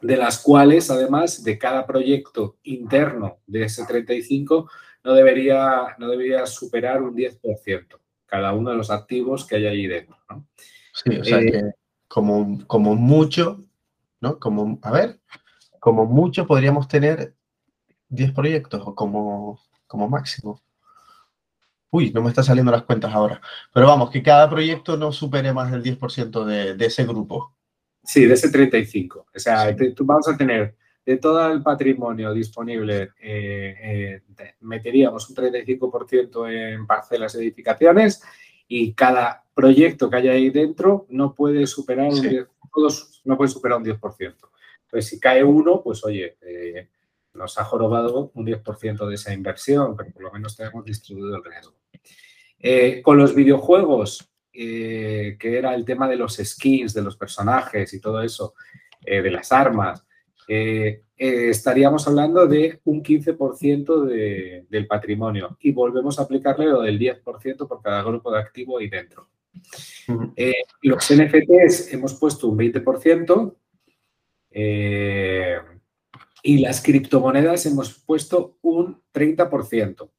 de 0.00 0.16
las 0.16 0.38
cuales, 0.42 0.90
además, 0.90 1.42
de 1.44 1.58
cada 1.58 1.86
proyecto 1.86 2.56
interno 2.64 3.38
de 3.46 3.64
ese 3.64 3.84
35%, 3.84 4.68
no 5.04 5.14
debería, 5.14 5.96
no 5.98 6.08
debería 6.08 6.44
superar 6.46 7.02
un 7.02 7.14
10% 7.14 7.97
cada 8.28 8.52
uno 8.52 8.70
de 8.70 8.76
los 8.76 8.90
activos 8.90 9.44
que 9.46 9.56
hay 9.56 9.66
ahí 9.66 9.86
dentro. 9.86 10.16
¿no? 10.30 10.46
Sí, 10.92 11.16
o 11.16 11.24
sea 11.24 11.40
eh, 11.40 11.50
que 11.50 11.62
como, 12.06 12.66
como 12.66 12.94
mucho, 12.94 13.64
¿no? 14.20 14.38
Como, 14.38 14.78
a 14.82 14.92
ver, 14.92 15.20
como 15.80 16.06
mucho 16.06 16.46
podríamos 16.46 16.88
tener 16.88 17.34
10 18.08 18.32
proyectos 18.32 18.82
o 18.84 18.94
como, 18.94 19.60
como 19.86 20.08
máximo. 20.08 20.62
Uy, 21.90 22.12
no 22.12 22.22
me 22.22 22.28
están 22.28 22.44
saliendo 22.44 22.70
las 22.70 22.82
cuentas 22.82 23.12
ahora. 23.14 23.40
Pero 23.72 23.86
vamos, 23.86 24.10
que 24.10 24.22
cada 24.22 24.48
proyecto 24.48 24.96
no 24.96 25.10
supere 25.10 25.52
más 25.52 25.70
del 25.70 25.82
10% 25.82 26.44
de, 26.44 26.74
de, 26.74 26.86
ese 26.86 27.04
grupo. 27.04 27.54
Sí, 28.04 28.26
de 28.26 28.34
ese 28.34 28.50
35. 28.50 29.26
O 29.34 29.38
sea, 29.38 29.74
tú 29.94 30.04
vamos 30.04 30.28
a 30.28 30.36
tener 30.36 30.76
de 31.08 31.16
todo 31.16 31.50
el 31.50 31.62
patrimonio 31.62 32.34
disponible, 32.34 33.12
eh, 33.22 33.74
eh, 33.82 34.22
meteríamos 34.60 35.30
un 35.30 35.36
35% 35.36 36.50
en 36.52 36.86
parcelas 36.86 37.34
y 37.34 37.38
edificaciones 37.38 38.22
y 38.68 38.92
cada 38.92 39.42
proyecto 39.54 40.10
que 40.10 40.16
haya 40.16 40.32
ahí 40.32 40.50
dentro 40.50 41.06
no 41.08 41.34
puede 41.34 41.66
superar 41.66 42.08
un 42.08 42.20
10%, 42.20 42.48
todos 42.74 43.22
no 43.24 43.38
puede 43.38 43.48
superar 43.48 43.78
un 43.78 43.86
10%. 43.86 44.34
Entonces, 44.82 45.08
si 45.08 45.18
cae 45.18 45.42
uno, 45.42 45.80
pues 45.82 46.04
oye, 46.04 46.36
eh, 46.42 46.90
nos 47.32 47.56
ha 47.56 47.64
jorobado 47.64 48.30
un 48.34 48.44
10% 48.44 49.08
de 49.08 49.14
esa 49.14 49.32
inversión, 49.32 49.96
pero 49.96 50.10
por 50.10 50.24
lo 50.24 50.30
menos 50.30 50.58
tenemos 50.58 50.84
distribuido 50.84 51.36
el 51.36 51.42
riesgo. 51.42 51.72
con 53.02 53.16
los 53.16 53.34
videojuegos, 53.34 54.30
que 54.52 55.38
era 55.40 55.74
el 55.74 55.86
tema 55.86 56.06
de 56.06 56.16
los 56.16 56.36
skins, 56.36 56.92
de 56.92 57.00
los 57.00 57.16
personajes 57.16 57.94
y 57.94 57.98
todo 57.98 58.20
eso, 58.20 58.52
de 59.00 59.30
las 59.30 59.52
armas, 59.52 60.04
estaríamos 60.48 62.08
hablando 62.08 62.46
de 62.46 62.80
un 62.84 63.02
15% 63.02 64.66
del 64.68 64.86
patrimonio 64.86 65.56
y 65.60 65.72
volvemos 65.72 66.18
a 66.18 66.22
aplicarle 66.22 66.66
lo 66.66 66.82
del 66.82 66.98
10% 66.98 67.68
por 67.68 67.82
cada 67.82 68.02
grupo 68.02 68.32
de 68.32 68.38
activo 68.38 68.78
ahí 68.78 68.88
dentro. 68.88 69.28
Eh, 70.36 70.54
los 70.82 71.12
NFTs 71.12 71.92
hemos 71.92 72.14
puesto 72.14 72.48
un 72.48 72.58
20% 72.58 73.54
eh, 74.50 75.58
y 76.42 76.58
las 76.58 76.82
criptomonedas 76.82 77.66
hemos 77.66 77.98
puesto 77.98 78.56
un 78.62 79.02
30%. 79.12 80.10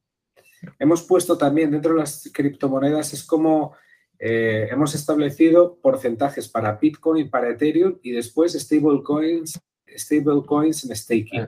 Hemos 0.78 1.04
puesto 1.04 1.38
también 1.38 1.72
dentro 1.72 1.94
de 1.94 2.00
las 2.00 2.30
criptomonedas, 2.34 3.14
es 3.14 3.24
como 3.24 3.76
eh, 4.20 4.68
hemos 4.70 4.94
establecido 4.94 5.80
porcentajes 5.82 6.50
para 6.50 6.74
Bitcoin, 6.74 7.30
para 7.30 7.50
Ethereum 7.50 7.98
y 8.04 8.12
después 8.12 8.54
stablecoins, 8.54 9.60
stablecoins 9.98 10.86
en 10.86 10.96
staking. 10.96 11.48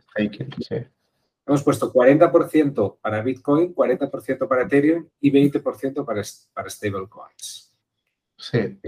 Hemos 1.46 1.64
puesto 1.64 1.92
40% 1.92 2.98
para 3.02 3.22
Bitcoin, 3.22 3.74
40% 3.74 4.48
para 4.48 4.64
Ethereum 4.64 5.08
y 5.20 5.32
20% 5.32 6.06
para, 6.06 6.22
para 6.54 6.70
stablecoins. 6.70 7.74
Sí. 8.38 8.80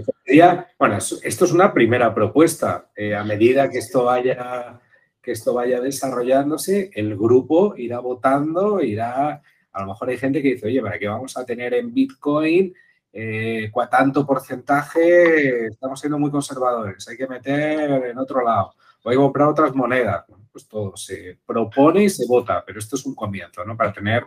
bueno, 0.78 0.98
esto 0.98 1.44
es 1.44 1.52
una 1.52 1.72
primera 1.72 2.12
propuesta. 2.12 2.90
Eh, 2.96 3.14
a 3.14 3.22
medida 3.22 3.70
que 3.70 3.78
esto 3.78 4.04
vaya 4.04 4.80
que 5.24 5.32
esto 5.32 5.54
vaya 5.54 5.80
desarrollándose, 5.80 6.90
el 6.94 7.16
grupo 7.16 7.74
irá 7.78 7.98
votando, 7.98 8.82
irá. 8.82 9.42
A 9.72 9.80
lo 9.80 9.86
mejor 9.88 10.10
hay 10.10 10.18
gente 10.18 10.42
que 10.42 10.54
dice, 10.54 10.66
oye, 10.66 10.82
¿para 10.82 10.98
qué 10.98 11.08
vamos 11.08 11.36
a 11.36 11.46
tener 11.46 11.72
en 11.74 11.92
Bitcoin 11.92 12.74
eh, 13.10 13.72
tanto 13.90 14.26
porcentaje? 14.26 15.68
Estamos 15.68 15.98
siendo 15.98 16.18
muy 16.18 16.30
conservadores, 16.30 17.08
hay 17.08 17.16
que 17.16 17.26
meter 17.26 18.04
en 18.04 18.18
otro 18.18 18.44
lado. 18.44 18.74
Hay 19.04 19.16
que 19.16 19.22
comprar 19.22 19.48
otras 19.48 19.74
monedas. 19.74 20.24
pues 20.50 20.68
todo 20.68 20.96
se 20.96 21.38
propone 21.44 22.04
y 22.04 22.10
se 22.10 22.26
vota, 22.26 22.62
pero 22.64 22.78
esto 22.78 22.94
es 22.94 23.04
un 23.06 23.14
comienzo, 23.14 23.64
¿no? 23.64 23.76
Para 23.76 23.92
tener 23.92 24.24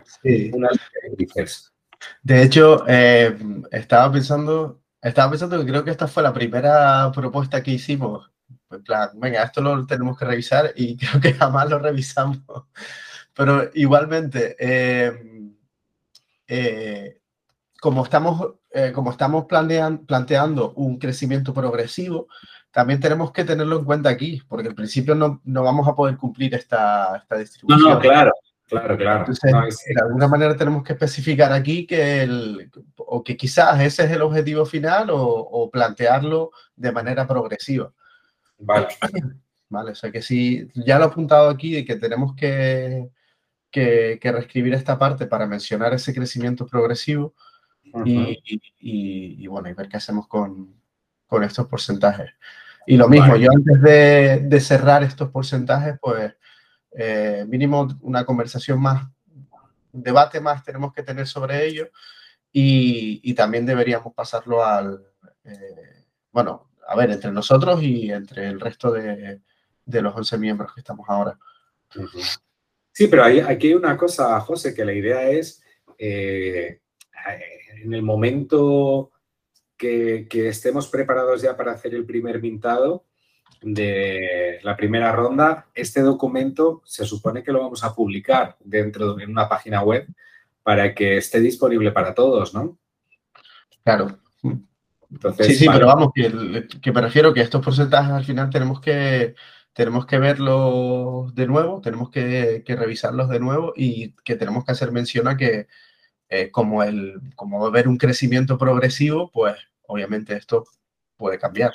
unas 0.53 0.77
directrices. 1.01 1.71
De 2.21 2.43
hecho, 2.43 2.83
eh, 2.87 3.37
estaba 3.71 4.11
pensando 4.11 4.81
estaba 5.01 5.29
pensando 5.29 5.59
que 5.59 5.71
creo 5.71 5.83
que 5.83 5.91
esta 5.91 6.07
fue 6.07 6.23
la 6.23 6.33
primera 6.33 7.11
propuesta 7.13 7.63
que 7.63 7.71
hicimos. 7.71 8.29
En 8.69 8.83
plan, 8.83 9.09
venga, 9.15 9.43
esto 9.43 9.61
lo 9.61 9.85
tenemos 9.85 10.17
que 10.17 10.25
revisar 10.25 10.73
y 10.75 10.97
creo 10.97 11.21
que 11.21 11.33
jamás 11.33 11.69
lo 11.69 11.79
revisamos. 11.79 12.39
Pero 13.33 13.69
igualmente, 13.75 14.55
eh, 14.59 15.53
eh, 16.47 17.21
como 17.79 18.03
estamos, 18.03 18.55
como 18.93 19.11
estamos 19.11 19.45
planteando 19.45 20.73
un 20.73 20.97
crecimiento 20.97 21.53
progresivo, 21.53 22.27
también 22.71 22.99
tenemos 22.99 23.31
que 23.31 23.43
tenerlo 23.43 23.79
en 23.79 23.85
cuenta 23.85 24.09
aquí, 24.09 24.41
porque 24.47 24.69
al 24.69 24.75
principio 24.75 25.15
no, 25.15 25.41
no 25.45 25.63
vamos 25.63 25.87
a 25.87 25.95
poder 25.95 26.17
cumplir 26.17 26.53
esta, 26.53 27.17
esta 27.17 27.37
distribución. 27.37 27.89
No, 27.89 27.95
no, 27.95 27.99
claro. 27.99 28.31
Claro, 28.67 28.97
claro. 28.97 29.19
Entonces, 29.21 29.85
de 29.87 30.01
alguna 30.01 30.27
manera 30.27 30.55
tenemos 30.55 30.83
que 30.83 30.91
especificar 30.91 31.53
aquí 31.53 31.87
que, 31.87 32.23
el, 32.23 32.69
o 32.97 33.23
que 33.23 33.37
quizás 33.37 33.79
ese 33.79 34.03
es 34.03 34.11
el 34.11 34.21
objetivo 34.21 34.65
final 34.65 35.07
o, 35.09 35.69
plantearlo 35.71 36.51
de 36.75 36.91
manera 36.91 37.25
progresiva. 37.25 37.93
Vale. 38.59 38.87
Vale, 39.69 39.91
o 39.91 39.95
sea 39.95 40.11
que 40.11 40.21
sí, 40.21 40.65
ya 40.75 40.97
lo 40.97 41.05
he 41.05 41.07
apuntado 41.07 41.49
aquí 41.49 41.73
de 41.73 41.83
que 41.83 41.97
tenemos 41.97 42.33
que, 42.35 43.09
que, 43.69 44.19
reescribir 44.23 44.73
esta 44.73 44.97
parte 44.97 45.27
para 45.27 45.45
mencionar 45.45 45.93
ese 45.93 46.13
crecimiento 46.13 46.65
progresivo 46.65 47.35
y, 48.05 48.39
y, 48.79 49.47
bueno, 49.47 49.67
y 49.67 49.73
ver 49.73 49.89
qué 49.89 49.97
hacemos 49.97 50.25
con, 50.27 50.76
con 51.27 51.43
estos 51.43 51.67
porcentajes. 51.67 52.31
Y 52.85 52.97
lo 52.97 53.09
mismo, 53.09 53.35
yo 53.35 53.49
antes 53.53 53.81
de, 53.81 54.39
de 54.45 54.59
cerrar 54.61 55.03
estos 55.03 55.29
porcentajes, 55.29 55.97
pues 56.01 56.33
eh, 56.99 57.45
mínimo 57.47 57.87
una 58.01 58.25
conversación 58.25 58.81
más, 58.81 59.07
debate 59.91 60.39
más 60.41 60.63
tenemos 60.63 60.91
que 60.93 61.03
tener 61.03 61.27
sobre 61.27 61.67
ello 61.67 61.89
y, 62.51 63.35
también 63.35 63.67
deberíamos 63.67 64.15
pasarlo 64.15 64.65
al, 64.65 65.05
eh, 65.43 66.05
bueno, 66.31 66.71
a 66.87 66.95
ver, 66.95 67.11
entre 67.11 67.31
nosotros 67.31 67.83
y 67.83 68.11
entre 68.11 68.47
el 68.47 68.59
resto 68.59 68.91
de, 68.91 69.41
los 69.85 70.15
11 70.15 70.39
miembros 70.39 70.73
que 70.73 70.79
estamos 70.79 71.07
ahora. 71.07 71.37
Sí, 72.91 73.07
pero 73.07 73.25
hay, 73.25 73.41
aquí 73.41 73.67
hay 73.67 73.73
una 73.75 73.95
cosa, 73.95 74.39
José, 74.39 74.73
que 74.73 74.83
la 74.83 74.93
idea 74.93 75.29
es, 75.29 75.61
eh, 75.99 76.81
en 77.83 77.93
el 77.93 78.01
momento 78.01 79.11
que, 79.77 80.27
que, 80.29 80.49
estemos 80.49 80.87
preparados 80.87 81.41
ya 81.41 81.55
para 81.55 81.71
hacer 81.71 81.93
el 81.93 82.05
primer 82.05 82.41
mintado, 82.41 83.05
de 83.61 84.59
la 84.63 84.75
primera 84.75 85.11
ronda, 85.11 85.67
este 85.73 86.01
documento 86.01 86.81
se 86.85 87.05
supone 87.05 87.43
que 87.43 87.51
lo 87.51 87.61
vamos 87.61 87.83
a 87.83 87.93
publicar 87.93 88.57
dentro 88.63 89.15
de 89.15 89.25
una 89.25 89.49
página 89.49 89.81
web 89.81 90.07
para 90.63 90.93
que 90.93 91.17
esté 91.17 91.39
disponible 91.39 91.91
para 91.91 92.13
todos, 92.13 92.53
¿no? 92.53 92.77
Claro. 93.83 94.19
Entonces, 95.09 95.47
sí, 95.47 95.55
sí, 95.55 95.67
pero 95.71 95.87
vamos, 95.87 96.11
que, 96.13 96.91
me 96.91 97.01
refiero 97.01 97.33
que 97.33 97.41
estos 97.41 97.63
porcentajes 97.63 98.11
al 98.11 98.25
final 98.25 98.49
tenemos 98.49 98.81
que, 98.81 99.35
tenemos 99.71 100.05
que 100.05 100.19
verlos 100.19 101.33
de 101.33 101.47
nuevo, 101.47 101.79
tenemos 101.79 102.09
que, 102.09 102.63
revisarlos 102.67 103.29
de 103.29 103.39
nuevo 103.39 103.73
y 103.75 104.11
que 104.25 104.35
tenemos 104.35 104.65
que 104.65 104.73
hacer 104.73 104.91
mención 104.91 105.29
a 105.29 105.37
que 105.37 105.67
eh, 106.29 106.51
como, 106.51 106.83
el, 106.83 107.19
como 107.35 107.65
haber 107.65 107.87
un 107.87 107.97
crecimiento 107.97 108.57
progresivo, 108.57 109.31
pues 109.31 109.55
obviamente 109.87 110.35
esto 110.35 110.65
puede 111.17 111.39
cambiar 111.39 111.71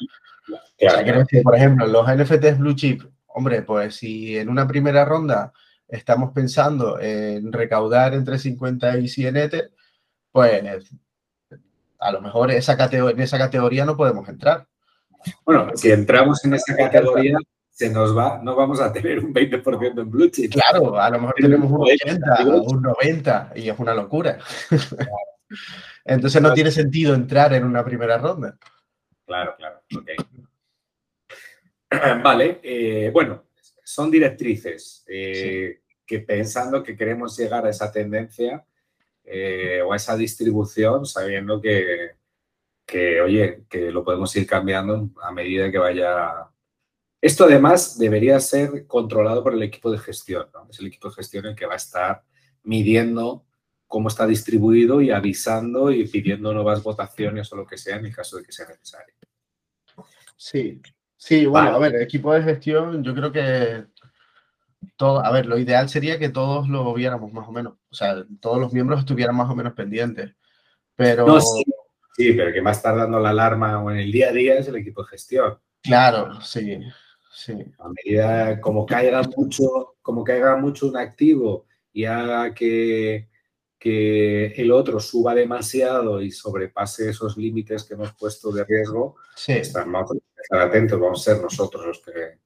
por 1.43 1.57
ejemplo, 1.57 1.87
los 1.87 2.07
NFTs 2.07 2.59
Blue 2.59 2.75
Chip, 2.75 3.03
hombre, 3.27 3.63
pues 3.63 3.97
si 3.97 4.37
en 4.37 4.49
una 4.49 4.67
primera 4.67 5.05
ronda 5.05 5.53
estamos 5.89 6.33
pensando 6.33 6.99
en 7.01 7.53
recaudar 7.53 8.15
entre 8.15 8.39
50 8.39 8.99
y 8.99 9.09
100 9.09 9.37
Ether, 9.37 9.71
pues 10.31 10.63
a 11.99 12.13
lo 12.13 12.21
mejor 12.21 12.51
esa 12.51 12.77
en 12.91 13.21
esa 13.21 13.39
categoría 13.39 13.85
no 13.85 13.97
podemos 13.97 14.29
entrar. 14.29 14.67
Bueno, 15.45 15.71
si 15.77 15.93
entramos 15.93 16.45
en 16.45 16.55
esa 16.55 16.75
categoría, 16.75 17.39
se 17.83 17.91
nos 17.91 18.17
va, 18.17 18.41
no 18.41 18.55
vamos 18.55 18.81
a 18.81 18.93
tener 18.93 19.19
un 19.19 19.35
20% 19.35 20.03
en 20.03 20.09
Blue 20.09 20.29
Chip. 20.29 20.53
Claro, 20.53 20.97
a 20.97 21.11
lo 21.11 21.19
mejor 21.19 21.35
tenemos 21.35 21.69
un 21.69 21.81
80 21.81 22.45
o 22.47 22.63
un 22.63 22.83
90 22.83 23.53
y 23.57 23.69
es 23.69 23.77
una 23.77 23.93
locura. 23.93 24.39
Entonces 26.05 26.41
no 26.41 26.55
tiene 26.55 26.71
sentido 26.71 27.13
entrar 27.13 27.53
en 27.55 27.65
una 27.65 27.85
primera 27.85 28.19
ronda. 28.19 28.57
Claro, 29.27 29.57
claro. 29.57 29.81
Vale, 32.23 32.61
eh, 32.63 33.11
bueno, 33.13 33.47
son 33.83 34.13
directrices 34.13 35.05
eh, 35.09 35.81
que 36.07 36.21
pensando 36.21 36.85
que 36.85 36.97
queremos 36.97 37.37
llegar 37.37 37.67
a 37.67 37.71
esa 37.71 37.91
tendencia 37.91 38.65
eh, 39.25 39.83
o 39.85 39.93
a 39.93 39.97
esa 39.97 40.17
distribución, 40.17 41.05
sabiendo 41.05 41.61
que, 41.61 42.13
oye, 43.21 43.65
que 43.69 43.91
lo 43.91 44.05
podemos 44.05 44.35
ir 44.37 44.47
cambiando 44.47 45.11
a 45.21 45.33
medida 45.33 45.69
que 45.69 45.79
vaya. 45.79 46.52
Esto 47.23 47.45
además 47.45 47.97
debería 47.99 48.41
ser 48.41 48.85
controlado 48.89 49.45
por 49.45 49.55
el 49.55 49.63
equipo 49.63 49.93
de 49.93 49.99
gestión, 49.99 50.49
¿no? 50.53 50.67
Es 50.69 50.81
el 50.81 50.89
equipo 50.89 51.09
de 51.09 51.15
gestión 51.15 51.47
el 51.47 51.55
que 51.55 51.67
va 51.67 51.75
a 51.75 51.77
estar 51.77 52.25
midiendo 52.65 53.47
cómo 53.87 54.09
está 54.09 54.27
distribuido 54.27 55.01
y 55.01 55.13
avisando 55.13 55.93
y 55.93 56.09
pidiendo 56.09 56.53
nuevas 56.53 56.83
votaciones 56.83 57.53
o 57.53 57.57
lo 57.57 57.65
que 57.65 57.79
sea 57.79 57.97
en 57.97 58.07
el 58.07 58.15
caso 58.15 58.39
de 58.39 58.43
que 58.43 58.51
sea 58.51 58.67
necesario. 58.67 59.15
Sí, 60.37 60.81
sí, 61.17 61.47
bueno, 61.47 61.69
a 61.69 61.79
ver, 61.79 62.03
equipo 62.03 62.35
de 62.35 62.43
gestión, 62.43 63.05
yo 63.05 63.15
creo 63.15 63.31
que 63.31 63.85
todo, 64.97 65.25
a 65.25 65.31
ver, 65.31 65.47
lo 65.47 65.57
ideal 65.59 65.89
sería 65.89 66.19
que 66.19 66.31
todos 66.31 66.69
lo 66.69 66.93
viéramos 66.93 67.33
más 67.33 67.47
o 67.47 67.53
menos, 67.53 67.75
o 67.89 67.95
sea, 67.95 68.25
todos 68.41 68.59
los 68.59 68.73
miembros 68.73 68.99
estuvieran 68.99 69.37
más 69.37 69.49
o 69.49 69.55
menos 69.55 69.75
pendientes, 69.75 70.35
pero... 70.97 71.41
sí, 71.41 72.33
pero 72.33 72.53
que 72.53 72.61
va 72.61 72.71
a 72.71 72.75
estar 72.75 72.97
dando 72.97 73.21
la 73.21 73.31
alarma 73.31 73.81
o 73.81 73.93
en 73.93 73.99
el 73.99 74.11
día 74.11 74.31
a 74.31 74.33
día 74.33 74.59
es 74.59 74.67
el 74.67 74.77
equipo 74.77 75.03
de 75.05 75.11
gestión. 75.11 75.59
Claro, 75.83 76.41
sí, 76.41 76.81
sí. 77.33 77.53
A 77.79 77.89
medida 77.89 78.61
como 78.61 78.87
caiga 78.87 79.23
mucho, 79.37 79.97
como 80.03 80.23
caiga 80.25 80.57
mucho 80.57 80.87
un 80.87 80.97
activo 80.97 81.67
y 81.93 82.05
haga 82.05 82.55
que 82.55 83.29
que 83.83 84.47
el 84.47 84.71
otro 84.71 85.01
suba 85.01 85.35
demasiado 85.35 86.23
y 86.23 86.31
sobrepase 86.31 87.11
esos 87.11 87.37
límites 87.37 87.83
que 87.83 87.95
hemos 87.95 88.13
puesto 88.13 88.53
de 88.53 88.63
riesgo, 88.63 89.17
sí. 89.35 89.55
estar, 89.55 89.85
atentos, 90.53 91.01
vamos 91.01 91.21
a 91.21 91.33
ser 91.33 91.43
nosotros 91.43 91.85
los 91.85 92.01
que... 92.01 92.39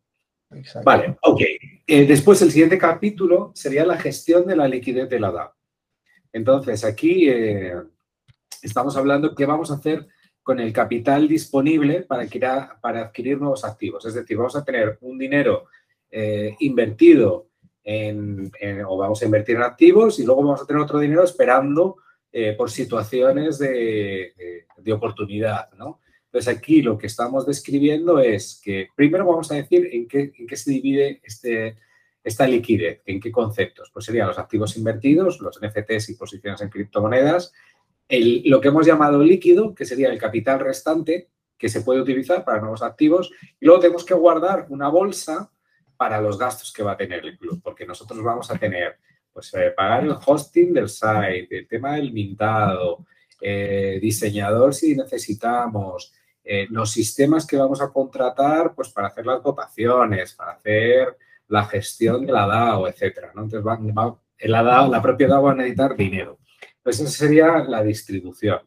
Vale, 0.82 1.18
ok. 1.20 1.40
Eh, 1.86 2.06
después 2.06 2.40
el 2.40 2.50
siguiente 2.50 2.78
capítulo 2.78 3.52
sería 3.54 3.84
la 3.84 3.98
gestión 3.98 4.46
de 4.46 4.56
la 4.56 4.66
liquidez 4.66 5.10
de 5.10 5.20
la 5.20 5.30
DAO. 5.30 5.54
Entonces, 6.32 6.86
aquí 6.86 7.28
eh, 7.28 7.82
estamos 8.62 8.96
hablando 8.96 9.34
qué 9.34 9.44
vamos 9.44 9.70
a 9.70 9.74
hacer 9.74 10.08
con 10.46 10.60
el 10.60 10.72
capital 10.72 11.26
disponible 11.26 12.02
para, 12.02 12.78
para 12.80 13.00
adquirir 13.00 13.36
nuevos 13.36 13.64
activos. 13.64 14.06
Es 14.06 14.14
decir, 14.14 14.36
vamos 14.36 14.54
a 14.54 14.64
tener 14.64 14.96
un 15.00 15.18
dinero 15.18 15.64
eh, 16.08 16.54
invertido 16.60 17.48
o 18.86 18.96
vamos 18.96 19.20
a 19.20 19.24
invertir 19.24 19.56
en 19.56 19.62
activos 19.62 20.20
y 20.20 20.24
luego 20.24 20.44
vamos 20.44 20.62
a 20.62 20.64
tener 20.64 20.80
otro 20.80 21.00
dinero 21.00 21.24
esperando 21.24 21.96
eh, 22.30 22.54
por 22.56 22.70
situaciones 22.70 23.58
de, 23.58 24.64
de, 24.76 24.92
oportunidad, 24.92 25.72
¿no? 25.72 26.00
Entonces 26.26 26.56
aquí 26.56 26.80
lo 26.80 26.96
que 26.96 27.08
estamos 27.08 27.44
describiendo 27.44 28.20
es 28.20 28.60
que 28.62 28.86
primero 28.94 29.26
vamos 29.26 29.50
a 29.50 29.56
decir 29.56 29.88
en 29.92 30.06
qué, 30.06 30.32
en 30.38 30.46
qué 30.46 30.56
se 30.56 30.70
divide 30.70 31.20
este, 31.24 31.76
esta 32.22 32.46
liquidez, 32.46 33.02
en 33.04 33.18
qué 33.18 33.32
conceptos. 33.32 33.90
Pues 33.92 34.04
serían 34.04 34.28
los 34.28 34.38
activos 34.38 34.76
invertidos, 34.76 35.40
los 35.40 35.58
NFTs 35.60 36.10
y 36.10 36.14
posiciones 36.14 36.60
en 36.60 36.68
criptomonedas, 36.68 37.52
el, 38.08 38.42
lo 38.46 38.60
que 38.60 38.68
hemos 38.68 38.86
llamado 38.86 39.22
líquido, 39.22 39.74
que 39.74 39.84
sería 39.84 40.10
el 40.10 40.18
capital 40.18 40.60
restante, 40.60 41.28
que 41.58 41.68
se 41.68 41.80
puede 41.80 42.00
utilizar 42.00 42.44
para 42.44 42.60
nuevos 42.60 42.82
activos, 42.82 43.30
y 43.60 43.66
luego 43.66 43.80
tenemos 43.80 44.04
que 44.04 44.14
guardar 44.14 44.66
una 44.68 44.88
bolsa 44.88 45.50
para 45.96 46.20
los 46.20 46.38
gastos 46.38 46.72
que 46.72 46.82
va 46.82 46.92
a 46.92 46.96
tener 46.96 47.24
el 47.24 47.38
club, 47.38 47.60
porque 47.62 47.86
nosotros 47.86 48.22
vamos 48.22 48.50
a 48.50 48.58
tener, 48.58 48.98
pues, 49.32 49.52
eh, 49.54 49.72
pagar 49.74 50.04
el 50.04 50.14
hosting 50.24 50.74
del 50.74 50.88
site, 50.88 51.48
el 51.50 51.66
tema 51.66 51.94
del 51.94 52.12
mintado, 52.12 53.06
eh, 53.40 53.98
diseñador 54.00 54.74
si 54.74 54.94
necesitamos, 54.94 56.12
eh, 56.44 56.66
los 56.70 56.90
sistemas 56.90 57.46
que 57.46 57.56
vamos 57.56 57.80
a 57.80 57.88
contratar, 57.88 58.74
pues, 58.74 58.90
para 58.90 59.08
hacer 59.08 59.26
las 59.26 59.42
votaciones, 59.42 60.34
para 60.34 60.52
hacer 60.52 61.16
la 61.48 61.64
gestión 61.64 62.26
de 62.26 62.32
la 62.32 62.46
DAO, 62.46 62.88
etcétera, 62.88 63.32
¿no? 63.34 63.44
Entonces, 63.44 63.66
va, 63.66 63.78
la, 64.40 64.62
DAO, 64.62 64.90
la 64.90 65.02
propia 65.02 65.28
DAO 65.28 65.42
va 65.44 65.52
a 65.52 65.54
necesitar 65.54 65.96
dinero. 65.96 66.38
Entonces, 66.86 67.08
esa 67.08 67.18
sería 67.26 67.64
la 67.64 67.82
distribución. 67.82 68.60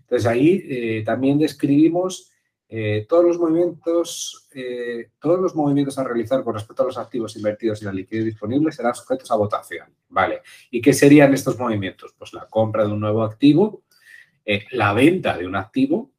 Entonces, 0.00 0.26
ahí 0.26 1.04
también 1.04 1.38
describimos 1.38 2.30
eh, 2.72 3.04
todos 3.08 3.24
los 3.24 3.36
movimientos, 3.36 4.46
eh, 4.54 5.10
todos 5.20 5.40
los 5.40 5.56
movimientos 5.56 5.98
a 5.98 6.04
realizar 6.04 6.44
con 6.44 6.54
respecto 6.54 6.84
a 6.84 6.86
los 6.86 6.98
activos 6.98 7.34
invertidos 7.34 7.82
y 7.82 7.84
la 7.84 7.92
liquidez 7.92 8.26
disponible 8.26 8.70
serán 8.70 8.94
sujetos 8.94 9.28
a 9.32 9.34
votación, 9.34 9.88
¿vale? 10.08 10.42
¿Y 10.70 10.80
qué 10.80 10.92
serían 10.92 11.34
estos 11.34 11.58
movimientos? 11.58 12.14
Pues 12.16 12.32
la 12.32 12.46
compra 12.46 12.86
de 12.86 12.92
un 12.92 13.00
nuevo 13.00 13.24
activo, 13.24 13.82
eh, 14.44 14.66
la 14.70 14.92
venta 14.92 15.36
de 15.36 15.48
un 15.48 15.56
activo 15.56 16.12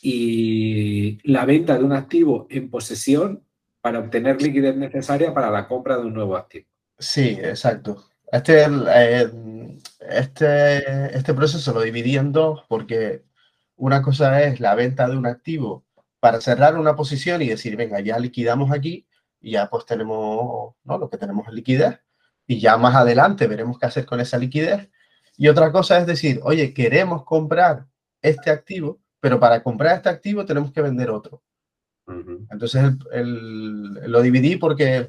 y 0.00 1.18
la 1.30 1.44
venta 1.44 1.76
de 1.76 1.84
un 1.84 1.92
activo 1.92 2.46
en 2.48 2.70
posesión 2.70 3.44
para 3.82 3.98
obtener 3.98 4.40
liquidez 4.40 4.74
necesaria 4.74 5.34
para 5.34 5.50
la 5.50 5.68
compra 5.68 5.98
de 5.98 6.06
un 6.06 6.14
nuevo 6.14 6.34
activo. 6.34 6.66
Sí, 6.98 7.36
exacto. 7.42 8.06
Este, 8.32 8.64
este, 10.00 11.16
este 11.16 11.34
proceso 11.34 11.72
lo 11.72 11.80
dividí 11.80 12.16
en 12.16 12.32
dos 12.32 12.64
porque 12.68 13.24
una 13.76 14.02
cosa 14.02 14.42
es 14.42 14.60
la 14.60 14.74
venta 14.74 15.08
de 15.08 15.16
un 15.16 15.26
activo 15.26 15.84
para 16.20 16.40
cerrar 16.40 16.76
una 16.76 16.96
posición 16.96 17.42
y 17.42 17.48
decir, 17.48 17.76
venga, 17.76 18.00
ya 18.00 18.18
liquidamos 18.18 18.72
aquí 18.72 19.06
y 19.40 19.52
ya 19.52 19.68
pues 19.70 19.86
tenemos 19.86 20.74
¿no? 20.84 20.98
lo 20.98 21.08
que 21.08 21.16
tenemos 21.16 21.46
en 21.48 21.54
liquidez 21.54 22.00
y 22.46 22.60
ya 22.60 22.76
más 22.76 22.94
adelante 22.94 23.46
veremos 23.46 23.78
qué 23.78 23.86
hacer 23.86 24.06
con 24.06 24.20
esa 24.20 24.38
liquidez. 24.38 24.90
Y 25.36 25.48
otra 25.48 25.70
cosa 25.70 25.98
es 25.98 26.06
decir, 26.06 26.40
oye, 26.42 26.74
queremos 26.74 27.24
comprar 27.24 27.86
este 28.20 28.50
activo, 28.50 29.00
pero 29.20 29.38
para 29.38 29.62
comprar 29.62 29.96
este 29.96 30.08
activo 30.08 30.44
tenemos 30.44 30.72
que 30.72 30.82
vender 30.82 31.10
otro. 31.10 31.42
Entonces 32.50 32.94
lo 33.12 34.22
dividí 34.22 34.56
porque, 34.56 35.08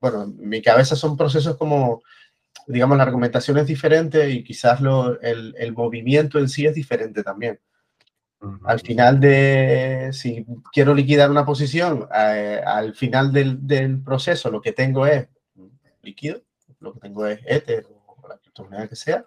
bueno, 0.00 0.22
en 0.22 0.48
mi 0.48 0.62
cabeza 0.62 0.94
son 0.94 1.16
procesos 1.16 1.56
como, 1.56 2.02
digamos, 2.68 2.96
la 2.96 3.04
argumentación 3.04 3.58
es 3.58 3.66
diferente 3.66 4.30
y 4.30 4.44
quizás 4.44 4.80
lo, 4.80 5.20
el, 5.20 5.54
el 5.58 5.72
movimiento 5.72 6.38
en 6.38 6.48
sí 6.48 6.66
es 6.66 6.74
diferente 6.74 7.22
también. 7.22 7.58
Al 8.64 8.78
final 8.80 9.18
de, 9.18 10.10
si 10.12 10.46
quiero 10.72 10.94
liquidar 10.94 11.28
una 11.30 11.44
posición, 11.44 12.08
eh, 12.14 12.62
al 12.64 12.94
final 12.94 13.32
del, 13.32 14.00
proceso 14.02 14.50
lo 14.50 14.60
que 14.60 14.72
tengo 14.72 15.06
es 15.06 15.28
líquido, 16.02 16.42
lo 16.78 16.92
que 16.94 17.00
tengo 17.00 17.26
es 17.26 17.40
Ether 17.44 17.86
o 18.06 18.28
la 18.28 18.38
criptomoneda 18.38 18.88
que 18.88 18.94
sea. 18.94 19.24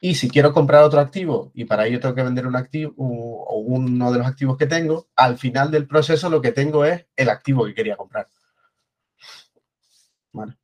Y 0.00 0.14
si 0.14 0.30
quiero 0.30 0.52
comprar 0.52 0.84
otro 0.84 1.00
activo 1.00 1.50
y 1.54 1.64
para 1.64 1.86
ello 1.86 1.98
tengo 1.98 2.14
que 2.14 2.22
vender 2.22 2.46
un 2.46 2.54
activo 2.54 2.94
o 2.96 3.58
uno 3.58 4.12
de 4.12 4.18
los 4.18 4.26
activos 4.28 4.56
que 4.56 4.66
tengo, 4.66 5.08
al 5.16 5.36
final 5.36 5.72
del 5.72 5.88
proceso 5.88 6.30
lo 6.30 6.40
que 6.40 6.52
tengo 6.52 6.84
es 6.84 7.06
el 7.16 7.30
activo 7.30 7.64
que 7.64 7.74
quería 7.74 7.96
comprar. 7.96 8.28
Vale. 10.32 10.56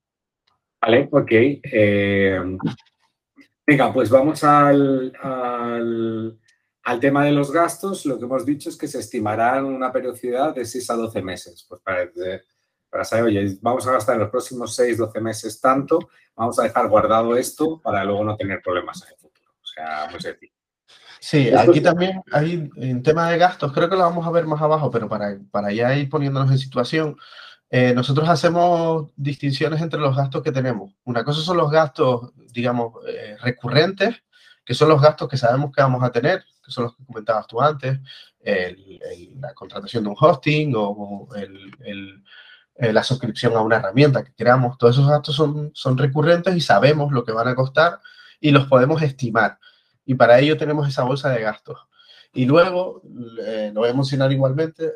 Vale, 0.85 1.09
ok. 1.11 1.31
Eh, 1.31 2.41
venga, 3.67 3.93
pues 3.93 4.11
vamos 4.11 4.45
al 4.45 5.13
al 6.85 7.01
tema 7.01 7.25
de 7.25 7.33
los 7.33 7.51
gastos, 7.51 8.05
lo 8.05 8.19
que 8.19 8.27
hemos 8.27 8.45
dicho 8.45 8.69
es 8.69 8.77
que 8.77 8.87
se 8.87 8.99
estimarán 8.99 9.65
una 9.65 9.91
periodicidad 9.91 10.55
de 10.55 10.67
6 10.67 10.91
a 10.91 10.95
12 10.95 11.23
meses. 11.23 11.65
Pues 11.67 11.81
para, 11.81 12.11
para 12.91 13.05
saber, 13.05 13.25
oye, 13.25 13.57
vamos 13.63 13.87
a 13.87 13.93
gastar 13.93 14.17
en 14.17 14.21
los 14.21 14.31
próximos 14.31 14.77
6, 14.77 14.99
12 14.99 15.21
meses 15.21 15.61
tanto, 15.61 15.99
vamos 16.37 16.59
a 16.59 16.65
dejar 16.65 16.89
guardado 16.89 17.37
esto 17.37 17.81
para 17.83 18.05
luego 18.05 18.23
no 18.23 18.37
tener 18.37 18.61
problemas 18.63 19.03
en 19.03 19.15
el 19.15 19.17
futuro. 19.17 19.51
O 19.63 19.67
sea, 19.67 20.09
muy 20.11 20.21
sencillo. 20.21 20.53
Sí, 21.21 21.51
aquí 21.55 21.81
también 21.81 22.21
hay 22.31 22.69
en 22.77 23.03
tema 23.03 23.31
de 23.31 23.39
gastos, 23.39 23.73
creo 23.73 23.89
que 23.89 23.97
lo 23.97 24.03
vamos 24.03 24.27
a 24.27 24.31
ver 24.31 24.45
más 24.45 24.61
abajo, 24.61 24.91
pero 24.91 25.09
para, 25.09 25.39
para 25.51 25.73
ya 25.73 25.97
ir 25.97 26.11
poniéndonos 26.11 26.51
en 26.51 26.59
situación, 26.59 27.17
eh, 27.77 27.93
nosotros 27.93 28.29
hacemos 28.29 29.09
distinciones 29.17 29.83
entre 29.83 29.99
los 29.99 30.17
gastos 30.17 30.45
que 30.45 30.53
tenemos. 30.53 30.93
Una 31.03 31.25
cosa 31.25 31.41
son 31.41 31.57
los 31.57 31.73
gastos, 31.73 32.31
digamos, 32.53 32.95
eh, 33.09 33.37
recurrentes, 33.41 34.23
que 34.65 34.75
son 34.75 34.91
los 34.91 35.03
gastos 35.03 35.29
que 35.29 35.37
sabemos 35.37 35.73
que 35.75 35.83
vamos 35.83 36.05
a 36.05 36.13
tener, 36.13 36.45
que 36.65 36.71
son 36.71 36.85
los 36.85 36.97
que 36.97 37.05
comentabas 37.05 37.49
tú 37.49 37.61
antes, 37.61 37.99
la 38.45 39.55
contratación 39.55 40.05
de 40.05 40.11
un 40.11 40.17
hosting 40.17 40.73
o 40.77 41.27
eh, 41.35 42.93
la 42.93 43.03
suscripción 43.03 43.57
a 43.57 43.61
una 43.61 43.79
herramienta 43.79 44.23
que 44.23 44.35
creamos. 44.35 44.79
Todos 44.79 44.95
esos 44.95 45.09
gastos 45.11 45.35
son, 45.35 45.73
son 45.75 45.99
recurrentes 45.99 46.55
y 46.55 46.61
sabemos 46.61 47.11
lo 47.11 47.25
que 47.25 47.33
van 47.33 47.49
a 47.49 47.57
costar 47.57 47.99
y 48.39 48.53
los 48.53 48.69
podemos 48.69 49.03
estimar. 49.03 49.59
Y 50.07 50.15
para 50.15 50.39
ello 50.39 50.57
tenemos 50.57 50.87
esa 50.87 51.03
bolsa 51.03 51.31
de 51.31 51.43
gastos. 51.43 51.81
Y 52.35 52.47
luego, 52.47 53.03
eh, 53.47 53.71
lo 53.73 53.81
voy 53.81 53.91
a 53.91 53.95
mencionar 53.95 54.33
igualmente, 54.33 54.95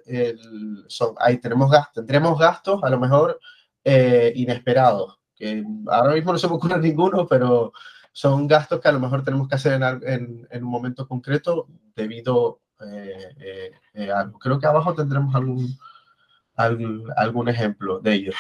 son, 0.88 1.14
ahí 1.18 1.38
tenemos 1.38 1.70
gastos, 1.70 1.94
tendremos 1.94 2.38
gastos 2.38 2.82
a 2.82 2.90
lo 2.90 2.98
mejor 2.98 3.38
eh, 3.84 4.32
inesperados, 4.34 5.18
que 5.34 5.64
ahora 5.86 6.14
mismo 6.14 6.32
no 6.32 6.38
se 6.38 6.48
me 6.48 6.54
ocurre 6.54 6.78
ninguno, 6.80 7.26
pero 7.26 7.72
son 8.12 8.48
gastos 8.48 8.80
que 8.80 8.88
a 8.88 8.92
lo 8.92 8.98
mejor 8.98 9.22
tenemos 9.22 9.48
que 9.48 9.54
hacer 9.54 9.80
en, 10.02 10.48
un 10.50 10.62
momento 10.62 11.06
concreto 11.06 11.68
debido 11.94 12.60
eh, 12.80 13.34
eh, 13.38 13.70
eh, 13.94 14.10
a. 14.10 14.28
Creo 14.40 14.58
que 14.58 14.66
abajo 14.66 14.92
tendremos 14.92 15.32
algún, 15.36 15.78
algún, 17.16 17.48
ejemplo 17.48 18.00
de 18.00 18.14
ello. 18.14 18.32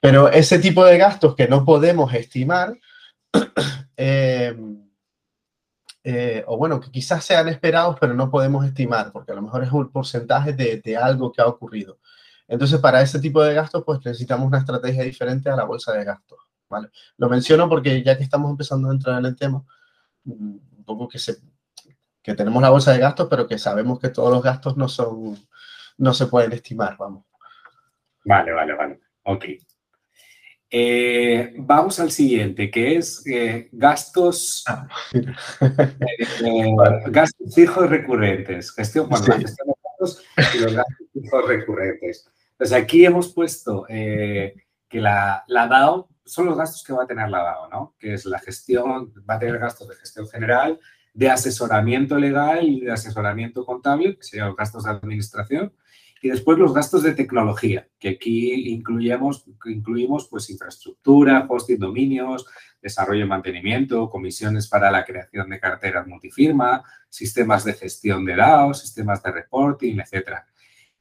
Pero 0.00 0.28
ese 0.28 0.58
tipo 0.58 0.84
de 0.84 0.98
gastos 0.98 1.36
que 1.36 1.46
no 1.46 1.64
podemos 1.64 2.12
estimar, 2.12 2.76
o 6.46 6.56
bueno, 6.56 6.80
que 6.80 6.90
quizás 6.90 7.24
sean 7.24 7.48
esperados, 7.48 7.96
pero 8.00 8.14
no 8.14 8.30
podemos 8.30 8.64
estimar, 8.64 9.12
porque 9.12 9.32
a 9.32 9.34
lo 9.34 9.42
mejor 9.42 9.62
es 9.64 9.72
un 9.72 9.90
porcentaje 9.90 10.52
de, 10.52 10.80
de, 10.80 10.96
algo 10.96 11.32
que 11.32 11.42
ha 11.42 11.46
ocurrido. 11.46 11.98
Entonces, 12.46 12.80
para 12.80 13.02
ese 13.02 13.20
tipo 13.20 13.42
de 13.42 13.54
gastos, 13.54 13.82
pues 13.84 13.98
necesitamos 14.04 14.46
una 14.46 14.58
estrategia 14.58 15.02
diferente 15.02 15.50
a 15.50 15.56
la 15.56 15.64
bolsa 15.64 15.92
de 15.92 16.04
gastos. 16.04 16.38
Lo 17.16 17.28
menciono 17.28 17.68
porque 17.68 18.02
ya 18.02 18.16
que 18.16 18.24
estamos 18.24 18.50
empezando 18.50 18.88
a 18.88 18.92
entrar 18.92 19.18
en 19.18 19.26
el 19.26 19.36
tema, 19.36 19.64
un 20.24 20.84
poco 20.84 21.08
que, 21.08 21.18
se, 21.18 21.36
que 22.22 22.34
tenemos 22.34 22.62
la 22.62 22.70
bolsa 22.70 22.92
de 22.92 22.98
gastos, 22.98 23.28
pero 23.28 23.46
que 23.46 23.58
sabemos 23.58 23.98
que 23.98 24.10
todos 24.10 24.30
los 24.30 24.42
gastos 24.42 24.76
no 24.76 24.88
son, 24.88 25.36
no 25.96 26.14
se 26.14 26.26
pueden 26.26 26.52
estimar, 26.52 26.96
vamos. 26.98 27.24
Vale, 28.24 28.52
vale, 28.52 28.74
vale. 28.74 29.00
Ok. 29.24 29.44
Eh, 30.70 31.54
vamos 31.56 31.98
al 31.98 32.10
siguiente, 32.10 32.70
que 32.70 32.96
es 32.96 33.26
eh, 33.26 33.70
gastos, 33.72 34.64
ah, 34.66 34.86
eh, 35.14 36.74
gastos 37.10 37.54
fijos 37.54 37.88
recurrentes. 37.88 38.72
Gestión, 38.72 39.08
bueno, 39.08 39.26
la 39.28 39.38
gestión 39.38 39.68
de 39.68 39.74
gastos 39.82 40.24
y 40.54 40.58
los 40.58 40.74
gastos 40.74 41.06
fijos 41.12 41.48
recurrentes. 41.48 42.30
Entonces, 42.52 42.76
aquí 42.76 43.04
hemos 43.04 43.32
puesto 43.32 43.86
que 43.88 44.54
la, 44.92 45.44
la 45.46 45.66
DAO 45.68 46.08
son 46.24 46.46
los 46.46 46.58
gastos 46.58 46.84
que 46.84 46.92
va 46.92 47.04
a 47.04 47.06
tener 47.06 47.30
la 47.30 47.42
DAO, 47.42 47.68
¿no? 47.70 47.94
Que 47.98 48.14
es 48.14 48.26
la 48.26 48.38
gestión, 48.38 49.12
va 49.28 49.34
a 49.34 49.38
tener 49.38 49.58
gastos 49.58 49.88
de 49.88 49.96
gestión 49.96 50.28
general, 50.28 50.78
de 51.14 51.30
asesoramiento 51.30 52.18
legal 52.18 52.68
y 52.68 52.80
de 52.80 52.92
asesoramiento 52.92 53.64
contable, 53.64 54.16
que 54.16 54.22
serían 54.22 54.48
los 54.48 54.56
gastos 54.56 54.84
de 54.84 54.90
administración, 54.90 55.72
y 56.22 56.28
después 56.28 56.58
los 56.58 56.74
gastos 56.74 57.02
de 57.02 57.14
tecnología, 57.14 57.88
que 57.98 58.10
aquí 58.10 58.70
incluimos, 58.70 59.44
incluimos 59.66 60.28
pues 60.28 60.50
infraestructura, 60.50 61.46
hosting, 61.48 61.78
dominios, 61.78 62.46
desarrollo 62.80 63.24
y 63.24 63.28
mantenimiento, 63.28 64.08
comisiones 64.10 64.68
para 64.68 64.90
la 64.90 65.04
creación 65.04 65.48
de 65.50 65.60
carteras 65.60 66.06
multifirma, 66.06 66.82
sistemas 67.08 67.64
de 67.64 67.74
gestión 67.74 68.24
de 68.24 68.36
DAO, 68.36 68.74
sistemas 68.74 69.22
de 69.22 69.32
reporting, 69.32 69.98
etc. 69.98 70.38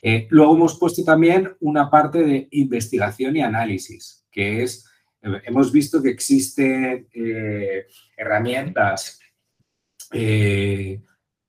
Eh, 0.01 0.27
luego 0.29 0.55
hemos 0.55 0.77
puesto 0.77 1.03
también 1.03 1.55
una 1.59 1.89
parte 1.89 2.23
de 2.23 2.47
investigación 2.51 3.35
y 3.37 3.41
análisis, 3.41 4.25
que 4.31 4.63
es 4.63 4.85
hemos 5.21 5.71
visto 5.71 6.01
que 6.01 6.09
existen 6.09 7.07
eh, 7.13 7.87
herramientas 8.15 9.19
eh, 10.11 11.01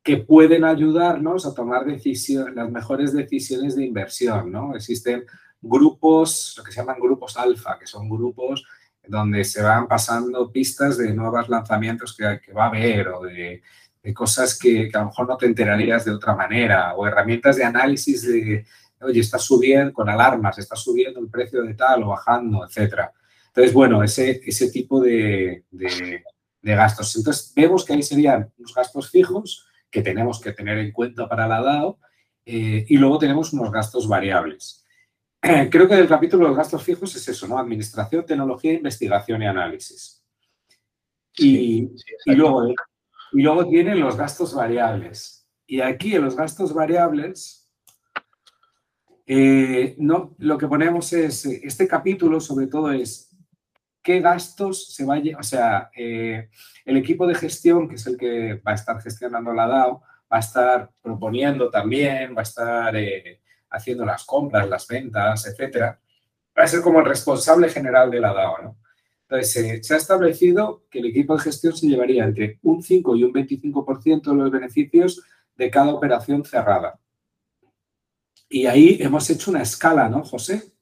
que 0.09 0.17
pueden 0.17 0.65
ayudarnos 0.65 1.45
a 1.45 1.53
tomar 1.53 1.85
decisiones, 1.85 2.55
las 2.55 2.71
mejores 2.71 3.13
decisiones 3.13 3.77
de 3.77 3.85
inversión, 3.85 4.51
¿no? 4.51 4.75
Existen 4.75 5.27
grupos, 5.61 6.55
lo 6.57 6.65
que 6.65 6.73
se 6.73 6.81
llaman 6.81 6.99
grupos 6.99 7.37
alfa, 7.37 7.79
que 7.79 7.87
son 7.87 8.09
grupos 8.09 8.65
donde 9.07 9.45
se 9.45 9.61
van 9.61 9.87
pasando 9.87 10.51
pistas 10.51 10.97
de 10.97 11.13
nuevos 11.13 11.51
lanzamientos 11.51 12.17
que, 12.17 12.41
que 12.43 12.55
va 12.55 12.65
a 12.65 12.69
haber 12.69 13.09
o 13.09 13.21
de, 13.21 13.63
cosas 14.15 14.59
que, 14.59 14.89
a 14.95 15.01
lo 15.01 15.07
mejor 15.09 15.29
no 15.29 15.37
te 15.37 15.45
enterarías 15.45 16.07
de 16.07 16.13
otra 16.13 16.35
manera 16.35 16.95
o 16.95 17.07
herramientas 17.07 17.57
de 17.57 17.65
análisis 17.65 18.27
de, 18.27 18.65
oye, 19.03 19.21
está 19.21 19.39
subiendo 19.39 19.93
con 19.93 20.09
alarmas, 20.09 20.59
está 20.59 20.75
subiendo 20.75 21.21
el 21.21 21.29
precio 21.29 21.63
de 21.65 21.75
tal 21.75 22.05
o 22.05 22.09
bajando, 22.09 22.65
etcétera. 22.65 23.13
Entonces, 23.49 23.75
bueno, 23.75 24.03
ese, 24.03 24.41
ese 24.43 24.71
tipo 24.71 25.03
de, 25.03 25.65
de, 25.71 26.23
gastos. 26.63 27.15
Entonces, 27.15 27.53
vemos 27.55 27.85
que 27.85 27.93
ahí 27.93 28.03
serían 28.03 28.51
unos 28.57 28.75
gastos 28.75 29.11
fijos 29.11 29.68
que 29.91 30.03
tenemos 30.03 30.41
que 30.41 30.53
tener 30.53 30.79
en 30.79 30.93
cuenta 30.93 31.29
para 31.29 31.47
la 31.47 31.61
DAO 31.61 31.99
eh, 32.45 32.85
y 32.89 32.97
luego 32.97 33.19
tenemos 33.19 33.53
unos 33.53 33.71
gastos 33.71 34.09
variables. 34.09 34.85
creo 35.71 35.89
que 35.89 35.95
el 35.95 36.09
capítulo 36.09 36.45
de 36.45 36.49
los 36.51 36.59
gastos 36.59 36.83
fijos 36.83 37.15
es 37.15 37.29
eso, 37.29 37.47
¿no? 37.47 37.59
Administración, 37.59 38.25
tecnología, 38.27 38.73
investigación 38.73 39.43
y 39.43 39.47
análisis. 39.47 40.25
Y, 41.41 41.89
luego, 42.27 42.69
y 43.33 43.43
luego 43.43 43.69
tienen 43.69 44.01
los 44.01 44.17
gastos 44.17 44.55
variables. 44.55 45.47
Y 45.67 45.81
aquí 45.81 46.15
en 46.15 46.25
los 46.25 46.35
gastos 46.37 46.75
variables, 46.75 47.71
eh, 49.27 49.95
no, 49.99 50.35
lo 50.39 50.59
que 50.59 50.67
ponemos 50.67 51.13
es, 51.13 51.45
este 51.45 51.87
capítulo 51.87 52.41
sobre 52.41 52.67
todo 52.67 52.91
es 52.91 53.28
qué 54.03 54.21
gastos 54.21 54.95
se 54.95 55.05
va 55.05 55.17
a, 55.17 55.23
o 55.39 55.43
sea, 55.43 55.91
eh, 55.97 56.49
el 56.85 56.97
equipo 56.97 57.27
de 57.27 57.35
gestión, 57.35 57.89
que 57.89 57.97
es 57.97 58.07
el 58.07 58.17
que 58.17 58.55
va 58.55 58.73
a 58.73 58.75
estar 58.75 59.01
gestionando 59.01 59.53
la 59.53 59.67
DAO, 59.67 60.03
va 60.33 60.37
a 60.37 60.41
estar 60.41 60.91
proponiendo 61.03 61.71
también, 61.71 62.35
va 62.37 62.41
a 62.41 62.43
estar 62.43 62.97
eh, 62.97 63.41
haciendo 63.71 64.05
las 64.05 64.25
compras, 64.25 64.69
las 64.69 64.87
ventas, 64.87 65.47
etcétera, 65.47 66.01
va 66.59 66.65
a 66.65 66.69
ser 66.69 66.81
como 66.81 67.01
el 67.01 67.07
responsable 67.07 67.69
general 67.69 68.11
de 68.11 68.21
la 68.21 68.33
DAO, 68.33 68.63
¿no? 68.63 68.77
Entonces, 69.31 69.87
se 69.87 69.95
ha 69.95 69.99
establecido 69.99 70.85
que 70.91 71.01
el 71.01 71.07
equipo 71.07 71.37
de 71.37 71.43
gestión 71.43 71.77
se 71.77 71.87
llevaría 71.87 72.25
entre 72.25 72.59
un 72.63 72.83
5 72.83 73.15
y 73.15 73.25
un 73.25 73.33
25% 73.35 74.31
de 74.31 74.35
los 74.35 74.51
beneficios 74.51 75.23
de 75.55 75.71
cada 75.71 75.93
operación 75.93 76.47
cerrada. 76.47 76.99
Y 78.49 78.65
ahí 78.65 78.97
hemos 79.01 79.29
hecho 79.29 79.51
una 79.51 79.61
escala, 79.61 80.09
¿no, 80.09 80.25
José? 80.25 80.73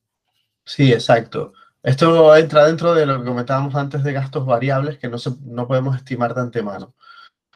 Sí, 0.64 0.92
exacto. 0.92 1.52
Esto 1.86 2.36
entra 2.36 2.66
dentro 2.66 2.94
de 2.94 3.06
lo 3.06 3.20
que 3.20 3.28
comentábamos 3.28 3.76
antes 3.76 4.02
de 4.02 4.12
gastos 4.12 4.44
variables 4.44 4.98
que 4.98 5.08
no, 5.08 5.18
no 5.44 5.68
podemos 5.68 5.94
estimar 5.94 6.34
de 6.34 6.40
antemano. 6.40 6.96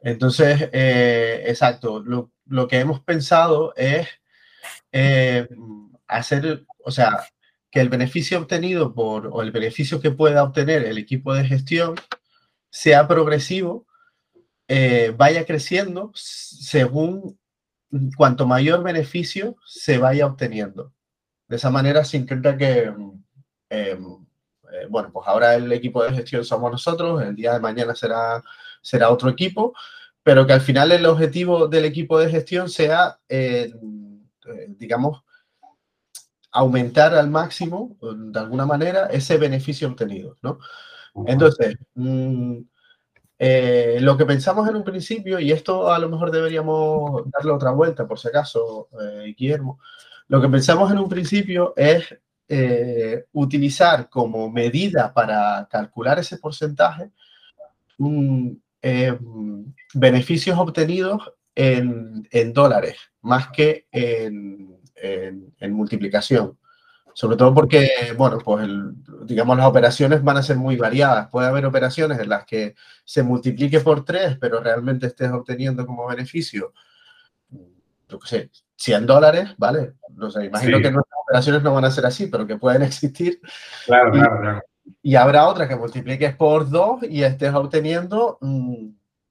Entonces, 0.03 0.71
eh, 0.73 1.43
exacto, 1.49 1.99
lo, 2.01 2.31
lo, 2.47 2.69
que 2.69 2.79
hemos 2.79 3.01
pensado 3.01 3.75
es 3.77 4.07
eh, 4.93 5.49
hacer, 6.07 6.65
o 6.85 6.93
sea, 6.93 7.27
que 7.73 7.81
el 7.81 7.89
beneficio 7.89 8.39
obtenido 8.39 8.95
por, 8.95 9.27
o 9.27 9.43
el 9.43 9.51
beneficio 9.51 10.01
que 10.01 10.13
pueda 10.13 10.45
obtener 10.45 10.85
el 10.85 10.99
equipo 10.99 11.35
de 11.35 11.45
gestión 11.45 11.97
sea 12.71 13.09
progresivo, 13.09 13.89
eh, 14.69 15.13
vaya 15.17 15.45
creciendo 15.45 16.13
según 16.15 17.37
cuanto 18.17 18.47
mayor 18.47 18.85
beneficio 18.85 19.57
se 19.67 19.99
vaya 19.99 20.27
obteniendo. 20.27 20.95
De 21.49 21.57
esa 21.57 21.71
manera 21.71 22.05
se 22.05 22.17
intenta 22.17 22.57
que, 22.57 22.93
eh, 23.71 23.99
bueno, 24.89 25.11
pues 25.13 25.27
ahora 25.27 25.55
el 25.55 25.73
equipo 25.73 26.03
de 26.03 26.13
gestión 26.13 26.45
somos 26.45 26.71
nosotros, 26.71 27.23
el 27.23 27.35
día 27.35 27.55
de 27.55 27.61
mañana 27.61 27.95
será, 27.95 28.43
será 28.83 29.11
otro 29.11 29.31
equipo, 29.31 29.73
pero 30.23 30.47
que 30.47 30.53
al 30.53 30.61
final 30.61 30.93
el 30.93 31.07
objetivo 31.07 31.67
del 31.67 31.87
equipo 31.87 32.19
de 32.19 32.31
gestión 32.31 32.69
sea 32.69 33.19
eh, 33.29 33.73
digamos, 34.79 35.23
aumentar 36.53 37.15
al 37.15 37.31
máximo, 37.31 37.97
de 38.01 38.39
alguna 38.39 38.67
manera, 38.67 39.07
ese 39.07 39.39
beneficio 39.39 39.89
obtenido, 39.89 40.37
¿no? 40.43 40.59
Entonces, 41.27 41.77
mm, 41.95 42.59
eh, 43.39 43.99
lo 44.01 44.17
que 44.17 44.27
pensamos 44.27 44.69
en 44.69 44.77
un 44.77 44.85
principio, 44.85 45.39
y 45.39 45.53
esto 45.53 45.93
a 45.93 45.99
lo 45.99 46.09
mejor 46.09 46.31
deberíamos 46.31 47.23
darle 47.31 47.53
otra 47.53 47.71
vuelta, 47.71 48.07
por 48.07 48.19
si 48.19 48.29
acaso, 48.29 48.89
eh, 49.01 49.35
Guillermo, 49.37 49.79
lo 50.29 50.41
que 50.41 50.49
pensamos 50.49 50.91
en 50.91 50.99
un 50.99 51.09
principio 51.09 51.75
es 51.77 52.17
utilizar 53.33 54.09
como 54.09 54.51
medida 54.51 55.13
para 55.13 55.69
calcular 55.71 56.19
ese 56.19 56.39
porcentaje 56.39 57.11
beneficios 59.95 60.59
obtenidos 60.59 61.33
en, 61.55 62.53
dólares 62.53 62.97
más 63.23 63.49
que 63.49 63.87
en, 63.93 64.81
multiplicación. 65.71 66.57
Sobre 67.13 67.37
todo 67.37 67.53
porque, 67.53 67.91
bueno, 68.17 68.39
pues 68.39 68.67
digamos 69.25 69.57
las 69.57 69.67
operaciones 69.67 70.23
van 70.23 70.37
a 70.39 70.43
ser 70.43 70.57
muy 70.57 70.77
variadas. 70.77 71.29
Puede 71.29 71.49
haber 71.49 71.67
operaciones 71.67 72.19
en 72.19 72.29
las 72.29 72.47
que 72.47 72.75
se 73.05 73.23
multiplique 73.23 73.81
por 73.81 74.05
3, 74.05 74.39
pero 74.41 74.61
realmente 74.63 75.09
estés 75.09 75.31
obteniendo 75.31 75.85
como 75.87 76.07
beneficio, 76.07 76.73
100 78.81 79.07
dólares, 79.07 79.51
¿vale? 79.59 79.93
No 80.09 80.31
sé, 80.31 80.47
imagino 80.47 80.79
que 80.79 80.91
nuestras 80.91 81.21
operaciones 81.23 81.63
no 81.63 81.75
van 81.75 81.85
a 81.85 81.91
ser 81.91 82.07
así, 82.07 82.29
pero 82.29 82.47
que 82.47 82.57
pueden 82.57 82.81
existir. 82.83 83.39
Claro, 83.85 84.11
claro, 84.11 84.41
claro. 84.41 84.63
Y 85.03 85.17
habrá 85.17 85.47
otras 85.47 85.69
que 85.69 85.77
multipliques 85.77 86.35
por 86.35 86.69
2 86.69 87.03
y 87.03 87.23
estés 87.23 87.53
obteniendo 87.53 88.39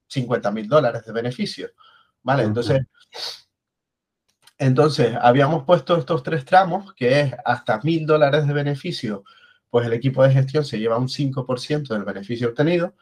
50 0.08 0.52
mm, 0.52 0.54
mil 0.54 0.68
dólares 0.68 1.04
de 1.04 1.12
beneficio. 1.12 1.72
¿Vale? 2.22 2.44
Entonces, 2.44 2.82
entonces, 4.60 5.16
habíamos 5.20 5.64
puesto 5.64 5.98
estos 5.98 6.22
tres 6.22 6.46
tramos, 6.46 6.94
que 6.94 7.22
es 7.22 7.34
hasta 7.44 7.80
mil 7.82 8.06
dólares 8.06 8.46
de 8.46 8.54
beneficio, 8.54 9.24
pues 9.72 9.88
el 9.88 9.94
equipo 9.94 10.22
de 10.22 10.32
gestión 10.32 10.64
se 10.64 10.78
lleva 10.78 10.98
un 10.98 11.10
5% 11.10 11.88
del 11.88 12.04
beneficio 12.04 12.50
obtenido. 12.50 12.94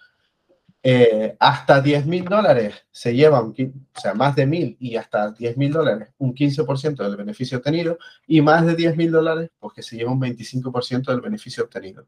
Eh, 0.83 1.35
hasta 1.39 1.81
10 1.81 2.05
mil 2.05 2.23
dólares 2.23 2.85
se 2.91 3.13
lleva, 3.13 3.41
un, 3.41 3.51
o 3.95 3.99
sea, 3.99 4.13
más 4.13 4.35
de 4.35 4.45
mil 4.45 4.77
y 4.79 4.95
hasta 4.95 5.31
10 5.31 5.57
mil 5.57 5.73
dólares 5.73 6.13
un 6.19 6.33
15% 6.33 7.03
del 7.03 7.17
beneficio 7.17 7.57
obtenido 7.57 7.97
y 8.27 8.41
más 8.41 8.65
de 8.65 8.75
10 8.75 8.95
mil 8.95 9.11
dólares, 9.11 9.49
pues 9.59 9.85
se 9.85 9.97
lleva 9.97 10.11
un 10.11 10.21
25% 10.21 11.05
del 11.07 11.21
beneficio 11.21 11.63
obtenido. 11.63 12.05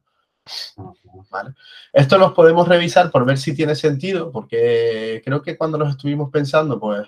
¿Vale? 1.29 1.53
Esto 1.93 2.17
los 2.17 2.33
podemos 2.33 2.67
revisar 2.67 3.11
por 3.11 3.25
ver 3.25 3.37
si 3.37 3.53
tiene 3.53 3.75
sentido, 3.75 4.31
porque 4.31 5.21
creo 5.23 5.41
que 5.41 5.57
cuando 5.57 5.77
nos 5.77 5.91
estuvimos 5.91 6.31
pensando, 6.31 6.79
pues, 6.79 7.07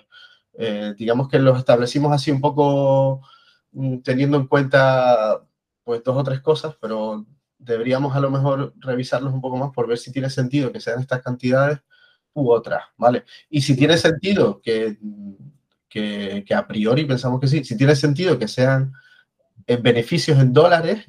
eh, 0.54 0.94
digamos 0.96 1.28
que 1.28 1.38
los 1.38 1.58
establecimos 1.58 2.12
así 2.12 2.30
un 2.30 2.40
poco 2.40 3.22
mm, 3.72 3.98
teniendo 3.98 4.36
en 4.36 4.46
cuenta, 4.46 5.42
pues, 5.84 6.02
dos 6.04 6.16
o 6.16 6.24
tres 6.24 6.40
cosas, 6.40 6.76
pero 6.80 7.24
deberíamos 7.64 8.14
a 8.14 8.20
lo 8.20 8.30
mejor 8.30 8.74
revisarlos 8.78 9.32
un 9.32 9.40
poco 9.40 9.56
más 9.56 9.70
por 9.72 9.86
ver 9.86 9.98
si 9.98 10.12
tiene 10.12 10.30
sentido 10.30 10.72
que 10.72 10.80
sean 10.80 11.00
estas 11.00 11.22
cantidades 11.22 11.78
u 12.34 12.50
otras, 12.50 12.84
¿vale? 12.96 13.24
Y 13.48 13.62
si 13.62 13.76
tiene 13.76 13.96
sentido 13.96 14.60
que, 14.60 14.98
que, 15.88 16.44
que 16.46 16.54
a 16.54 16.66
priori 16.66 17.04
pensamos 17.04 17.40
que 17.40 17.48
sí, 17.48 17.64
si 17.64 17.76
tiene 17.76 17.94
sentido 17.94 18.38
que 18.38 18.48
sean 18.48 18.92
beneficios 19.66 20.38
en 20.38 20.52
dólares, 20.52 21.04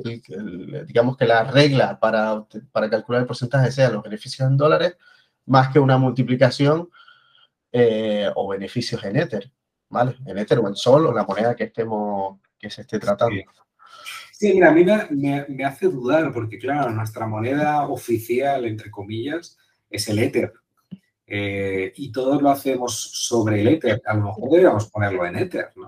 digamos 0.86 1.18
que 1.18 1.26
la 1.26 1.44
regla 1.44 2.00
para, 2.00 2.46
para, 2.72 2.90
calcular 2.90 3.22
el 3.22 3.28
porcentaje 3.28 3.72
sea 3.72 3.90
los 3.90 4.04
beneficios 4.04 4.48
en 4.48 4.58
dólares, 4.58 4.96
más 5.46 5.70
que 5.70 5.80
una 5.80 5.98
multiplicación 5.98 6.90
eh, 7.72 8.30
o 8.36 8.48
beneficios 8.48 9.04
en 9.04 9.18
Ether, 9.18 9.52
¿vale? 9.90 10.16
En 10.26 10.38
Ether 10.38 10.60
o 10.60 10.68
en 10.68 10.76
Sol 10.76 11.08
o 11.08 11.14
la 11.14 11.26
moneda 11.26 11.56
que 11.56 11.66
estemos, 11.66 12.40
que 12.58 12.70
se 12.70 12.82
esté 12.82 13.00
tratando. 13.00 13.36
Sí, 13.36 13.44
mira, 14.52 14.70
a 14.70 14.72
mí 14.74 14.84
me, 15.12 15.46
me, 15.48 15.64
hace 15.64 15.88
dudar 15.88 16.34
porque, 16.34 16.58
claro, 16.58 16.90
nuestra 16.92 17.28
moneda 17.28 17.88
oficial, 17.88 18.66
entre 18.66 18.90
comillas, 18.92 19.58
es 19.90 20.08
el 20.10 20.20
Ether. 20.20 20.52
Eh, 21.26 21.94
y 21.96 22.12
todos 22.12 22.42
lo 22.42 22.50
hacemos 22.50 23.00
sobre 23.00 23.62
el 23.62 23.68
Ether. 23.68 24.02
A 24.06 24.16
lo 24.16 24.26
mejor 24.26 24.50
deberíamos 24.50 24.90
ponerlo 24.90 25.26
en 25.26 25.38
Ether, 25.38 25.72
¿no? 25.76 25.88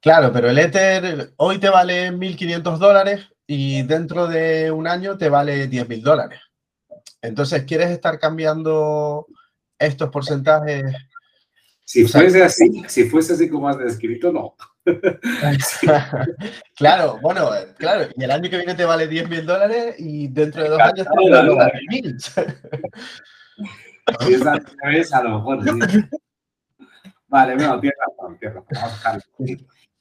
Claro, 0.00 0.32
pero 0.32 0.50
el 0.50 0.58
Ether 0.58 1.32
hoy 1.36 1.58
te 1.58 1.68
vale 1.68 2.10
1.500 2.10 2.78
dólares 2.78 3.28
y 3.46 3.82
dentro 3.82 4.26
de 4.26 4.70
un 4.70 4.86
año 4.86 5.18
te 5.18 5.28
vale 5.28 5.68
10.000 5.68 6.02
dólares. 6.02 6.40
Entonces, 7.22 7.64
¿quieres 7.64 7.90
estar 7.90 8.18
cambiando 8.18 9.26
estos 9.78 10.08
porcentajes? 10.10 10.84
Si 11.84 12.06
fuese 12.06 12.42
así, 12.42 12.82
si 12.88 13.04
fuese 13.10 13.34
así 13.34 13.48
como 13.48 13.68
has 13.68 13.78
descrito, 13.78 14.32
no. 14.32 14.54
claro, 16.76 17.18
bueno, 17.20 17.50
claro, 17.76 18.10
y 18.16 18.24
el 18.24 18.30
año 18.30 18.48
que 18.48 18.56
viene 18.56 18.74
te 18.74 18.84
vale 18.84 19.08
10.000 19.08 19.44
dólares 19.44 19.96
y 19.98 20.28
dentro 20.28 20.62
de 20.62 20.68
dos 20.70 20.80
años 20.80 21.06
te 21.06 21.30
vale 21.30 21.80
10.000. 21.90 22.56
Si 24.20 24.34
es 24.34 25.12
a 25.12 25.22
lo 25.22 25.38
mejor, 25.38 25.60
Vale, 27.28 27.54
bueno, 27.54 27.78
tienes 27.78 27.98
razón, 27.98 28.38
tienes 28.38 28.56
razón. 28.56 29.22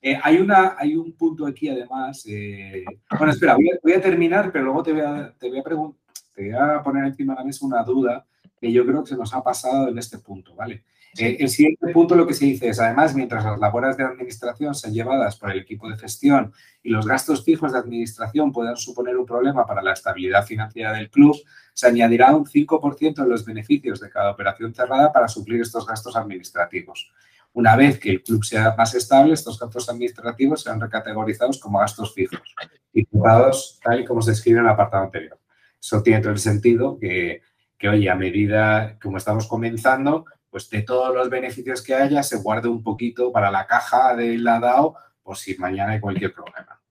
Eh, 0.02 0.18
hay, 0.24 0.38
una, 0.38 0.76
hay 0.78 0.96
un 0.96 1.12
punto 1.12 1.46
aquí, 1.46 1.70
además. 1.70 2.26
Eh, 2.28 2.86
bueno, 3.18 3.32
espera, 3.32 3.56
voy 3.56 3.94
a, 3.94 4.02
terminar, 4.02 4.52
pero 4.52 4.66
luego 4.66 4.82
te 4.82 4.94
voy 4.94 5.02
a, 5.02 5.34
te 5.38 5.50
voy 5.50 5.60
a, 5.60 5.64
te 5.64 6.44
voy 6.44 6.52
a 6.54 6.82
poner 6.82 7.06
encima 7.06 7.34
de 7.34 7.40
la 7.40 7.46
mesa 7.46 7.66
una 7.66 7.84
duda 7.84 8.26
que 8.60 8.72
yo 8.72 8.86
creo 8.86 9.04
que 9.04 9.10
se 9.10 9.18
nos 9.18 9.34
ha 9.34 9.44
pasado 9.44 9.90
en 9.90 9.98
este 9.98 10.18
punto, 10.20 10.56
¿vale? 10.56 10.86
Eh, 11.18 11.38
el 11.39 11.49
siguiente 11.49 11.91
punto 11.91 12.16
lo 12.16 12.28
que 12.28 12.34
se 12.34 12.45
dice 12.45 12.70
es, 12.70 12.80
además, 12.80 13.16
mientras 13.16 13.43
las 13.43 13.60
labores 13.60 13.97
de 13.97 14.03
administración 14.03 14.76
sean 14.76 14.93
llevadas 14.93 15.38
por 15.38 15.51
el 15.51 15.60
equipo 15.60 15.89
de 15.89 15.97
gestión 15.97 16.53
y 16.84 16.89
los 16.89 17.07
gastos 17.07 17.43
fijos 17.43 17.74
de 17.74 17.80
administración 17.80 18.51
puedan 18.51 18.78
suponer 18.78 19.18
un 19.18 19.26
problema 19.26 19.66
para 19.66 19.82
la 19.82 19.93
estabilidad 19.93 20.45
financiera 20.45 20.93
del 20.93 21.10
club, 21.10 21.36
se 21.74 21.88
añadirá 21.88 22.36
un 22.36 22.45
5% 22.45 23.24
en 23.24 23.30
los 23.30 23.43
beneficios 23.43 23.99
de 23.99 24.10
cada 24.10 24.32
operación 24.32 24.74
cerrada 24.74 25.12
para 25.12 25.28
suplir 25.28 25.62
estos 25.62 25.88
gastos 25.88 26.16
administrativos. 26.16 27.12
Una 27.53 27.76
vez 27.76 27.99
que 27.99 28.12
el 28.12 28.24
club 28.24 28.43
sea 28.43 28.76
más 28.78 28.93
estable, 28.93 29.34
estos 29.34 29.60
gastos 29.60 29.89
administrativos 29.89 30.62
serán 30.62 30.80
recategorizados 30.80 31.60
como 31.60 31.80
gastos 31.80 32.14
fijos 32.14 32.55
y 32.93 33.05
tratados 33.05 33.80
tal 33.84 34.01
y 34.01 34.05
como 34.05 34.22
se 34.22 34.32
describe 34.32 34.60
en 34.60 34.66
el 34.66 34.72
apartado 34.72 35.05
anterior. 35.05 35.39
Eso 35.82 36.03
tiene 36.03 36.22
todo 36.22 36.34
el 36.34 36.39
sentido 36.39 36.99
que, 36.99 37.41
que, 37.78 37.89
oye, 37.89 38.10
a 38.10 38.16
medida, 38.16 38.99
como 39.01 39.18
estamos 39.18 39.47
comenzando, 39.47 40.26
pues 40.50 40.70
de 40.70 40.82
todos 40.82 41.14
los 41.14 41.30
beneficios 41.30 41.82
que 41.82 41.93
haya, 41.93 42.24
se 42.24 42.38
guarde 42.38 42.68
un 42.68 42.84
poquito 42.84 43.32
para 43.32 43.52
la 43.52 43.68
caja 43.68 44.16
de 44.16 44.38
la 44.38 44.60
DAO 44.60 44.95
por 45.22 45.38
si 45.38 45.56
mañana 45.58 45.93
hay 45.93 46.00
cualquier 46.00 46.34
problema. 46.34 46.82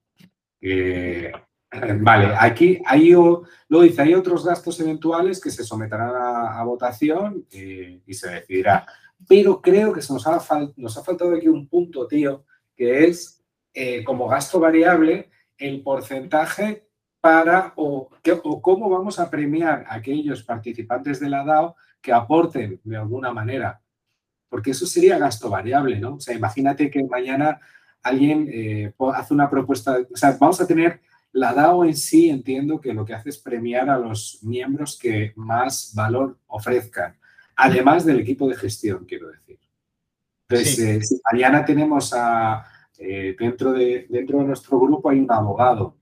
vale, 2.01 2.35
aquí 2.39 2.81
hay, 2.87 3.11
luego 3.11 3.83
dice, 3.83 4.03
hay 4.03 4.15
otros 4.15 4.45
gastos 4.45 4.79
eventuales 4.81 5.41
que 5.41 5.51
se 5.51 5.65
someterán 5.65 6.13
a, 6.15 6.63
votación 6.63 7.47
eh, 7.51 8.01
y 8.07 8.15
se 8.15 8.31
decidirá. 8.31 8.87
Pero 9.27 9.61
creo 9.61 9.93
que 9.93 10.03
se 10.03 10.13
nos 10.13 10.27
ha, 10.27 10.41
nos 10.77 10.97
ha 10.97 11.03
faltado 11.03 11.35
aquí 11.35 11.49
un 11.49 11.67
punto, 11.67 12.07
tío, 12.07 12.45
que 12.77 13.07
es 13.07 13.43
eh, 13.75 14.05
como 14.05 14.29
gasto 14.29 14.61
variable 14.61 15.31
el 15.57 15.83
porcentaje 15.83 16.87
para 17.21 17.73
o, 17.77 18.09
o 18.45 18.63
cómo 18.63 18.89
vamos 18.89 19.19
a 19.19 19.29
premiar 19.29 19.85
a 19.89 19.97
aquellos 19.97 20.45
participantes 20.45 21.19
de 21.19 21.29
la 21.29 21.45
DAO 21.45 21.77
que 22.01 22.13
aporten 22.13 22.81
de 22.85 22.97
alguna 22.97 23.33
manera, 23.33 23.81
porque 24.49 24.71
eso 24.71 24.87
sería 24.87 25.19
gasto 25.19 25.51
variable, 25.51 25.99
¿no? 25.99 26.15
O 26.15 26.21
sea, 26.21 26.35
imagínate 26.35 26.91
que 26.91 27.03
mañana 27.05 27.61
alguien 28.03 28.49
eh, 28.53 28.93
hace 29.15 29.35
una 29.35 29.51
propuesta, 29.51 29.99
o 30.13 30.17
sea, 30.17 30.37
vamos 30.39 30.61
a 30.61 30.67
tener 30.67 31.01
la 31.33 31.53
DAO 31.53 31.85
en 31.85 31.95
sí, 31.95 32.31
entiendo 32.31 32.81
que 32.81 32.95
lo 32.95 33.05
que 33.05 33.15
hace 33.15 33.29
es 33.29 33.39
premiar 33.39 33.91
a 33.91 33.99
los 33.99 34.39
miembros 34.43 34.99
que 34.99 35.33
más 35.37 35.93
valor 35.95 36.39
ofrezcan, 36.47 37.17
además 37.57 38.05
del 38.05 38.21
equipo 38.21 38.49
de 38.49 38.57
gestión, 38.57 39.05
quiero 39.05 39.29
decir. 39.29 39.59
Entonces, 40.49 41.13
eh, 41.13 41.19
mañana 41.31 41.65
tenemos 41.65 42.15
a, 42.15 42.65
eh, 42.99 43.37
dentro, 43.39 43.73
de, 43.73 44.07
dentro 44.09 44.39
de 44.39 44.45
nuestro 44.45 44.81
grupo 44.81 45.11
hay 45.11 45.21
un 45.21 45.31
abogado 45.31 45.97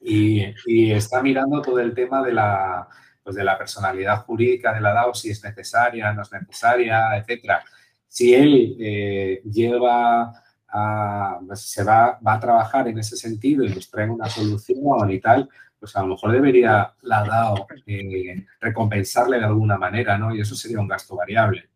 y, 0.00 0.44
y 0.66 0.92
está 0.92 1.20
mirando 1.20 1.60
todo 1.60 1.80
el 1.80 1.92
tema 1.92 2.22
de 2.22 2.32
la, 2.32 2.88
pues 3.22 3.36
de 3.36 3.44
la 3.44 3.56
personalidad 3.56 4.24
jurídica 4.24 4.72
de 4.72 4.80
la 4.80 4.92
DAO, 4.92 5.14
si 5.14 5.30
es 5.30 5.42
necesaria, 5.44 6.12
no 6.12 6.22
es 6.22 6.32
necesaria, 6.32 7.16
etcétera. 7.16 7.64
Si 8.08 8.34
él 8.34 8.76
eh, 8.80 9.42
lleva 9.44 10.32
a, 10.68 11.38
pues, 11.46 11.60
se 11.62 11.84
va, 11.84 12.18
va, 12.26 12.34
a 12.34 12.40
trabajar 12.40 12.88
en 12.88 12.98
ese 12.98 13.16
sentido 13.16 13.64
y 13.64 13.70
nos 13.70 13.90
trae 13.90 14.08
una 14.08 14.28
solución 14.28 15.10
y 15.10 15.20
tal, 15.20 15.48
pues 15.82 15.96
a 15.96 16.02
lo 16.02 16.08
mejor 16.08 16.32
debería 16.32 16.94
la 17.02 17.24
DAO 17.24 17.66
eh, 17.86 18.46
recompensarle 18.60 19.38
de 19.38 19.44
alguna 19.44 19.76
manera, 19.76 20.16
¿no? 20.16 20.34
Y 20.34 20.40
eso 20.40 20.54
sería 20.54 20.78
un 20.78 20.86
gasto 20.86 21.16
variable. 21.16 21.68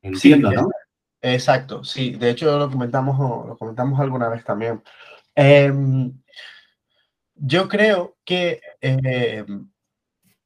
Entiendo, 0.00 0.50
¿no? 0.50 0.70
Exacto, 1.20 1.84
sí. 1.84 2.12
De 2.12 2.30
hecho, 2.30 2.58
lo 2.58 2.70
comentamos, 2.70 3.18
lo 3.46 3.56
comentamos 3.56 3.98
alguna 4.00 4.28
vez 4.28 4.44
también. 4.44 4.82
Em, 5.34 6.12
yo 7.34 7.68
creo 7.68 8.16
que 8.24 8.60
em, 8.80 9.68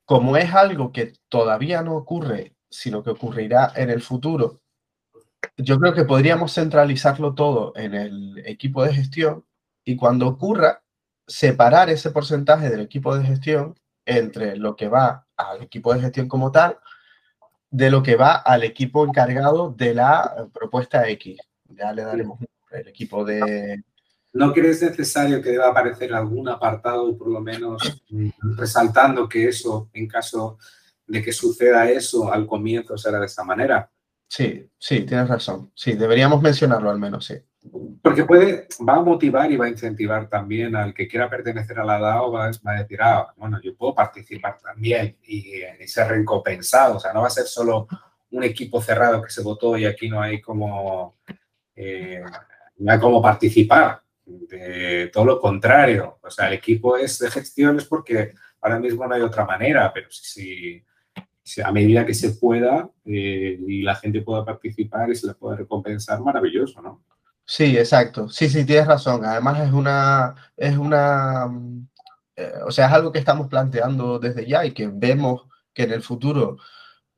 como 0.08 0.38
es 0.38 0.54
algo 0.54 0.90
que 0.90 1.12
todavía 1.28 1.82
no 1.82 1.94
ocurre, 1.94 2.54
sino 2.70 3.02
que 3.02 3.10
ocurrirá 3.10 3.74
en 3.76 3.90
el 3.90 4.00
futuro, 4.00 4.62
yo 5.58 5.78
creo 5.78 5.92
que 5.92 6.06
podríamos 6.06 6.54
centralizarlo 6.54 7.34
todo 7.34 7.74
en 7.76 7.92
el 7.92 8.42
equipo 8.46 8.82
de 8.82 8.94
gestión 8.94 9.44
y 9.84 9.96
cuando 9.96 10.26
ocurra, 10.26 10.82
separar 11.26 11.90
ese 11.90 12.10
porcentaje 12.10 12.70
del 12.70 12.80
equipo 12.80 13.14
de 13.14 13.26
gestión 13.26 13.74
entre 14.06 14.56
lo 14.56 14.76
que 14.76 14.88
va 14.88 15.26
al 15.36 15.62
equipo 15.62 15.92
de 15.92 16.00
gestión 16.00 16.26
como 16.26 16.50
tal, 16.52 16.78
de 17.68 17.90
lo 17.90 18.02
que 18.02 18.16
va 18.16 18.36
al 18.36 18.62
equipo 18.62 19.04
encargado 19.04 19.72
de 19.72 19.92
la 19.92 20.48
propuesta 20.54 21.06
X. 21.10 21.36
Ya 21.66 21.92
le 21.92 22.04
daremos 22.04 22.40
el 22.70 22.88
equipo 22.88 23.26
de 23.26 23.84
¿No 24.32 24.52
crees 24.52 24.82
necesario 24.82 25.40
que 25.40 25.50
deba 25.50 25.68
aparecer 25.68 26.12
algún 26.12 26.48
apartado, 26.48 27.16
por 27.16 27.28
lo 27.28 27.40
menos, 27.40 28.02
resaltando 28.56 29.28
que 29.28 29.48
eso, 29.48 29.88
en 29.94 30.06
caso 30.06 30.58
de 31.06 31.22
que 31.22 31.32
suceda 31.32 31.90
eso, 31.90 32.30
al 32.32 32.46
comienzo 32.46 32.96
será 32.98 33.20
de 33.20 33.26
esa 33.26 33.42
manera? 33.42 33.90
Sí, 34.28 34.70
sí, 34.78 35.00
tienes 35.00 35.28
razón. 35.28 35.72
Sí, 35.74 35.94
deberíamos 35.94 36.42
mencionarlo 36.42 36.90
al 36.90 36.98
menos, 36.98 37.24
sí. 37.24 37.34
Porque 38.02 38.24
puede, 38.24 38.68
va 38.86 38.96
a 38.96 39.02
motivar 39.02 39.50
y 39.50 39.56
va 39.56 39.64
a 39.64 39.70
incentivar 39.70 40.28
también 40.28 40.76
al 40.76 40.92
que 40.92 41.08
quiera 41.08 41.28
pertenecer 41.30 41.78
a 41.78 41.84
la 41.84 41.98
DAO, 41.98 42.32
va, 42.32 42.44
a 42.46 42.72
decir, 42.74 43.00
ah, 43.00 43.32
bueno, 43.36 43.58
yo 43.62 43.74
puedo 43.74 43.94
participar 43.94 44.58
también 44.58 45.16
y, 45.26 45.62
ser 45.86 46.08
recompensado. 46.08 46.96
O 46.96 47.00
sea, 47.00 47.14
no 47.14 47.22
va 47.22 47.28
a 47.28 47.30
ser 47.30 47.46
solo 47.46 47.88
un 48.30 48.44
equipo 48.44 48.80
cerrado 48.82 49.22
que 49.22 49.30
se 49.30 49.42
votó 49.42 49.76
y 49.78 49.86
aquí 49.86 50.08
no 50.10 50.20
hay 50.20 50.40
como, 50.40 51.16
eh, 51.74 52.22
no 52.76 52.92
hay 52.92 52.98
como 53.00 53.22
participar 53.22 54.02
de 54.28 55.10
todo 55.12 55.24
lo 55.24 55.40
contrario. 55.40 56.18
O 56.22 56.30
sea, 56.30 56.48
el 56.48 56.54
equipo 56.54 56.96
es 56.96 57.18
de 57.18 57.30
gestión 57.30 57.76
es 57.76 57.84
porque 57.84 58.34
ahora 58.60 58.78
mismo 58.78 59.06
no 59.06 59.14
hay 59.14 59.22
otra 59.22 59.44
manera, 59.44 59.90
pero 59.92 60.08
si, 60.10 60.84
a 61.64 61.72
medida 61.72 62.04
que 62.04 62.14
se 62.14 62.30
pueda 62.32 62.90
eh, 63.04 63.58
y 63.66 63.82
la 63.82 63.94
gente 63.94 64.20
pueda 64.20 64.44
participar 64.44 65.10
y 65.10 65.14
se 65.14 65.26
le 65.26 65.34
pueda 65.34 65.56
recompensar, 65.56 66.20
maravilloso, 66.20 66.82
¿no? 66.82 67.02
Sí, 67.44 67.78
exacto. 67.78 68.28
Sí, 68.28 68.48
sí, 68.50 68.66
tienes 68.66 68.86
razón. 68.86 69.24
Además 69.24 69.66
es 69.66 69.72
una, 69.72 70.34
es 70.54 70.76
una, 70.76 71.48
eh, 72.36 72.52
o 72.66 72.70
sea, 72.70 72.88
es 72.88 72.92
algo 72.92 73.10
que 73.10 73.18
estamos 73.18 73.48
planteando 73.48 74.18
desde 74.18 74.46
ya 74.46 74.66
y 74.66 74.72
que 74.72 74.90
vemos 74.92 75.46
que 75.72 75.84
en 75.84 75.92
el 75.92 76.02
futuro 76.02 76.58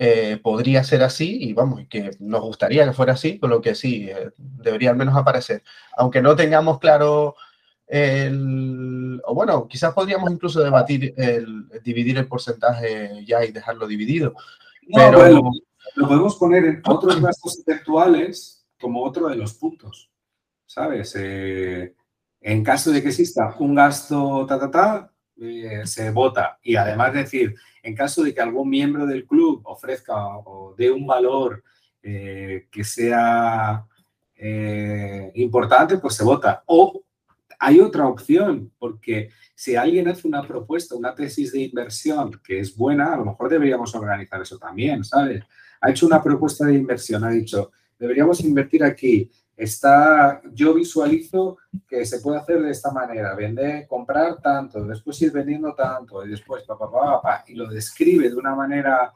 eh, 0.03 0.41
podría 0.43 0.83
ser 0.83 1.03
así 1.03 1.37
y 1.43 1.53
vamos, 1.53 1.83
que 1.91 2.13
nos 2.21 2.41
gustaría 2.41 2.87
que 2.87 2.95
fuera 2.95 3.13
así, 3.13 3.39
con 3.39 3.51
lo 3.51 3.61
que 3.61 3.75
sí, 3.75 4.09
eh, 4.09 4.31
debería 4.39 4.89
al 4.89 4.97
menos 4.97 5.15
aparecer. 5.15 5.63
Aunque 5.95 6.23
no 6.23 6.35
tengamos 6.35 6.79
claro 6.79 7.37
el, 7.87 9.21
o 9.27 9.35
bueno, 9.35 9.69
quizás 9.69 9.93
podríamos 9.93 10.33
incluso 10.33 10.63
debatir 10.63 11.13
el, 11.19 11.69
dividir 11.85 12.17
el 12.17 12.29
porcentaje 12.29 13.23
ya 13.27 13.45
y 13.45 13.53
dejarlo 13.53 13.87
dividido. 13.87 14.33
pero... 14.91 15.53
lo 15.97 16.09
podemos 16.09 16.37
poner 16.37 16.65
en 16.65 16.83
otros 16.87 17.21
gastos 17.21 17.59
intelectuales 17.59 18.65
como 18.81 19.05
otro 19.05 19.29
de 19.29 19.37
los 19.37 19.53
puntos, 19.53 20.11
¿sabes? 20.65 21.15
Eh, 21.19 21.95
en 22.41 22.65
caso 22.65 22.91
de 22.91 23.03
que 23.03 23.09
exista 23.09 23.55
un 23.59 23.75
gasto 23.75 24.47
ta, 24.47 24.59
ta, 24.59 24.71
ta, 24.71 25.13
se 25.85 26.11
vota 26.11 26.59
y 26.63 26.77
además 26.77 27.15
decir, 27.15 27.55
en 27.83 27.95
caso 27.95 28.23
de 28.23 28.35
que 28.35 28.41
algún 28.41 28.69
miembro 28.69 29.07
del 29.07 29.27
club 29.27 29.63
ofrezca 29.65 30.15
o 30.39 30.75
dé 30.77 30.91
un 30.91 31.07
valor 31.07 31.63
eh, 32.03 32.67
que 32.71 32.85
sea 32.85 33.85
eh, 34.35 35.31
importante, 35.35 35.99
pues 35.99 36.15
se 36.15 36.25
vota. 36.25 36.63
O 36.67 37.03
hay 37.59 37.81
otra 37.81 38.07
opción, 38.07 38.73
porque 38.79 39.31
si 39.55 39.77
alguien 39.77 40.09
hace 40.09 40.27
una 40.27 40.47
propuesta, 40.47 40.95
una 40.95 41.15
tesis 41.15 41.53
de 41.53 41.61
inversión 41.61 42.41
que 42.43 42.61
es 42.61 42.75
buena, 42.75 43.13
a 43.13 43.17
lo 43.19 43.27
mejor 43.27 43.51
deberíamos 43.51 43.95
organizar 43.95 44.41
eso 44.41 44.59
también, 44.59 45.05
¿sabes? 45.05 45.45
Ha 45.81 45.91
hecho 45.91 46.07
una 46.07 46.23
propuesta 46.23 46.65
de 46.65 46.75
inversión, 46.75 47.23
ha 47.25 47.31
dicho, 47.31 47.71
deberíamos 47.99 48.41
invertir 48.41 48.83
aquí, 48.83 49.31
está, 49.61 50.41
yo 50.53 50.73
visualizo 50.73 51.59
que 51.87 52.07
se 52.07 52.21
puede 52.21 52.39
hacer 52.39 52.63
de 52.63 52.71
esta 52.71 52.91
manera, 52.91 53.35
vender, 53.35 53.87
comprar 53.87 54.41
tanto, 54.41 54.85
después 54.85 55.21
ir 55.21 55.33
vendiendo 55.33 55.75
tanto 55.75 56.25
y 56.25 56.31
después 56.31 56.65
papá, 56.65 57.45
y 57.47 57.55
lo 57.55 57.69
describe 57.69 58.31
de 58.31 58.37
una 58.37 58.55
manera 58.55 59.13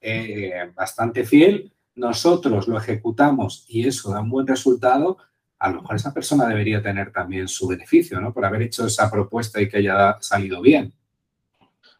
eh, 0.00 0.72
bastante 0.74 1.24
fiel, 1.24 1.72
nosotros 1.94 2.66
lo 2.66 2.76
ejecutamos 2.76 3.64
y 3.68 3.86
eso 3.86 4.10
da 4.10 4.20
un 4.20 4.30
buen 4.30 4.46
resultado, 4.48 5.18
a 5.60 5.70
lo 5.70 5.80
mejor 5.80 5.96
esa 5.96 6.12
persona 6.12 6.46
debería 6.48 6.82
tener 6.82 7.12
también 7.12 7.46
su 7.46 7.68
beneficio, 7.68 8.20
¿no? 8.20 8.32
Por 8.32 8.44
haber 8.44 8.62
hecho 8.62 8.86
esa 8.86 9.08
propuesta 9.08 9.60
y 9.60 9.68
que 9.68 9.78
haya 9.78 10.16
salido 10.20 10.60
bien. 10.60 10.92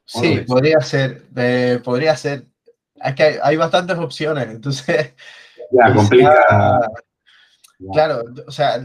Sí, 0.05 0.41
podría 0.47 0.81
ser, 0.81 1.27
eh, 1.37 1.81
podría 1.83 2.17
ser. 2.17 2.45
Es 2.97 3.15
que 3.15 3.39
hay, 3.41 3.57
bastantes 3.57 3.97
opciones, 3.97 4.49
entonces... 4.49 5.15
Ya, 5.71 5.95
complica 5.95 6.91
Claro, 7.93 8.23
o 8.47 8.51
sea, 8.51 8.81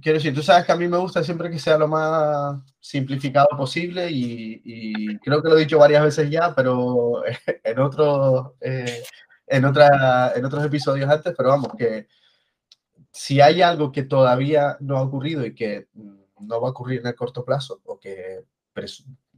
quiero 0.00 0.18
decir, 0.18 0.34
tú 0.34 0.42
sabes 0.42 0.64
que 0.64 0.72
a 0.72 0.76
mí 0.76 0.88
me 0.88 0.96
gusta 0.96 1.22
siempre 1.22 1.50
que 1.50 1.58
sea 1.58 1.78
lo 1.78 1.88
más 1.88 2.60
simplificado 2.80 3.48
posible 3.56 4.08
y, 4.10 5.18
creo 5.18 5.42
que 5.42 5.48
lo 5.48 5.56
he 5.56 5.60
dicho 5.60 5.78
varias 5.78 6.02
veces 6.04 6.30
ya, 6.30 6.54
pero 6.54 7.22
en 7.64 7.78
otros, 7.78 8.52
eh, 8.60 9.02
en, 9.46 9.64
otra, 9.64 10.32
en 10.34 10.44
otros 10.44 10.64
episodios 10.64 11.10
antes, 11.10 11.34
pero 11.36 11.50
vamos, 11.50 11.68
que 11.76 12.08
si 13.12 13.40
hay 13.40 13.62
algo 13.62 13.90
que 13.90 14.04
todavía 14.04 14.76
no 14.80 14.98
ha 14.98 15.02
ocurrido 15.02 15.44
y 15.44 15.54
que 15.54 15.88
no 16.40 16.60
va 16.60 16.68
a 16.68 16.70
ocurrir 16.70 17.00
en 17.00 17.08
el 17.08 17.14
corto 17.14 17.44
plazo, 17.44 17.80
o 17.84 17.98
que 17.98 18.44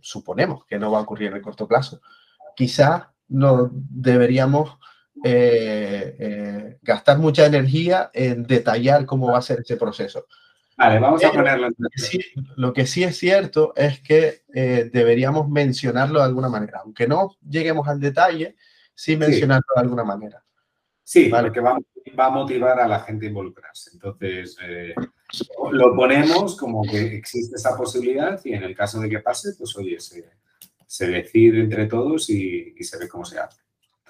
suponemos 0.01 0.67
que 0.67 0.79
no 0.79 0.91
va 0.91 0.99
a 0.99 1.03
ocurrir 1.03 1.29
en 1.29 1.37
el 1.37 1.43
corto 1.43 1.67
plazo, 1.67 2.01
quizá 2.55 3.15
no 3.29 3.71
deberíamos 3.73 4.79
gastar 6.83 7.19
mucha 7.19 7.47
energía 7.47 8.11
en 8.13 8.45
detallar 8.45 9.07
cómo 9.07 9.33
va 9.33 9.39
a 9.39 9.43
ser 9.43 9.61
ese 9.61 9.77
proceso. 9.77 10.27
Vale, 10.77 10.99
vamos 10.99 11.23
a 11.23 11.31
ponerlo. 11.31 11.69
lo 12.57 12.73
que 12.73 12.87
sí 12.87 13.05
es 13.05 13.19
cierto 13.19 13.75
es 13.77 14.01
que 14.01 14.43
deberíamos 14.93 15.49
mencionarlo 15.49 16.21
de 16.21 16.25
alguna 16.25 16.49
manera, 16.49 16.81
aunque 16.85 17.07
no 17.07 17.37
lleguemos 17.47 17.87
al 17.89 18.01
detalle, 18.01 18.57
sí 18.95 19.17
mencionarlo 19.17 19.67
de 19.75 19.81
alguna 19.81 20.05
manera. 20.05 20.43
Sí, 21.11 21.29
porque 21.29 21.59
va, 21.59 21.77
a 22.19 22.31
motivar 22.31 22.79
a 22.79 22.87
la 22.87 23.01
gente 23.01 23.27
a 23.27 23.31
involucrarse. 23.31 23.91
Entonces, 23.95 24.57
eh, 24.63 24.95
lo 25.73 25.97
ponemos 25.97 26.57
como 26.57 26.83
que 26.83 27.17
existe 27.17 27.57
esa 27.57 27.77
posibilidad 27.77 28.41
y 28.45 28.53
en 28.53 28.63
el 28.63 28.77
caso 28.77 29.01
de 29.01 29.09
que 29.09 29.19
pase, 29.19 29.55
pues 29.59 29.77
oye, 29.77 29.99
se, 29.99 31.07
decide 31.09 31.63
entre 31.63 31.87
todos 31.87 32.31
y, 32.31 32.75
se 32.81 32.97
ve 32.97 33.09
cómo 33.09 33.25
se 33.25 33.41
hace. 33.41 33.61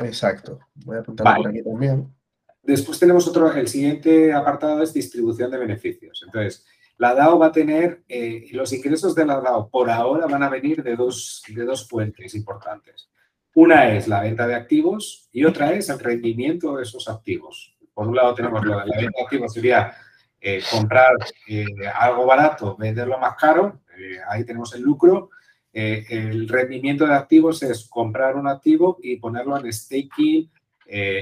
Exacto. 0.01 0.59
Voy 0.85 0.97
a 0.97 1.01
apuntarlo 1.01 1.43
por 1.43 1.49
aquí 1.49 1.63
también. 1.63 2.15
Después 2.63 2.99
tenemos 2.99 3.27
otro, 3.27 3.53
el 3.53 3.69
siguiente 3.69 4.33
apartado 4.33 4.83
es 4.83 4.93
distribución 4.93 5.51
de 5.51 5.59
beneficios. 5.59 6.23
Entonces, 6.25 6.67
la 6.99 7.15
DAO 7.15 7.39
va 7.39 7.47
a 7.47 7.53
tener, 7.53 8.03
eh, 8.09 8.47
los 8.53 8.73
ingresos 8.73 9.15
de 9.15 9.25
la 9.25 9.41
DAO 9.41 9.71
por 9.71 9.91
ahora 9.91 10.27
van 10.27 10.43
a 10.43 10.51
venir 10.51 10.83
de 10.83 10.95
dos, 10.97 11.43
de 11.49 11.65
dos 11.65 11.89
fuentes 11.89 12.35
importantes. 12.35 13.11
Una 13.55 13.93
es 13.95 14.07
la 14.07 14.21
venta 14.21 14.47
de 14.47 14.55
activos 14.55 15.29
y 15.33 15.45
otra 15.45 15.73
es 15.73 15.89
el 15.89 15.99
rendimiento 15.99 16.77
de 16.77 16.83
esos 16.83 17.09
activos. 17.09 17.77
Por 17.93 18.07
un 18.07 18.17
lado 18.17 18.35
tenemos 18.35 18.65
la, 18.65 18.85
venta 18.85 18.99
de 18.99 19.23
activos, 19.23 19.53
sería 19.53 19.93
eh, 20.41 20.63
comprar 20.71 21.13
eh, 21.49 21.65
algo 21.95 22.27
barato, 22.27 22.77
venderlo 22.77 23.19
más 23.19 23.35
caro, 23.37 23.81
eh, 23.99 24.19
ahí 24.29 24.45
tenemos 24.45 24.75
el 24.75 24.83
lucro. 24.83 25.31
El 25.73 26.49
rendimiento 26.49 27.07
de 27.07 27.15
activos 27.15 27.63
es 27.63 27.89
comprar 27.89 28.37
un 28.37 28.49
activo 28.49 28.99
y 29.03 29.17
ponerlo 29.17 29.57
en 29.57 29.73
staking 29.73 30.51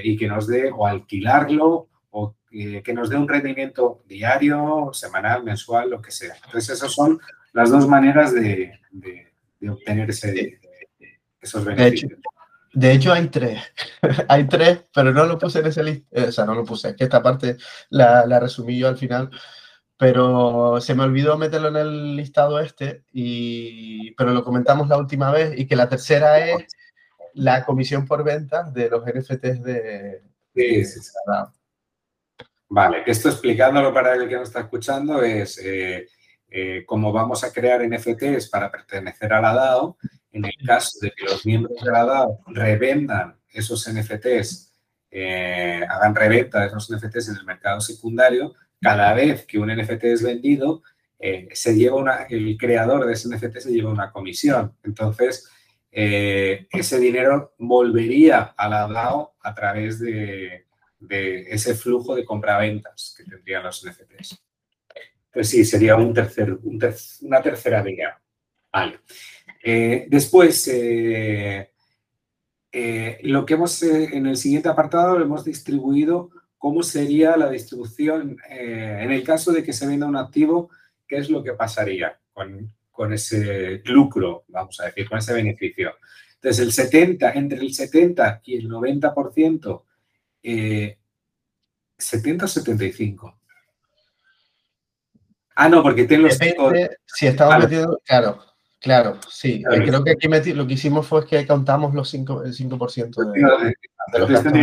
y 0.03 0.17
que 0.17 0.27
nos 0.27 0.47
dé 0.47 0.71
o 0.71 0.87
alquilarlo 0.87 1.87
o 2.09 2.35
que 2.49 2.93
nos 2.93 3.09
dé 3.09 3.17
un 3.17 3.27
rendimiento 3.27 4.03
diario, 4.07 4.89
semanal, 4.91 5.43
mensual, 5.43 5.91
lo 5.91 6.01
que 6.01 6.09
sea. 6.09 6.33
Entonces, 6.45 6.77
esas 6.77 6.91
son 6.91 7.19
las 7.53 7.69
dos 7.69 7.87
maneras 7.87 8.33
de, 8.33 8.79
de 8.91 9.69
obtener 9.69 10.09
ese, 10.09 10.59
de 12.73 12.91
hecho, 12.91 13.13
hay 13.13 13.27
tres. 13.27 13.61
hay 14.27 14.47
tres, 14.47 14.85
pero 14.93 15.11
no 15.11 15.25
lo 15.25 15.37
puse 15.37 15.59
en 15.59 15.67
ese 15.67 15.83
list. 15.83 16.05
Eh, 16.11 16.25
o 16.27 16.31
sea, 16.31 16.45
no 16.45 16.53
lo 16.53 16.63
puse. 16.63 16.89
Es 16.89 16.95
que 16.95 17.05
esta 17.05 17.21
parte 17.21 17.57
la, 17.89 18.25
la, 18.25 18.39
resumí 18.39 18.77
yo 18.77 18.87
al 18.87 18.97
final. 18.97 19.29
Pero 19.99 20.79
se 20.79 20.95
me 20.95 21.03
olvidó 21.03 21.37
meterlo 21.37 21.67
en 21.67 21.75
el 21.75 22.15
listado 22.15 22.59
este, 22.61 23.03
y, 23.11 24.11
pero 24.11 24.31
lo 24.31 24.45
comentamos 24.45 24.87
la 24.87 24.97
última 24.97 25.29
vez. 25.29 25.59
Y 25.59 25.67
que 25.67 25.75
la 25.75 25.89
tercera 25.89 26.39
es 26.39 26.65
la 27.33 27.65
comisión 27.65 28.07
por 28.07 28.23
ventas 28.23 28.73
de 28.73 28.89
los 28.89 29.03
NFTs 29.05 29.61
de. 29.61 30.23
Sí, 30.55 30.85
sí, 30.85 30.99
sí. 31.01 31.11
Vale, 32.69 33.03
esto 33.05 33.29
explicándolo 33.29 33.93
para 33.93 34.13
el 34.13 34.29
que 34.29 34.35
nos 34.35 34.47
está 34.47 34.61
escuchando 34.61 35.21
es 35.21 35.57
eh, 35.57 36.07
eh, 36.49 36.83
cómo 36.85 37.11
vamos 37.11 37.43
a 37.43 37.51
crear 37.51 37.85
NFTs 37.85 38.47
para 38.49 38.71
pertenecer 38.71 39.33
a 39.33 39.41
la 39.41 39.53
DAO 39.53 39.97
en 40.31 40.45
el 40.45 40.53
caso 40.65 40.99
de 41.01 41.11
que 41.11 41.25
los 41.25 41.45
miembros 41.45 41.81
de 41.81 41.91
la 41.91 42.05
DAO 42.05 42.39
revendan 42.47 43.39
esos 43.49 43.91
NFTs, 43.91 44.73
eh, 45.11 45.83
hagan 45.89 46.15
reventa 46.15 46.61
de 46.61 46.67
esos 46.67 46.89
NFTs 46.91 47.29
en 47.29 47.37
el 47.37 47.45
mercado 47.45 47.81
secundario, 47.81 48.53
cada 48.81 49.13
vez 49.13 49.45
que 49.45 49.59
un 49.59 49.69
NFT 49.69 50.03
es 50.05 50.23
vendido, 50.23 50.81
eh, 51.19 51.49
se 51.51 51.75
lleva 51.75 51.97
una, 51.97 52.23
el 52.29 52.57
creador 52.57 53.05
de 53.05 53.13
ese 53.13 53.27
NFT 53.27 53.57
se 53.57 53.71
lleva 53.71 53.91
una 53.91 54.11
comisión. 54.11 54.75
Entonces, 54.83 55.49
eh, 55.91 56.67
ese 56.71 56.99
dinero 56.99 57.55
volvería 57.57 58.53
a 58.57 58.69
la 58.69 58.87
a 59.41 59.53
través 59.53 59.99
de, 59.99 60.65
ese 61.09 61.75
flujo 61.75 62.15
de 62.15 62.25
compraventas 62.25 63.15
que 63.17 63.25
tendrían 63.25 63.63
los 63.63 63.85
NFTs. 63.85 64.41
Pues 65.31 65.49
sí, 65.49 65.63
sería 65.65 65.95
un 65.95 66.13
una 67.21 67.41
tercera 67.41 67.81
vía. 67.81 68.19
Vale. 68.71 68.99
Eh, 69.63 70.05
después, 70.09 70.67
lo 70.67 70.73
que 73.45 73.53
hemos 73.53 73.83
en 73.83 74.27
el 74.27 74.37
siguiente 74.37 74.69
apartado 74.69 75.17
lo 75.17 75.25
hemos 75.25 75.43
distribuido 75.43 76.29
cómo 76.59 76.83
sería 76.83 77.35
la 77.35 77.49
distribución 77.49 78.37
en 78.47 79.11
el 79.11 79.23
caso 79.23 79.51
de 79.51 79.63
que 79.63 79.73
se 79.73 79.87
venda 79.87 80.05
un 80.05 80.17
activo, 80.17 80.69
qué 81.07 81.17
es 81.17 81.31
lo 81.31 81.41
que 81.41 81.53
pasaría 81.53 82.19
con, 82.31 82.71
con 82.91 83.11
ese 83.13 83.81
lucro, 83.85 84.43
vamos 84.49 84.79
a 84.81 84.85
decir, 84.85 85.09
con 85.09 85.17
ese 85.17 85.33
beneficio. 85.33 85.95
Entonces, 86.35 86.63
el 86.63 86.71
70, 86.71 87.31
entre 87.31 87.59
el 87.59 87.73
70 87.73 88.41
y 88.45 88.57
el 88.57 88.69
90%, 88.69 89.83
70 91.97 92.45
o 92.45 92.47
75. 92.47 93.39
Ah, 95.55 95.67
no, 95.67 95.81
porque 95.81 96.05
tengo 96.05 96.27
los... 96.27 96.37
si 97.05 97.27
estamos 97.27 97.57
metiendo, 97.59 97.99
claro, 98.05 98.49
Claro, 98.79 99.19
sí. 99.29 99.61
Eh, 99.69 99.83
creo 99.85 100.03
que 100.03 100.11
aquí 100.11 100.53
lo 100.53 100.65
que 100.65 100.73
hicimos 100.73 101.05
fue 101.05 101.27
que 101.27 101.45
contamos 101.45 101.93
los 101.93 102.09
5, 102.09 102.43
el 102.43 102.55
5% 102.55 103.31
de, 103.33 104.19
los 104.19 104.29
gastos 104.29 104.53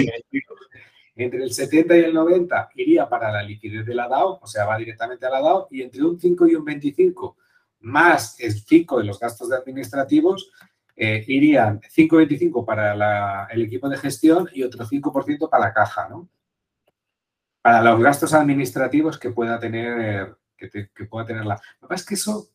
Entre 1.17 1.43
el 1.43 1.51
70 1.51 1.97
y 1.97 2.01
el 2.05 2.15
90 2.15 2.71
iría 2.75 3.09
para 3.09 3.33
la 3.33 3.43
liquidez 3.43 3.87
de 3.87 3.95
la 3.95 4.07
DAO, 4.07 4.39
o 4.43 4.47
sea, 4.47 4.67
va 4.67 4.77
directamente 4.77 5.25
a 5.25 5.31
la 5.31 5.41
DAO, 5.41 5.67
y 5.71 5.81
entre 5.81 6.05
un 6.05 6.21
5 6.21 6.47
y 6.47 6.55
un 6.55 6.65
25 6.65 7.37
más 7.81 8.39
el 8.39 8.53
5 8.53 8.99
de 8.99 9.05
los 9.05 9.19
gastos 9.19 9.51
administrativos, 9.51 10.53
eh, 10.95 11.25
irían 11.27 11.81
5,25 11.81 12.65
para 12.65 13.47
el 13.47 13.63
equipo 13.63 13.89
de 13.89 13.97
gestión 13.97 14.49
y 14.53 14.63
otro 14.63 14.85
5% 14.85 15.49
para 15.49 15.67
la 15.67 15.73
caja, 15.73 16.09
¿no? 16.09 16.29
Para 17.63 17.83
los 17.83 18.01
gastos 18.01 18.35
administrativos 18.35 19.19
que 19.19 19.31
pueda 19.31 19.59
tener, 19.59 20.37
que, 20.57 20.71
que 20.71 21.05
pueda 21.07 21.27
tener 21.27 21.45
la... 21.47 21.55
Lo 21.81 21.89
que 21.89 21.93
pasa 21.93 22.03
es 22.03 22.07
que 22.07 22.15
eso 22.15 22.51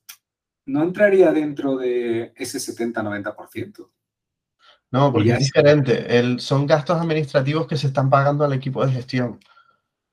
no 0.66 0.84
entraría 0.84 1.32
dentro 1.32 1.78
de 1.78 2.32
ese 2.36 2.59
70-90%. 2.59 3.89
No, 4.91 5.11
porque 5.11 5.31
es 5.31 5.39
diferente. 5.39 6.17
El, 6.17 6.39
son 6.39 6.67
gastos 6.67 6.99
administrativos 6.99 7.65
que 7.65 7.77
se 7.77 7.87
están 7.87 8.09
pagando 8.09 8.43
al 8.43 8.53
equipo 8.53 8.85
de 8.85 8.91
gestión. 8.91 9.39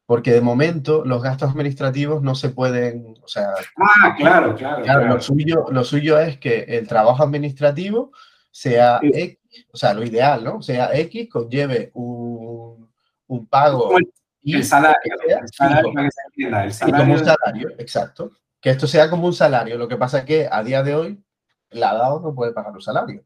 Porque 0.06 0.32
de 0.32 0.40
momento 0.40 1.04
los 1.04 1.22
gastos 1.22 1.50
administrativos 1.50 2.22
no 2.22 2.34
se 2.34 2.48
pueden, 2.48 3.14
o 3.22 3.28
sea... 3.28 3.48
Ah, 3.76 4.14
claro, 4.16 4.54
claro. 4.54 5.06
Lo, 5.06 5.20
suyo, 5.20 5.66
lo 5.70 5.84
suyo 5.84 6.18
es 6.18 6.38
que 6.38 6.60
el 6.60 6.88
trabajo 6.88 7.22
administrativo 7.22 8.12
sea 8.50 9.00
X, 9.02 9.38
o 9.70 9.76
sea, 9.76 9.92
lo 9.92 10.02
ideal, 10.02 10.44
¿no? 10.44 10.62
Sea 10.62 10.96
X, 10.96 11.28
conlleve 11.28 11.90
un, 11.92 12.90
un 13.26 13.46
pago... 13.46 13.98
El, 14.42 14.64
salario, 14.64 14.96
el 15.26 15.48
salario, 15.48 15.92
el 15.98 16.72
salario, 16.72 16.96
como 16.96 17.12
un 17.12 17.18
salario, 17.18 17.68
exacto 17.76 18.32
que 18.60 18.70
esto 18.70 18.86
sea 18.86 19.08
como 19.10 19.26
un 19.26 19.34
salario. 19.34 19.78
Lo 19.78 19.88
que 19.88 19.96
pasa 19.96 20.18
es 20.18 20.24
que 20.24 20.48
a 20.50 20.62
día 20.62 20.82
de 20.82 20.94
hoy 20.94 21.24
la 21.70 21.94
DAO 21.94 22.20
no 22.20 22.34
puede 22.34 22.52
pagar 22.52 22.72
un 22.72 22.80
salario. 22.80 23.24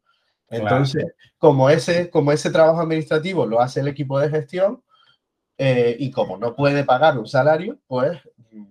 Entonces, 0.53 1.07
como, 1.38 1.70
ese, 1.70 2.11
como 2.11 2.30
ese 2.30 2.50
trabajo 2.50 2.80
administrativo 2.80 3.46
lo 3.46 3.61
hace 3.61 3.80
el 3.80 3.88
equipo 3.88 4.20
de 4.20 4.28
gestión 4.28 4.82
eh, 5.57 5.96
y 5.98 6.11
como 6.11 6.36
no 6.36 6.55
puede 6.55 6.84
pagar 6.84 7.18
un 7.18 7.26
salario, 7.26 7.78
pues 7.86 8.20
mm, 8.50 8.64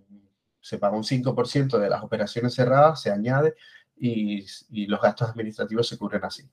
se 0.59 0.77
paga 0.77 0.95
un 0.95 1.03
5% 1.03 1.79
de 1.79 1.89
las 1.89 2.03
operaciones 2.03 2.53
cerradas, 2.53 3.01
se 3.01 3.11
añade 3.11 3.55
y, 3.95 4.45
los 4.87 5.01
gastos 5.01 5.29
administrativos 5.29 5.87
se 5.87 5.97
cubren 5.97 6.23
así. 6.23 6.47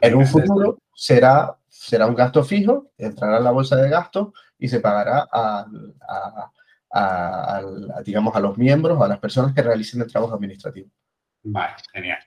En 0.00 0.14
un 0.14 0.26
futuro 0.26 0.78
será, 0.94 1.56
será 1.68 2.06
un 2.06 2.14
gasto 2.14 2.42
fijo, 2.42 2.90
entrará 2.96 3.36
en 3.36 3.44
la 3.44 3.50
bolsa 3.50 3.76
de 3.76 3.90
gastos 3.90 4.28
y 4.58 4.68
se 4.68 4.80
pagará 4.80 5.28
a, 5.30 5.66
a, 6.90 7.62
digamos, 8.02 8.34
a 8.34 8.40
los 8.40 8.56
miembros 8.56 8.98
o 8.98 9.04
a 9.04 9.08
las 9.08 9.18
personas 9.18 9.54
que 9.54 9.62
realicen 9.62 10.00
el 10.00 10.10
trabajo 10.10 10.34
administrativo. 10.34 10.88
Vale, 11.42 11.74
genial. 11.92 12.18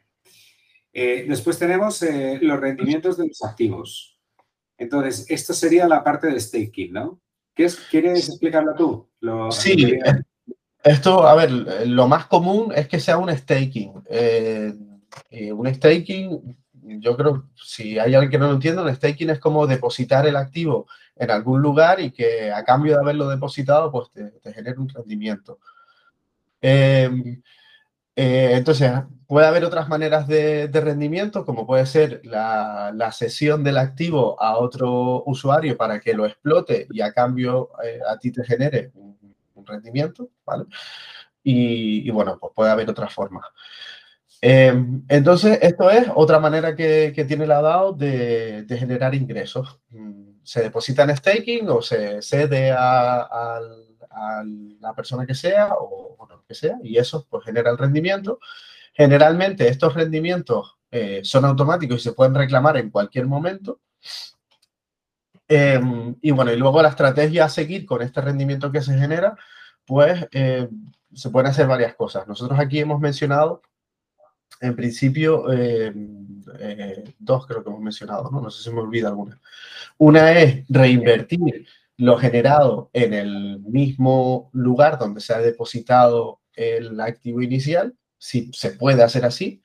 Eh, 0.94 1.26
después 1.28 1.58
tenemos 1.58 2.02
eh, 2.04 2.38
los 2.42 2.60
rendimientos 2.60 3.18
de 3.18 3.28
los 3.28 3.44
activos. 3.44 4.20
Entonces, 4.78 5.26
esto 5.30 5.54
sería 5.54 5.88
la 5.88 6.04
parte 6.04 6.28
de 6.28 6.40
staking, 6.40 6.94
¿no? 6.94 7.20
¿Qué 7.56 7.66
es, 7.66 7.76
¿Quieres 7.76 8.30
explicarlo 8.30 8.74
tú? 8.76 9.10
sí, 9.52 10.00
esto, 10.84 11.26
a 11.26 11.36
ver, 11.36 11.52
lo 11.88 12.08
más 12.08 12.26
común 12.26 12.74
es 12.76 12.88
que 12.88 13.00
sea 13.00 13.18
un 13.18 13.34
staking. 13.36 14.04
Eh, 14.10 14.74
un 15.54 15.74
staking, 15.74 16.58
yo 16.74 17.16
creo, 17.16 17.50
si 17.56 17.98
hay 17.98 18.14
alguien 18.14 18.32
que 18.32 18.38
no 18.38 18.48
lo 18.48 18.54
entiende, 18.54 18.82
un 18.82 18.94
staking 18.94 19.30
es 19.30 19.40
como 19.40 19.66
depositar 19.66 20.28
el 20.28 20.36
activo 20.36 20.88
en 21.16 21.32
algún 21.32 21.62
lugar 21.62 22.00
y 22.02 22.12
que 22.12 22.52
a 22.52 22.64
cambio 22.64 22.94
de 22.94 23.02
haberlo 23.02 23.30
depositado, 23.30 23.92
pues 23.92 24.12
te, 24.12 24.32
te 24.42 24.54
genere 24.54 24.80
un 24.80 24.90
rendimiento. 24.90 25.60
Em, 26.60 27.42
eh, 28.16 28.52
entonces, 28.54 28.92
puede 29.28 29.48
haber 29.48 29.66
otras 29.66 29.90
maneras 29.90 30.28
de, 30.28 30.70
rendimiento, 30.72 31.46
como 31.46 31.66
puede 31.66 31.86
ser 31.86 32.22
la, 32.24 33.12
cesión 33.12 33.64
del 33.64 33.78
activo 33.78 34.40
a 34.42 34.58
otro 34.58 35.24
usuario 35.26 35.76
para 35.78 36.00
que 36.00 36.14
lo 36.14 36.26
explote 36.26 36.88
y 36.92 37.02
a 37.02 37.12
cambio 37.12 37.72
eh, 37.84 38.00
a 38.08 38.18
ti 38.18 38.32
te 38.32 38.44
genere 38.44 38.92
un, 38.94 39.14
rendimiento, 39.66 40.30
¿vale? 40.46 40.66
Y, 41.42 42.10
bueno, 42.12 42.38
pues 42.38 42.52
puede 42.54 42.70
haber 42.70 42.90
otras 42.90 43.14
formas. 43.14 43.46
Em, 44.42 45.04
entonces, 45.08 45.58
esto 45.62 45.90
es 45.90 46.06
otra 46.14 46.38
manera 46.38 46.76
que, 46.76 47.26
tiene 47.26 47.48
la 47.48 47.62
DAO 47.62 47.94
de, 47.94 48.66
generar 48.78 49.16
ingresos. 49.16 49.80
Mm, 49.90 50.42
se 50.44 50.64
deposita 50.64 51.04
en 51.04 51.16
staking 51.16 51.70
o 51.70 51.82
se 51.82 52.22
cede 52.22 52.74
a, 54.14 54.44
la 54.80 54.94
persona 54.94 55.26
que 55.26 55.36
sea 55.36 55.74
o, 55.80 56.28
lo 56.30 56.44
que 56.46 56.56
sea 56.56 56.78
y 56.84 56.98
eso 56.98 57.26
pues 57.30 57.44
genera 57.46 57.72
el 57.72 57.78
rendimiento. 57.78 58.40
Generalmente 58.94 59.68
estos 59.68 59.94
rendimientos 59.94 60.78
eh, 60.92 61.22
son 61.24 61.46
automáticos 61.46 62.00
y 62.00 62.04
se 62.04 62.14
pueden 62.14 62.36
reclamar 62.36 62.78
en 62.78 62.90
cualquier 62.90 63.28
momento. 63.28 63.80
Em, 65.48 66.16
y 66.22 66.32
bueno, 66.32 66.52
y 66.52 66.58
luego 66.58 66.82
la 66.82 66.90
estrategia 66.90 67.46
a 67.46 67.50
seguir 67.50 67.86
con 67.86 68.02
este 68.02 68.22
rendimiento 68.22 68.72
que 68.72 68.82
se 68.82 68.98
genera, 68.98 69.38
pues 69.86 70.26
eh, 70.32 70.70
se 71.14 71.30
pueden 71.30 71.50
hacer 71.52 71.68
varias 71.68 71.96
cosas. 71.96 72.28
Nosotros 72.28 72.60
aquí 72.60 72.80
hemos 72.80 73.00
mencionado 73.00 73.62
en 74.64 74.76
principio, 74.76 75.52
eh, 75.52 75.94
eh, 76.60 77.16
dos 77.20 77.46
creo 77.46 77.64
que 77.64 77.70
hemos 77.70 77.82
mencionado, 77.82 78.30
¿no? 78.32 78.42
No 78.42 78.50
sé 78.50 78.64
si 78.64 78.74
me 78.74 78.82
olvida 78.82 79.10
alguna. 79.10 79.40
Una 79.98 80.32
es 80.32 80.66
reinvertir 80.70 81.68
lo 81.98 82.18
generado 82.18 82.90
en 82.94 83.14
el 83.14 83.60
mismo 83.60 84.50
lugar 84.54 84.98
donde 84.98 85.22
se 85.22 85.34
ha 85.34 85.40
depositado 85.40 86.42
el 86.56 87.00
activo 87.00 87.42
inicial, 87.42 87.96
si 88.18 88.52
se 88.54 88.72
puede 88.72 89.04
hacer 89.04 89.26
así. 89.26 89.62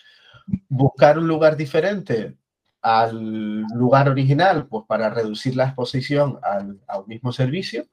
Buscar 0.68 1.18
un 1.18 1.29
lugar 1.29 1.57
diferente 1.57 2.37
al 2.81 3.62
lugar 3.74 4.09
original, 4.09 4.66
pues 4.66 4.85
para 4.87 5.11
reducir 5.11 5.57
la 5.57 5.64
exposición 5.66 6.39
al, 6.43 6.81
al 6.87 7.07
mismo 7.07 7.33
servicio. 7.33 7.87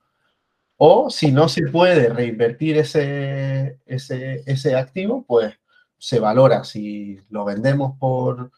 O 0.77 1.09
si 1.09 1.31
no 1.31 1.47
se 1.47 1.67
puede 1.67 2.09
reinvertir 2.09 2.77
ese, 2.77 3.79
activo, 4.77 5.23
pues 5.25 5.53
se 5.97 6.19
valora 6.19 6.63
si 6.65 7.19
lo 7.29 7.45
vendemos 7.45 7.97
por 7.97 8.51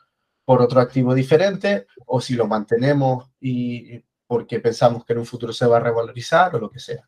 otro 0.46 0.82
activo 0.82 1.14
diferente 1.14 1.86
o 2.08 2.20
si 2.20 2.34
lo 2.34 2.48
mantenemos 2.48 3.30
y 3.40 4.02
porque 4.28 4.60
pensamos 4.60 5.06
que 5.06 5.14
en 5.14 5.20
un 5.20 5.26
futuro 5.26 5.54
se 5.54 5.66
va 5.66 5.78
a 5.78 5.82
revalorizar 5.82 6.54
o 6.56 6.60
lo 6.60 6.70
que 6.70 6.80
sea. 6.80 7.08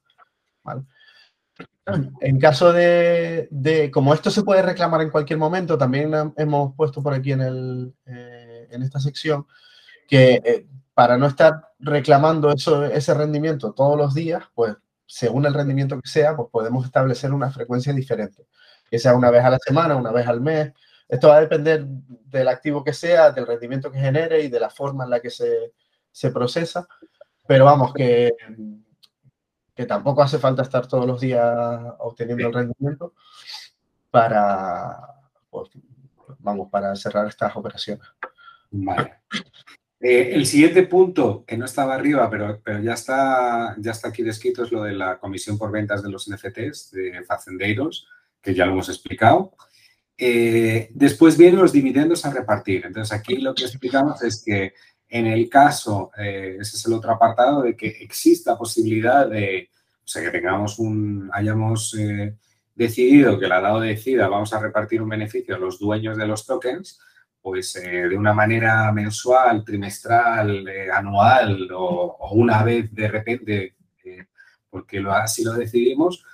En 2.22 2.39
caso 2.39 2.72
de, 2.72 3.89
como 3.93 4.13
esto 4.13 4.32
se 4.32 4.43
puede 4.43 4.61
reclamar 4.61 5.01
en 5.01 5.09
cualquier 5.09 5.38
momento, 5.39 5.78
también 5.78 6.34
hemos 6.38 6.76
puesto 6.76 7.03
por 7.03 7.13
aquí 7.13 7.34
en, 7.34 7.41
el, 7.41 7.93
eh, 8.05 8.67
en 8.72 8.84
esta 8.84 8.99
sección 8.99 9.45
que 10.07 10.41
eh, 10.43 10.67
para 10.93 11.17
no 11.17 11.28
estar 11.28 11.70
reclamando 11.80 12.51
eso, 12.51 12.86
ese 12.86 13.13
rendimiento 13.13 13.74
todos 13.74 13.97
los 13.97 14.13
días, 14.13 14.43
pues 14.53 14.76
según 15.05 15.45
el 15.45 15.53
rendimiento 15.53 15.99
que 15.99 16.09
sea, 16.09 16.36
pues 16.36 16.49
podemos 16.51 16.86
establecer 16.86 17.34
una 17.34 17.51
frecuencia 17.51 17.93
diferente 17.93 18.47
que 18.89 18.99
sea 18.99 19.15
una 19.15 19.32
vez 19.32 19.43
a 19.43 19.49
la 19.49 19.59
semana, 19.59 19.95
una 19.95 20.11
vez 20.11 20.28
al 20.28 20.41
mes. 20.41 20.74
Esto 21.07 21.30
va 21.30 21.38
a 21.38 21.41
depender 21.41 21.86
del 21.86 22.47
activo 22.47 22.84
que 22.84 22.93
sea, 22.93 23.32
del 23.32 23.47
rendimiento 23.47 23.91
que 23.91 23.99
genere 23.99 24.41
y 24.41 24.49
de 24.49 24.59
la 24.59 24.70
forma 24.70 25.03
en 25.03 25.11
la 25.11 25.20
que 25.20 25.30
se, 25.30 25.74
se 26.12 26.32
procesa. 26.32 26.88
Pero 27.47 27.66
vamos, 27.66 27.93
que, 27.93 28.32
que 29.76 29.86
tampoco 29.86 30.22
hace 30.22 30.38
falta 30.38 30.62
estar 30.62 30.88
todos 30.88 31.05
los 31.05 31.20
días 31.20 31.57
obteniendo 31.99 32.47
el 32.47 32.53
rendimiento 32.53 33.14
para, 34.12 34.97
pues, 35.49 35.70
vamos, 36.39 36.70
para 36.70 36.95
cerrar 36.95 37.28
estas 37.28 37.55
operaciones. 37.55 38.07
Vale. 38.72 39.22
Eh, 39.99 40.32
el 40.34 40.45
siguiente 40.45 40.84
punto, 40.84 41.43
que 41.45 41.57
no 41.57 41.66
estaba 41.66 41.95
arriba, 41.95 42.30
pero, 42.30 42.62
pero 42.64 42.80
ya, 42.80 42.93
está, 42.93 43.76
ya 43.80 43.91
está 43.91 44.10
aquí 44.10 44.24
descrito, 44.24 44.64
es 44.64 44.72
lo 44.72 44.84
de 44.84 44.93
la 44.93 45.20
comisión 45.20 45.57
por 45.57 45.72
ventas 45.72 46.01
de 46.01 46.10
los 46.10 46.30
NFTs 46.30 46.91
de 46.91 47.24
Facendeiros 47.26 48.07
que 48.41 48.53
ya 48.53 48.66
lo 48.66 48.74
hemos 48.74 48.89
explicado. 48.89 49.53
Eh, 50.18 50.89
después 50.93 51.38
vienen 51.38 51.62
los 51.62 51.72
dividendos 51.72 52.26
a 52.26 52.32
repartir. 52.32 52.86
Entonces, 52.86 53.18
aquí 53.18 53.38
lo 53.38 53.53
que 53.53 53.64
explicamos 53.64 54.22
es 54.24 54.43
que 54.43 54.74
en 55.10 55.26
el 55.28 55.49
caso, 55.49 56.12
eh, 56.18 56.57
ese 56.60 56.78
es 56.78 56.86
el 56.86 56.93
otro 56.93 57.12
apartado, 57.12 57.64
de 57.64 57.76
que 57.76 57.88
exista 57.88 58.57
posibilidad 58.57 59.28
de, 59.28 59.70
que 60.14 60.32
tengamos 60.32 60.80
un, 60.80 61.30
hayamos 61.34 61.95
eh, 61.97 62.36
decidido 62.76 63.39
que 63.39 63.47
la 63.47 63.60
DAO 63.60 63.80
decida, 63.80 64.28
vamos 64.28 64.53
a 64.53 64.60
repartir 64.60 65.01
un 65.01 65.10
beneficio 65.10 65.55
a 65.55 65.60
los 65.60 65.80
dueños 65.80 66.18
de 66.18 66.28
los 66.28 66.45
tokens, 66.45 66.99
pues 67.41 67.74
de 67.74 68.18
una 68.18 68.34
manera 68.34 68.91
mensual, 68.91 69.64
trimestral, 69.64 70.66
anual 70.93 71.70
o, 71.72 72.18
o, 72.20 72.34
una 72.34 72.64
vez 72.64 72.93
de 72.93 73.07
repente, 73.07 73.76
porque 74.70 74.99
lo, 74.99 75.14
así 75.14 75.43
lo 75.43 75.53
decidimos, 75.53 76.26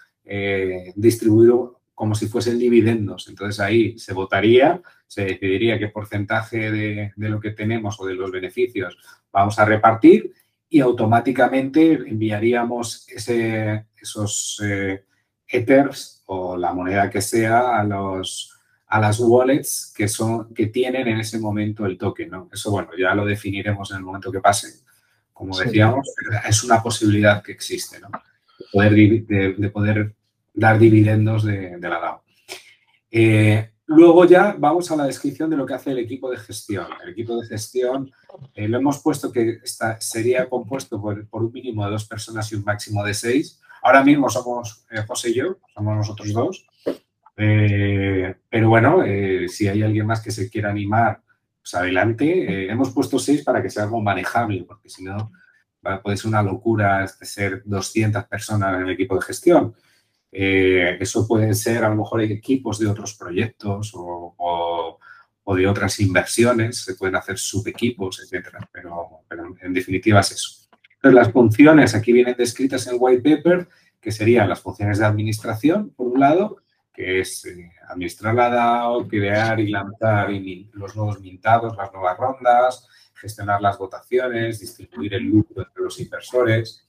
distribuir 0.96 1.54
como 1.96 2.14
si 2.14 2.28
fuesen 2.28 2.60
dividendos. 2.60 3.30
Entonces 3.30 3.60
ahí 3.62 3.98
se 3.98 4.14
votaría, 4.14 4.82
se 5.08 5.26
decidiría 5.26 5.80
qué 5.80 5.88
porcentaje 5.88 6.70
de, 6.70 7.14
lo 7.16 7.40
que 7.40 7.52
tenemos 7.52 8.00
o 8.00 8.06
de 8.06 8.14
los 8.14 8.30
beneficios 8.30 8.98
vamos 9.32 9.58
a 9.58 9.66
repartir 9.66 10.34
y 10.70 10.82
automáticamente 10.82 11.94
enviaríamos 11.94 13.08
ese, 13.10 13.88
esos 14.00 14.62
eh, 14.64 15.06
Ethers 15.48 16.24
o 16.26 16.58
la 16.58 16.74
moneda 16.74 17.10
que 17.10 17.22
sea 17.22 17.80
a, 17.80 17.84
los, 17.84 18.52
a 18.88 19.00
las 19.00 19.20
wallets 19.20 19.94
que, 19.96 20.08
son, 20.08 20.54
que 20.54 20.68
tienen 20.68 21.08
en 21.08 21.20
ese 21.20 21.40
momento 21.40 21.86
el 21.86 21.98
token. 21.98 22.30
¿no? 22.30 22.50
Eso, 22.52 22.72
bueno, 22.72 22.90
ya 22.98 23.16
lo 23.16 23.26
definiremos 23.26 23.92
en 23.92 23.98
el 23.98 24.04
momento 24.04 24.32
que 24.32 24.42
pase. 24.42 24.82
Como 25.32 25.58
decíamos, 25.58 26.14
es 26.48 26.64
una 26.64 26.82
posibilidad 26.82 27.44
que 27.44 27.52
existe, 27.52 28.00
¿no? 28.00 28.10
poder, 28.72 28.94
de 28.94 29.70
poder 29.70 30.16
dar 30.56 30.80
dividendos 30.80 31.44
de, 31.44 31.78
la 31.80 32.00
DAO. 32.00 32.24
Eh, 33.12 33.72
luego 33.86 34.26
ya 34.26 34.56
vamos 34.58 34.90
a 34.90 34.96
la 34.96 35.06
descripción 35.06 35.50
de 35.50 35.58
lo 35.58 35.66
que 35.66 35.74
hace 35.74 35.92
el 35.92 36.00
equipo 36.00 36.30
de 36.32 36.38
gestión. 36.38 36.88
El 37.04 37.10
equipo 37.10 37.40
de 37.40 37.48
gestión 37.48 38.12
eh, 38.54 38.68
lo 38.68 38.78
hemos 38.78 39.00
puesto 39.00 39.32
que 39.32 39.60
sería 40.00 40.50
compuesto 40.50 41.02
por, 41.02 41.28
un 41.32 41.52
mínimo 41.52 41.86
de 41.86 41.92
dos 41.92 42.06
personas 42.06 42.52
y 42.52 42.56
un 42.56 42.64
máximo 42.64 43.04
de 43.04 43.14
seis. 43.14 43.62
Ahora 43.84 44.04
mismo 44.04 44.30
somos 44.30 44.86
eh, 44.90 45.04
José 45.06 45.30
y 45.30 45.36
yo, 45.36 45.58
somos 45.74 45.96
nosotros 45.96 46.34
dos. 46.34 46.68
pero 47.36 48.70
bueno, 48.70 49.04
si 49.48 49.68
hay 49.68 49.84
alguien 49.84 50.08
más 50.08 50.22
que 50.22 50.32
se 50.32 50.50
quiera 50.50 50.70
animar, 50.70 51.22
pues 51.62 51.74
adelante. 51.74 52.72
hemos 52.72 52.92
puesto 52.92 53.20
seis 53.20 53.44
para 53.44 53.62
que 53.62 53.70
sea 53.70 53.84
algo 53.84 54.02
manejable, 54.02 54.64
porque 54.64 54.90
si 54.90 55.04
no, 55.04 55.32
puede 56.02 56.18
ser 56.18 56.30
una 56.30 56.42
locura 56.42 57.04
este, 57.04 57.26
ser 57.26 57.62
200 57.66 58.26
personas 58.26 58.76
en 58.76 58.82
el 58.84 58.90
equipo 58.92 59.16
de 59.16 59.22
gestión. 59.22 59.76
Eh, 60.38 60.98
eso 61.00 61.26
pueden 61.26 61.56
ser 61.56 61.86
a 61.86 61.90
lo 61.90 61.96
mejor 61.96 62.22
equipos 62.22 62.78
de 62.78 62.88
otros 62.88 63.14
proyectos 63.14 63.94
o, 63.96 65.00
de 65.56 65.66
otras 65.66 65.98
inversiones, 66.02 66.84
se 66.84 66.96
pueden 66.96 67.16
hacer 67.16 67.38
subequipos, 67.38 68.20
etcétera, 68.22 68.68
pero, 68.70 69.22
en 69.62 69.74
definitiva 69.74 70.20
es 70.20 70.32
eso. 70.32 70.68
Entonces, 70.96 71.14
las 71.14 71.32
funciones 71.32 71.96
aquí 71.96 72.12
vienen 72.12 72.36
descritas 72.38 72.86
en 72.88 72.98
white 73.00 73.38
paper, 73.38 73.70
que 74.02 74.12
serían 74.12 74.50
las 74.50 74.60
funciones 74.60 75.00
de 75.00 75.06
administración, 75.06 75.92
por 75.92 76.08
un 76.08 76.20
lado, 76.20 76.58
que 76.92 77.22
es 77.22 77.46
eh, 77.46 77.72
administrar 77.88 78.36
la 78.36 78.50
DAO, 78.50 79.08
crear 79.08 79.58
y 79.62 79.70
lanzar 79.70 80.32
los 80.74 80.96
nuevos 80.98 81.22
mintados, 81.22 81.78
las 81.78 81.94
nuevas 81.94 82.18
rondas, 82.18 82.90
gestionar 83.14 83.62
las 83.62 83.78
votaciones, 83.78 84.60
distribuir 84.60 85.14
el 85.14 85.24
lucro 85.24 85.64
entre 85.66 85.84
los 85.84 85.98
inversores, 85.98 86.86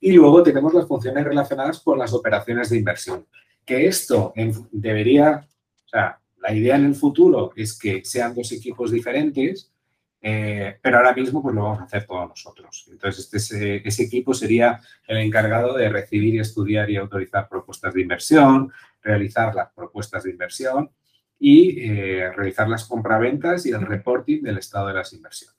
y 0.00 0.12
luego 0.12 0.42
tenemos 0.42 0.72
las 0.74 0.86
funciones 0.86 1.24
relacionadas 1.24 1.80
con 1.80 1.98
las 1.98 2.12
operaciones 2.12 2.70
de 2.70 2.78
inversión. 2.78 3.26
Que 3.64 3.86
esto 3.86 4.32
debería, 4.70 5.46
o 5.84 5.88
sea, 5.88 6.20
la 6.38 6.54
idea 6.54 6.76
en 6.76 6.86
el 6.86 6.94
futuro 6.94 7.52
es 7.56 7.78
que 7.78 8.04
sean 8.04 8.34
dos 8.34 8.52
equipos 8.52 8.90
diferentes, 8.90 9.72
eh, 10.20 10.76
pero 10.82 10.98
ahora 10.98 11.14
mismo 11.14 11.42
pues 11.42 11.54
lo 11.54 11.62
vamos 11.62 11.80
a 11.80 11.84
hacer 11.84 12.06
todos 12.06 12.28
nosotros. 12.28 12.88
Entonces, 12.90 13.32
este, 13.32 13.86
ese, 13.86 14.02
equipo 14.02 14.34
sería 14.34 14.80
el 15.06 15.18
encargado 15.18 15.76
de 15.76 15.88
recibir 15.88 16.40
estudiar 16.40 16.90
y 16.90 16.96
autorizar 16.96 17.48
propuestas 17.48 17.94
de 17.94 18.02
inversión, 18.02 18.72
realizar 19.02 19.54
las 19.54 19.72
propuestas 19.72 20.24
de 20.24 20.30
inversión 20.30 20.90
y 21.38 21.80
eh, 21.88 22.32
realizar 22.32 22.68
las 22.68 22.84
compraventas 22.84 23.64
y 23.66 23.70
el 23.70 23.82
reporting 23.82 24.42
del 24.42 24.58
estado 24.58 24.88
de 24.88 24.94
las 24.94 25.12
inversiones. 25.12 25.57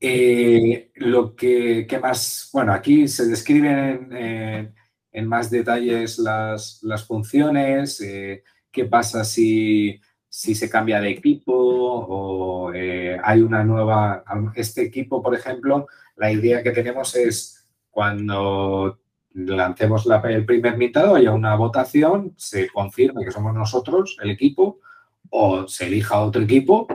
Eh, 0.00 0.90
lo 0.96 1.34
que, 1.34 1.86
más, 2.02 2.50
bueno, 2.52 2.72
aquí 2.72 3.08
se 3.08 3.26
describen 3.26 4.12
en, 5.12 5.26
más 5.26 5.50
detalles 5.50 6.18
las, 6.18 7.06
funciones, 7.06 8.00
eh, 8.02 8.42
qué 8.70 8.84
pasa 8.84 9.24
si, 9.24 9.98
se 10.28 10.68
cambia 10.68 11.00
de 11.00 11.10
equipo 11.10 11.52
o 11.54 12.72
eh, 12.74 13.18
hay 13.24 13.40
una 13.40 13.64
nueva, 13.64 14.22
este 14.54 14.82
equipo, 14.82 15.22
por 15.22 15.34
ejemplo, 15.34 15.86
la 16.16 16.30
idea 16.30 16.62
que 16.62 16.72
tenemos 16.72 17.14
es 17.16 17.64
cuando 17.90 19.00
lancemos 19.32 20.06
el 20.24 20.44
primer 20.44 20.76
mitado, 20.76 21.14
haya 21.14 21.32
una 21.32 21.54
votación, 21.56 22.34
se 22.36 22.68
confirme 22.68 23.24
que 23.24 23.32
somos 23.32 23.54
nosotros 23.54 24.18
el 24.22 24.30
equipo 24.30 24.80
o 25.30 25.66
se 25.68 25.86
elija 25.86 26.20
otro 26.20 26.42
equipo 26.42 26.86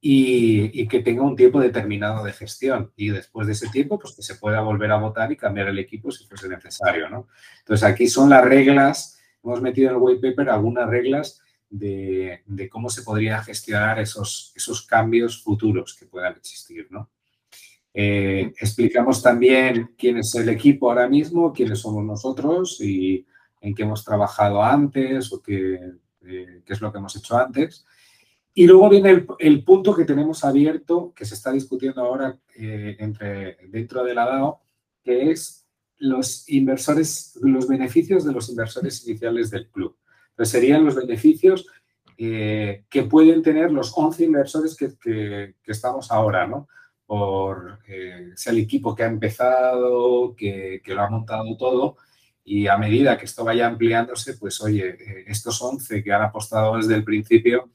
y, 0.00 0.86
que 0.88 1.00
tenga 1.00 1.22
un 1.22 1.36
tiempo 1.36 1.60
determinado 1.60 2.24
de 2.24 2.32
gestión. 2.32 2.92
Y 2.96 3.10
después 3.10 3.46
de 3.46 3.54
ese 3.54 3.68
tiempo, 3.68 3.98
pues 3.98 4.14
que 4.14 4.22
se 4.22 4.36
pueda 4.36 4.60
volver 4.60 4.90
a 4.92 4.98
votar 4.98 5.32
y 5.32 5.36
cambiar 5.36 5.68
el 5.68 5.78
equipo 5.78 6.10
si 6.10 6.26
fuese 6.26 6.48
necesario, 6.48 7.08
¿no? 7.08 7.28
Entonces, 7.60 7.84
aquí 7.84 8.08
son 8.08 8.30
las 8.30 8.44
reglas, 8.44 9.18
hemos 9.42 9.60
metido 9.60 9.90
en 9.90 9.96
el 9.96 10.02
white 10.02 10.30
paper 10.30 10.50
algunas 10.50 10.88
reglas 10.88 11.40
de, 11.68 12.42
cómo 12.70 12.90
se 12.90 13.02
podría 13.02 13.42
gestionar 13.42 13.98
esos, 13.98 14.52
esos 14.54 14.86
cambios 14.86 15.42
futuros 15.42 15.94
que 15.94 16.06
puedan 16.06 16.36
existir, 16.36 16.86
¿no? 16.90 17.10
Eh, 17.98 18.52
explicamos 18.60 19.22
también 19.22 19.94
quién 19.96 20.18
es 20.18 20.34
el 20.34 20.50
equipo 20.50 20.90
ahora 20.90 21.08
mismo, 21.08 21.52
quiénes 21.52 21.78
somos 21.78 22.04
nosotros 22.04 22.78
y 22.82 23.26
en 23.62 23.74
qué 23.74 23.84
hemos 23.84 24.04
trabajado 24.04 24.62
antes 24.62 25.32
o 25.32 25.40
qué, 25.40 25.80
eh, 26.26 26.62
qué 26.64 26.72
es 26.72 26.80
lo 26.82 26.92
que 26.92 26.98
hemos 26.98 27.16
hecho 27.16 27.38
antes. 27.38 27.86
Y 28.58 28.66
luego 28.66 28.88
viene 28.88 29.26
el, 29.38 29.64
punto 29.64 29.94
que 29.94 30.06
tenemos 30.06 30.42
abierto, 30.42 31.12
que 31.14 31.26
se 31.26 31.34
está 31.34 31.52
discutiendo 31.52 32.00
ahora 32.00 32.38
eh, 32.54 32.96
entre, 33.00 33.58
dentro 33.68 34.02
de 34.02 34.14
la 34.14 34.24
DAO, 34.24 34.62
que 35.04 35.30
es 35.30 35.66
los 35.98 36.48
inversores, 36.48 37.38
los 37.42 37.68
beneficios 37.68 38.24
de 38.24 38.32
los 38.32 38.48
inversores 38.48 39.06
iniciales 39.06 39.50
del 39.50 39.68
club. 39.68 39.98
Entonces, 40.30 40.52
serían 40.52 40.86
los 40.86 40.94
beneficios 40.94 41.66
eh, 42.16 42.86
que 42.88 43.02
pueden 43.02 43.42
tener 43.42 43.70
los 43.70 43.92
11 43.94 44.24
inversores 44.24 44.74
que, 44.74 44.96
que, 45.02 45.54
estamos 45.66 46.10
ahora, 46.10 46.46
¿no? 46.46 46.66
Por 47.04 47.80
eh, 47.86 48.32
el 48.46 48.58
equipo 48.58 48.94
que 48.94 49.02
ha 49.02 49.08
empezado, 49.08 50.34
que, 50.34 50.80
que, 50.82 50.94
lo 50.94 51.02
ha 51.02 51.10
montado 51.10 51.58
todo, 51.58 51.98
y 52.42 52.68
a 52.68 52.78
medida 52.78 53.18
que 53.18 53.26
esto 53.26 53.44
vaya 53.44 53.66
ampliándose, 53.66 54.38
pues 54.38 54.62
oye, 54.62 54.96
eh, 54.98 55.24
estos 55.26 55.60
11 55.60 56.02
que 56.02 56.10
han 56.10 56.22
apostado 56.22 56.78
desde 56.78 56.94
el 56.94 57.04
principio, 57.04 57.70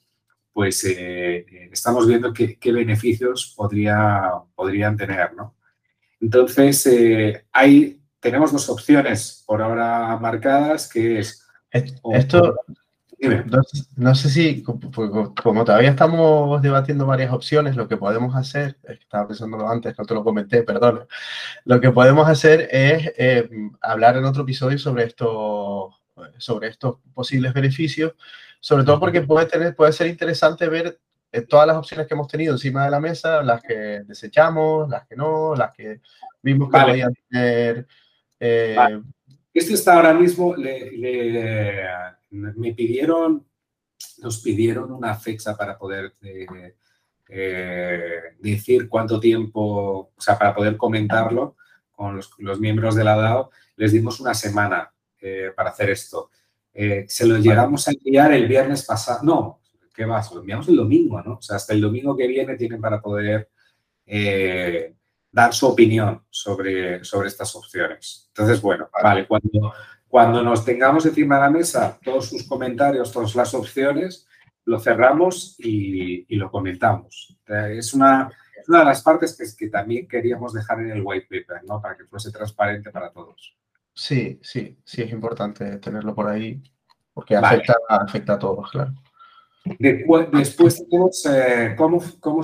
pues 0.54 0.84
estamos 0.84 2.08
viendo 2.08 2.34
qué, 2.34 2.58
qué 2.58 2.72
beneficios 2.72 3.54
podría, 3.56 4.32
podrían 4.56 4.98
tener, 4.98 5.34
¿no? 5.34 5.56
Entonces, 6.20 6.88
hay, 7.52 8.02
tenemos 8.20 8.52
dos 8.52 8.70
opciones 8.70 9.44
por 9.48 9.62
ahora 9.62 10.18
marcadas, 10.18 10.88
que 10.88 11.20
es 11.20 11.48
esto, 11.72 12.56
no, 13.96 14.16
sé 14.16 14.30
si, 14.30 14.64
como 14.64 15.64
todavía 15.64 15.92
estamos 15.92 16.60
debatiendo 16.62 17.06
varias 17.06 17.32
opciones, 17.32 17.76
lo 17.76 17.88
que 17.88 17.98
podemos 17.98 18.36
hacer, 18.36 18.78
estaba 18.84 19.28
pensándolo 19.28 19.70
antes, 19.70 19.98
no 19.98 20.06
te 20.06 20.14
lo 20.16 20.24
comenté, 20.24 20.64
perdón, 20.64 21.06
lo 21.66 21.80
que 21.80 21.92
podemos 21.92 22.28
hacer 22.28 22.68
es 22.72 23.14
eh, 23.18 23.48
hablar 23.82 24.18
en 24.18 24.26
otro 24.26 24.42
episodio 24.42 24.80
sobre, 24.80 25.04
esto, 25.04 25.92
sobre 26.38 26.70
estos 26.70 26.98
posibles 27.14 27.54
beneficios, 27.54 28.14
sobre 28.60 28.84
todo 28.84 29.00
porque 29.00 29.22
puede, 29.22 29.46
tener, 29.48 29.76
puede 29.76 29.94
ser 29.94 30.08
interesante 30.08 30.68
ver 30.68 31.00
eh, 31.32 31.42
todas 31.42 31.66
las 31.66 31.78
opciones 31.78 32.08
que 32.08 32.14
hemos 32.14 32.28
tenido 32.28 32.54
encima 32.54 32.86
de 32.86 32.92
la 32.92 33.00
mesa, 33.00 33.42
las 33.42 33.62
que 33.62 34.04
desechamos, 34.06 34.90
las 34.90 35.08
que 35.08 35.16
no, 35.16 35.56
las 35.56 35.74
que 35.74 36.02
vimos 36.42 36.70
que 36.70 36.80
podían 36.80 37.14
tener... 37.30 37.88
Eh, 38.40 38.78
este 39.54 39.74
está 39.74 39.96
ahora 39.96 40.14
mismo, 40.14 40.56
le, 40.56 41.84
me 42.30 42.74
pidieron, 42.74 43.46
nos 44.20 44.40
pidieron 44.40 44.92
una 44.92 45.16
fecha 45.16 45.58
para 45.58 45.78
poder 45.78 46.14
eh, 46.22 46.76
eh, 47.28 48.22
decir 48.40 48.88
cuánto 48.88 49.20
tiempo, 49.20 50.12
o 50.16 50.22
sea, 50.22 50.38
para 50.38 50.56
poder 50.56 50.78
comentarlo 50.78 51.56
con 51.92 52.16
los, 52.16 52.60
miembros 52.60 52.96
de 52.96 53.04
la 53.04 53.16
DAO, 53.16 53.52
les 53.76 53.92
dimos 53.92 54.20
una 54.20 54.34
semana 54.34 54.92
eh, 55.22 55.52
para 55.56 55.70
hacer 55.70 55.90
esto. 55.92 56.32
se 56.74 57.26
lo 57.26 57.38
llegamos 57.38 57.88
a 57.88 57.92
enviar 57.92 58.34
el 58.34 58.48
viernes 58.48 58.86
pasado, 58.86 59.20
no, 59.24 59.62
¿qué 59.94 60.06
va? 60.06 60.24
Se 60.24 60.34
lo 60.34 60.42
enviamos 60.42 60.68
el 60.70 60.78
domingo, 60.78 61.22
¿no? 61.22 61.34
O 61.34 61.42
sea, 61.42 61.58
hasta 61.58 61.74
el 61.74 61.82
domingo 61.82 62.16
que 62.16 62.28
viene 62.28 62.56
tienen 62.56 62.82
para 62.82 63.02
poder 63.02 63.50
dar 65.32 65.54
su 65.54 65.68
opinión 65.68 66.24
sobre, 66.30 67.04
sobre 67.04 67.30
estas 67.30 67.56
opciones. 67.56 68.26
Entonces, 68.28 68.62
bueno, 68.62 68.90
vale, 69.02 69.26
cuando, 69.28 69.74
cuando 70.08 70.44
nos 70.44 70.66
tengamos 70.66 71.06
encima 71.06 71.36
de 71.36 71.42
la 71.42 71.50
mesa 71.50 71.98
todos 72.04 72.28
sus 72.28 72.44
comentarios, 72.44 73.12
todas 73.12 73.34
las 73.36 73.54
opciones, 73.54 74.28
lo 74.66 74.80
cerramos 74.80 75.56
y, 75.60 76.36
lo 76.36 76.52
comentamos. 76.52 77.38
Es 77.48 77.94
una, 77.94 78.30
una, 78.68 78.80
de 78.80 78.86
las 78.86 79.02
partes 79.02 79.36
que, 79.36 79.46
que 79.58 79.72
también 79.72 80.08
queríamos 80.08 80.54
dejar 80.54 80.82
en 80.82 80.92
el 80.92 81.02
white 81.04 81.28
paper, 81.30 81.64
¿no? 81.64 81.82
Para 81.82 81.96
que 81.96 82.06
fuese 82.06 82.32
transparente 82.32 82.92
para 82.92 83.12
todos. 83.12 83.56
Sí, 83.94 84.40
sí, 84.42 84.78
sí, 84.84 85.02
es 85.02 85.12
importante 85.12 85.78
tenerlo 85.78 86.16
por 86.16 86.28
ahí 86.28 86.62
porque 87.14 87.36
afecta, 87.36 87.76
afecta 87.90 88.34
a 88.34 88.40
todos, 88.40 88.72
claro. 88.72 88.94
Después, 89.80 90.84
tenemos 90.90 91.26
eh, 91.28 91.76
cómo, 91.78 92.02
cómo, 92.20 92.42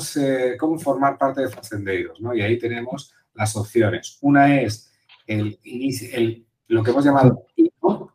cómo, 0.60 0.80
formar 0.80 1.18
parte 1.18 1.41
de 1.41 1.50
Facendeiros, 1.50 2.22
¿no? 2.22 2.36
Y 2.36 2.41
ahí 2.41 2.60
tenemos 2.60 3.12
las 3.34 3.56
opciones. 3.56 4.20
Una 4.22 4.62
es 4.62 4.91
el, 5.26 5.58
el, 5.64 6.45
lo 6.68 6.84
que 6.84 6.91
hemos 6.91 7.06
llamado 7.06 7.45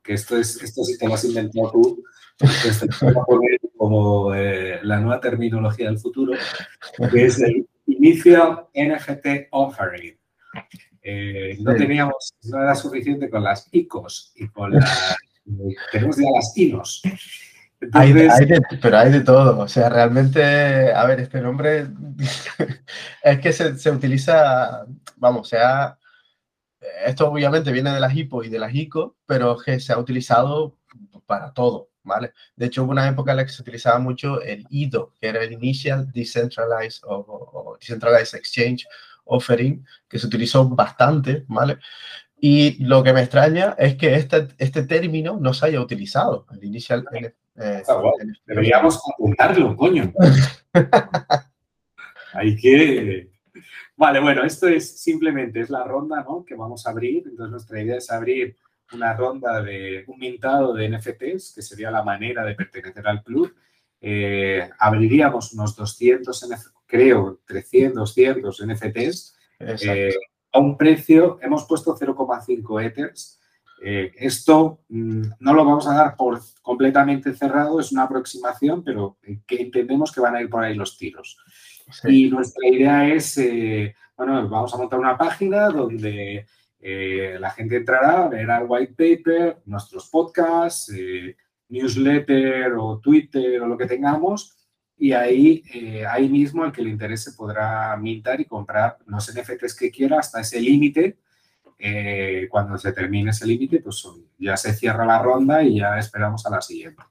que 0.02 0.14
esto, 0.14 0.36
es, 0.36 0.60
esto 0.62 0.84
sí 0.84 0.98
te 0.98 1.06
lo 1.06 1.14
has 1.14 1.24
inventado 1.24 1.70
tú, 1.70 2.04
esto 2.40 2.86
a 3.08 3.24
poner 3.24 3.60
como 3.76 4.34
eh, 4.34 4.80
la 4.82 5.00
nueva 5.00 5.20
terminología 5.20 5.86
del 5.86 5.98
futuro, 5.98 6.32
que 7.10 7.24
es 7.24 7.40
el 7.40 7.66
Initial 7.86 8.66
NFT 8.74 9.48
Offering. 9.50 10.18
Eh, 11.02 11.56
no 11.60 11.74
teníamos, 11.74 12.34
no 12.44 12.62
era 12.62 12.74
suficiente 12.74 13.28
con 13.28 13.42
las 13.42 13.68
ICOs 13.72 14.32
y 14.36 14.48
con 14.48 14.72
las, 14.72 15.16
tenemos 15.90 16.16
ya 16.16 16.30
las 16.30 16.56
INOS 16.56 17.02
pero 17.90 18.98
hay 18.98 19.10
de 19.10 19.20
todo, 19.20 19.58
o 19.58 19.68
sea, 19.68 19.88
realmente, 19.88 20.92
a 20.92 21.04
ver, 21.04 21.20
este 21.20 21.40
nombre 21.40 21.88
es 23.22 23.40
que 23.40 23.52
se, 23.52 23.90
utiliza, 23.90 24.86
vamos, 25.16 25.42
o 25.42 25.44
sea, 25.44 25.98
esto 27.04 27.28
obviamente 27.28 27.72
viene 27.72 27.92
de 27.92 28.00
las 28.00 28.14
HIPO 28.14 28.44
y 28.44 28.48
de 28.48 28.58
las 28.58 28.74
ICO, 28.74 29.16
pero 29.26 29.56
que 29.58 29.80
se 29.80 29.92
ha 29.92 29.98
utilizado 29.98 30.76
para 31.26 31.52
todo, 31.52 31.90
¿vale? 32.02 32.32
De 32.56 32.66
hecho, 32.66 32.84
hubo 32.84 32.92
una 32.92 33.08
época 33.08 33.32
en 33.32 33.38
la 33.38 33.46
que 33.46 33.52
se 33.52 33.62
utilizaba 33.62 33.98
mucho 33.98 34.40
el 34.42 34.66
IDO, 34.70 35.12
que 35.20 35.28
era 35.28 35.42
el 35.42 35.52
Initial 35.52 36.10
Decentralized, 36.12 37.02
o, 37.04 37.76
Decentralized 37.80 38.38
Exchange 38.38 38.86
Offering, 39.24 39.86
que 40.08 40.18
se 40.18 40.26
utilizó 40.26 40.68
bastante, 40.68 41.44
¿vale? 41.48 41.78
Y 42.38 42.82
lo 42.84 43.02
que 43.02 43.12
me 43.12 43.22
extraña 43.22 43.76
es 43.78 43.94
que 43.96 44.14
este, 44.14 44.48
este 44.58 44.84
término 44.84 45.38
no 45.40 45.54
se 45.54 45.66
haya 45.66 45.80
utilizado, 45.80 46.46
el 46.52 46.64
Initial 46.64 47.04
eh, 47.54 47.82
Deberíamos 48.46 49.00
apuntarlo, 49.12 49.76
coño. 49.76 50.12
Hay 52.34 52.56
que... 52.56 53.30
Vale, 53.96 54.20
bueno, 54.20 54.42
esto 54.42 54.66
es 54.68 55.00
simplemente, 55.00 55.60
es 55.60 55.70
la 55.70 55.84
ronda 55.84 56.24
¿no? 56.24 56.44
que 56.44 56.54
vamos 56.54 56.86
a 56.86 56.90
abrir. 56.90 57.24
Entonces, 57.26 57.50
nuestra 57.50 57.80
idea 57.80 57.96
es 57.96 58.10
abrir 58.10 58.56
una 58.92 59.14
ronda 59.14 59.62
de 59.62 60.04
un 60.06 60.18
mintado 60.18 60.74
de 60.74 60.88
NFTs, 60.88 61.52
que 61.54 61.62
sería 61.62 61.90
la 61.90 62.02
manera 62.02 62.44
de 62.44 62.54
pertenecer 62.54 63.06
al 63.06 63.22
club. 63.22 63.54
Eh, 64.00 64.68
abriríamos 64.78 65.52
unos 65.52 65.76
200, 65.76 66.42
creo, 66.92 67.40
300, 67.46 68.14
200 68.14 68.66
NFTs 68.66 69.34
eh, 69.60 70.14
a 70.52 70.58
un 70.58 70.76
precio, 70.76 71.38
hemos 71.40 71.64
puesto 71.64 71.96
0,5 71.96 72.84
Ethers. 72.84 73.40
Eh, 73.82 74.12
esto 74.16 74.80
mm, 74.90 75.22
no 75.40 75.54
lo 75.54 75.64
vamos 75.64 75.86
a 75.88 75.94
dar 75.94 76.16
por 76.16 76.38
completamente 76.60 77.32
cerrado, 77.32 77.80
es 77.80 77.92
una 77.92 78.02
aproximación, 78.02 78.84
pero 78.84 79.16
que 79.46 79.62
entendemos 79.62 80.12
que 80.12 80.20
van 80.20 80.36
a 80.36 80.42
ir 80.42 80.50
por 80.50 80.62
ahí 80.62 80.74
los 80.74 80.98
tiros. 80.98 81.38
Y 82.04 82.28
nuestra 82.28 82.68
idea 82.68 83.08
es, 83.08 83.38
eh, 83.38 83.94
bueno, 84.14 84.46
vamos 84.46 84.74
a 84.74 84.76
montar 84.76 84.98
una 84.98 85.16
página 85.16 85.70
donde 85.70 86.46
eh, 86.78 87.36
la 87.40 87.50
gente 87.52 87.76
entrará, 87.76 88.28
verá 88.28 88.58
el 88.58 88.66
white 88.68 88.92
paper, 88.92 89.62
nuestros 89.64 90.10
podcasts, 90.10 90.92
newsletter 91.70 92.74
o 92.74 93.00
Twitter 93.00 93.62
o 93.62 93.66
lo 93.66 93.78
que 93.78 93.86
tengamos, 93.86 94.58
y 95.02 95.12
ahí, 95.14 95.64
ahí 96.08 96.28
mismo 96.28 96.64
el 96.64 96.70
que 96.70 96.80
le 96.80 96.90
interese 96.90 97.32
podrá 97.32 97.96
mintar 97.96 98.40
y 98.40 98.44
comprar 98.44 98.98
los 99.06 99.34
NFTs 99.34 99.74
que 99.74 99.90
quiera 99.90 100.20
hasta 100.20 100.40
ese 100.40 100.60
límite 100.60 101.18
eh, 101.76 102.46
cuando 102.48 102.78
se 102.78 102.92
termine 102.92 103.32
ese 103.32 103.44
límite, 103.44 103.80
pues 103.80 104.06
ya 104.38 104.56
se 104.56 104.72
cierra 104.72 105.04
la 105.04 105.20
ronda 105.20 105.64
y 105.64 105.80
ya 105.80 105.98
esperamos 105.98 106.46
a 106.46 106.50
la 106.50 106.60
siguiente. 106.60 107.02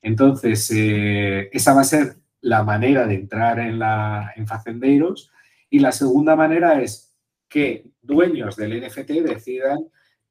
Entonces, 0.00 0.70
eh, 0.72 1.50
esa 1.52 1.74
va 1.74 1.80
a 1.80 1.84
ser 1.84 2.18
la 2.40 2.62
manera 2.62 3.04
de 3.04 3.16
entrar 3.16 3.58
en, 3.58 3.80
la, 3.80 4.32
en 4.36 4.46
Facendeiros. 4.46 5.32
Y 5.68 5.80
la 5.80 5.90
segunda 5.90 6.36
manera 6.36 6.80
es 6.80 7.12
que 7.48 7.90
dueños 8.00 8.54
del 8.54 8.80
NFT 8.80 9.10
decidan 9.24 9.80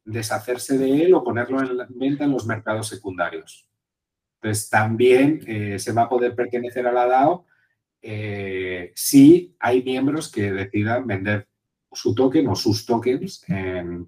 deshacerse 0.06 0.78
de 0.78 1.04
él 1.04 1.14
o 1.14 1.26
ponerlo 1.26 1.60
en 1.62 2.00
venta 2.00 2.24
en 2.24 2.32
los 2.32 2.46
mercados 2.46 2.88
secundarios. 2.88 3.67
Entonces, 4.42 4.70
también 4.70 5.42
eh, 5.48 5.80
se 5.80 5.92
va 5.92 6.04
a 6.04 6.10
poder 6.10 6.36
pertenecer 6.36 6.88
a 6.88 6.92
la 6.92 7.06
DAO 7.06 7.46
si 8.94 9.54
hay 9.60 9.84
miembros 9.84 10.32
que 10.32 10.52
decidan 10.54 11.06
vender 11.06 11.48
su 11.92 12.14
token 12.14 12.48
o 12.48 12.56
sus 12.56 12.86
tokens 12.86 13.44
en, 13.48 14.08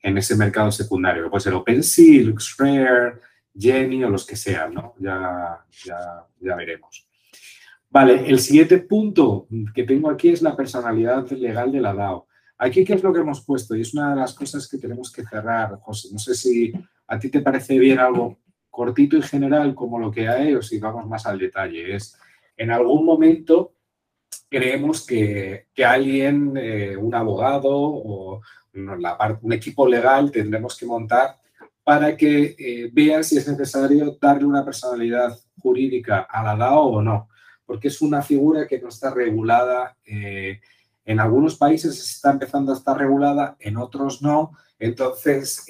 ese 0.00 0.36
mercado 0.36 0.70
secundario. 0.70 1.28
Puede 1.28 1.42
ser 1.42 1.54
OpenSea, 1.54 2.22
LuxRare, 2.22 3.18
Jenny 3.58 4.04
o 4.04 4.10
los 4.10 4.24
que 4.24 4.36
sean, 4.36 4.74
¿no? 4.74 4.94
Ya, 4.98 5.64
ya, 5.84 6.54
veremos. 6.54 7.08
Vale, 7.90 8.28
el 8.28 8.38
siguiente 8.38 8.78
punto 8.78 9.48
que 9.74 9.82
tengo 9.82 10.10
aquí 10.10 10.28
es 10.28 10.42
la 10.42 10.56
personalidad 10.56 11.28
legal 11.32 11.72
de 11.72 11.80
la 11.80 11.94
DAO. 11.94 12.28
Aquí, 12.58 12.84
¿qué 12.84 12.94
es 12.94 13.02
lo 13.02 13.12
que 13.12 13.20
hemos 13.20 13.44
puesto? 13.44 13.74
Y 13.74 13.82
es 13.82 13.94
una 13.94 14.10
de 14.10 14.20
las 14.20 14.32
cosas 14.32 14.68
que 14.68 14.78
tenemos 14.78 15.10
que 15.10 15.24
cerrar, 15.24 15.76
José. 15.80 16.08
No 16.12 16.18
sé 16.18 16.34
si 16.34 16.72
a 17.06 17.18
ti 17.18 17.28
te 17.28 17.40
parece 17.40 17.78
bien 17.78 17.98
algo 17.98 18.38
cortito 18.76 19.16
y 19.16 19.22
general 19.22 19.74
como 19.74 19.98
lo 19.98 20.10
que 20.10 20.28
hay 20.28 20.54
o 20.54 20.60
si 20.60 20.78
vamos 20.78 21.06
más 21.06 21.24
al 21.24 21.38
detalle. 21.38 21.96
Es, 21.96 22.18
en 22.58 22.70
algún 22.70 23.06
momento 23.06 23.72
creemos 24.50 25.06
que, 25.06 25.68
alguien, 25.82 26.52
eh, 26.56 26.94
un 26.94 27.14
abogado 27.14 27.70
o 27.72 28.42
un 28.74 29.52
equipo 29.54 29.88
legal 29.88 30.30
tendremos 30.30 30.76
que 30.76 30.84
montar 30.84 31.38
para 31.82 32.14
que 32.18 32.54
eh, 32.58 32.90
vea 32.92 33.22
si 33.22 33.38
es 33.38 33.48
necesario 33.48 34.18
darle 34.20 34.44
una 34.44 34.62
personalidad 34.62 35.34
jurídica 35.58 36.26
a 36.30 36.42
la 36.42 36.56
DAO 36.56 36.84
o 36.96 37.02
no, 37.02 37.30
porque 37.64 37.88
es 37.88 38.02
una 38.02 38.20
figura 38.20 38.66
que 38.66 38.78
no 38.78 38.88
está 38.88 39.14
regulada. 39.14 39.96
Eh, 40.04 40.60
en 41.06 41.18
algunos 41.18 41.56
países 41.56 41.98
está 41.98 42.32
empezando 42.32 42.72
a 42.72 42.76
estar 42.76 42.98
regulada, 42.98 43.56
en 43.58 43.78
otros 43.78 44.20
no. 44.20 44.52
Entonces, 44.78 45.64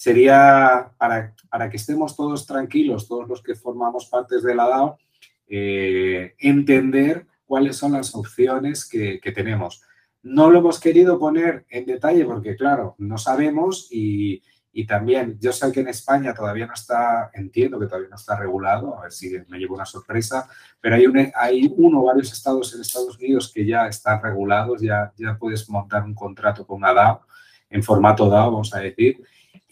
sería 0.00 0.92
para, 0.96 1.34
para, 1.50 1.68
que 1.68 1.76
estemos 1.76 2.16
todos 2.16 2.46
tranquilos, 2.46 3.06
todos 3.06 3.28
los 3.28 3.42
que 3.42 3.54
formamos 3.54 4.06
parte 4.06 4.40
de 4.40 4.54
la 4.54 4.66
DAO, 4.66 4.98
entender 5.46 7.26
cuáles 7.44 7.76
son 7.76 7.92
las 7.92 8.14
opciones 8.14 8.88
que, 8.88 9.20
que 9.20 9.30
tenemos. 9.30 9.82
No 10.22 10.50
lo 10.50 10.60
hemos 10.60 10.80
querido 10.80 11.18
poner 11.18 11.66
en 11.68 11.84
detalle 11.84 12.24
porque, 12.24 12.56
claro, 12.56 12.94
no 12.96 13.18
sabemos 13.18 13.88
y, 13.90 14.42
y 14.72 14.86
también, 14.86 15.36
yo 15.38 15.52
sé 15.52 15.70
que 15.70 15.80
en 15.80 15.88
España 15.88 16.32
todavía 16.32 16.66
no 16.66 16.72
está, 16.72 17.30
entiendo 17.34 17.78
que 17.78 17.84
todavía 17.84 18.08
no 18.08 18.16
está 18.16 18.38
regulado, 18.38 18.98
a 18.98 19.02
ver 19.02 19.12
si 19.12 19.36
me 19.48 19.58
llevo 19.58 19.74
una 19.74 19.84
sorpresa, 19.84 20.48
pero 20.80 20.96
hay, 20.96 21.06
un, 21.06 21.30
hay 21.34 21.70
uno 21.76 22.00
o 22.00 22.04
varios 22.06 22.32
estados 22.32 22.74
en 22.74 22.80
Estados 22.80 23.18
Unidos 23.18 23.52
que 23.52 23.66
ya 23.66 23.86
están 23.86 24.22
regulados, 24.22 24.80
ya, 24.80 25.12
ya 25.18 25.36
puedes 25.36 25.68
montar 25.68 26.04
un 26.04 26.14
contrato 26.14 26.66
con 26.66 26.78
una 26.78 26.94
DAO, 26.94 27.26
en 27.68 27.82
formato 27.82 28.30
DAO, 28.30 28.50
vamos 28.50 28.74
a 28.74 28.80
decir. 28.80 29.22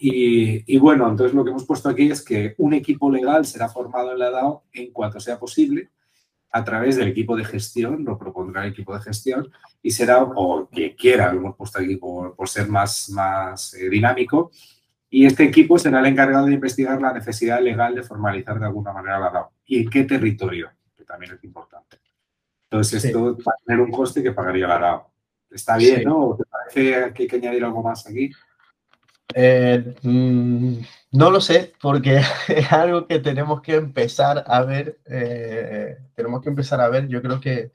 Y, 0.00 0.62
y, 0.72 0.78
bueno, 0.78 1.08
entonces 1.10 1.34
lo 1.34 1.42
que 1.44 1.50
hemos 1.50 1.66
puesto 1.66 1.88
aquí 1.88 2.10
es 2.10 2.24
que 2.24 2.54
un 2.58 2.72
equipo 2.72 3.10
legal 3.10 3.44
será 3.44 3.68
formado 3.68 4.12
en 4.12 4.20
la 4.20 4.30
DAO 4.30 4.64
en 4.72 4.92
cuanto 4.92 5.18
sea 5.18 5.38
posible 5.38 5.90
a 6.50 6.64
través 6.64 6.96
del 6.96 7.08
equipo 7.08 7.36
de 7.36 7.44
gestión, 7.44 8.04
lo 8.04 8.18
propondrá 8.18 8.64
el 8.64 8.72
equipo 8.72 8.94
de 8.94 9.02
gestión 9.02 9.50
y 9.82 9.90
será, 9.90 10.22
o 10.22 10.68
que 10.70 10.94
quiera, 10.94 11.32
lo 11.32 11.40
hemos 11.40 11.56
puesto 11.56 11.78
aquí 11.78 11.96
por, 11.96 12.34
por 12.34 12.48
ser 12.48 12.68
más, 12.68 13.10
más 13.10 13.74
eh, 13.74 13.88
dinámico, 13.88 14.50
y 15.10 15.26
este 15.26 15.44
equipo 15.44 15.78
será 15.78 16.00
el 16.00 16.06
encargado 16.06 16.46
de 16.46 16.54
investigar 16.54 17.00
la 17.00 17.12
necesidad 17.12 17.60
legal 17.60 17.94
de 17.94 18.02
formalizar 18.02 18.58
de 18.58 18.66
alguna 18.66 18.92
manera 18.92 19.18
la 19.18 19.30
DAO. 19.30 19.52
¿Y 19.66 19.82
en 19.82 19.90
qué 19.90 20.04
territorio? 20.04 20.70
Que 20.96 21.04
también 21.04 21.32
es 21.32 21.44
importante. 21.44 21.98
Entonces, 22.64 23.04
esto 23.04 23.36
va 23.36 23.52
a 23.52 23.64
tener 23.64 23.80
un 23.80 23.90
coste 23.90 24.22
que 24.22 24.32
pagaría 24.32 24.66
la 24.66 24.78
DAO. 24.78 25.10
Está 25.50 25.78
bien, 25.78 26.04
¿no? 26.04 26.36
¿Te 26.36 26.44
parece 26.44 27.12
que 27.14 27.22
hay 27.22 27.28
que 27.28 27.36
añadir 27.36 27.64
algo 27.64 27.82
más 27.82 28.06
aquí? 28.06 28.30
Eh, 29.34 29.94
mm, 30.02 30.78
no 31.12 31.30
lo 31.30 31.40
sé, 31.40 31.72
porque 31.80 32.20
es 32.48 32.72
algo 32.72 33.06
que 33.06 33.18
tenemos 33.18 33.62
que 33.62 33.76
empezar 33.76 34.44
a 34.46 34.62
ver. 34.62 34.98
Eh, 35.06 35.96
tenemos 36.14 36.42
que 36.42 36.48
empezar 36.48 36.80
a 36.80 36.88
ver. 36.88 37.08
Yo 37.08 37.22
creo 37.22 37.40
que, 37.40 37.72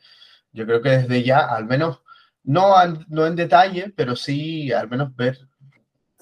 yo 0.51 0.65
creo 0.65 0.81
que 0.81 0.89
desde 0.89 1.23
ya, 1.23 1.39
al 1.39 1.65
menos, 1.65 2.01
no, 2.43 2.73
no 3.07 3.25
en 3.25 3.35
detalle, 3.35 3.93
pero 3.95 4.15
sí 4.15 4.71
al 4.71 4.89
menos 4.89 5.15
ver. 5.15 5.39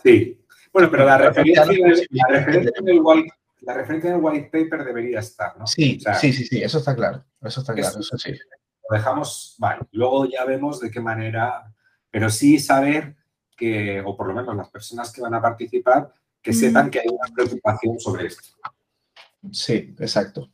Sí, 0.03 0.41
bueno, 0.73 0.89
pero 0.89 1.05
la 1.05 1.17
referencia, 1.17 1.65
la 1.65 2.27
referencia, 2.27 2.71
en 2.77 2.89
el 2.89 2.99
white, 3.01 3.33
la 3.61 3.73
referencia 3.73 4.17
white 4.17 4.49
paper 4.51 4.85
debería 4.85 5.19
estar, 5.19 5.57
¿no? 5.57 5.67
Sí, 5.67 5.99
sí, 6.19 6.33
sí, 6.33 6.45
sí, 6.45 6.63
eso 6.63 6.79
está 6.79 6.95
claro. 6.95 7.23
Eso 7.41 7.61
está 7.61 7.73
claro, 7.73 7.99
eso, 7.99 8.17
sí. 8.17 8.31
Lo 8.89 8.97
dejamos, 8.97 9.55
vale, 9.59 9.81
luego 9.91 10.25
ya 10.25 10.45
vemos 10.45 10.79
de 10.79 10.89
qué 10.89 10.99
manera, 10.99 11.73
pero 12.09 12.29
sí 12.29 12.59
saber 12.59 13.15
que, 13.61 14.01
o 14.01 14.17
por 14.17 14.25
lo 14.27 14.33
menos 14.33 14.55
las 14.55 14.69
personas 14.69 15.13
que 15.13 15.21
van 15.21 15.35
a 15.35 15.41
participar, 15.41 16.11
que 16.41 16.51
sepan 16.51 16.89
que 16.89 16.99
hay 16.99 17.07
una 17.07 17.31
preocupación 17.31 17.99
sobre 17.99 18.25
esto. 18.25 18.49
Sí, 19.51 19.93
exacto. 19.99 20.49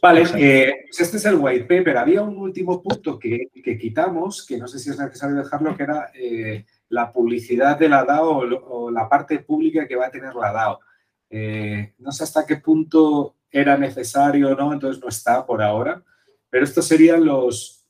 Vale, 0.00 0.22
eh, 0.36 0.84
pues 0.86 1.00
este 1.00 1.16
es 1.16 1.24
el 1.24 1.34
white 1.36 1.64
paper. 1.64 1.98
Había 1.98 2.22
un 2.22 2.36
último 2.36 2.80
punto 2.80 3.18
que, 3.18 3.48
que, 3.52 3.76
quitamos, 3.76 4.46
que 4.46 4.56
no 4.56 4.68
sé 4.68 4.78
si 4.78 4.90
es 4.90 4.98
necesario 4.98 5.34
dejarlo, 5.34 5.76
que 5.76 5.82
era 5.82 6.12
eh, 6.14 6.64
la 6.90 7.10
publicidad 7.10 7.76
de 7.76 7.88
la 7.88 8.04
DAO 8.04 8.44
o, 8.68 8.90
la 8.92 9.08
parte 9.08 9.40
pública 9.40 9.88
que 9.88 9.96
va 9.96 10.06
a 10.06 10.12
tener 10.12 10.34
la 10.36 10.52
DAO. 10.52 10.80
Eh, 11.30 11.94
no 11.98 12.12
sé 12.12 12.22
hasta 12.22 12.46
qué 12.46 12.58
punto 12.58 13.34
era 13.50 13.76
necesario 13.76 14.52
o 14.52 14.54
no, 14.54 14.72
entonces 14.72 15.02
no 15.02 15.08
está 15.08 15.44
por 15.44 15.60
ahora, 15.60 16.04
pero 16.50 16.64
estos 16.64 16.86
serían 16.86 17.24
los, 17.24 17.84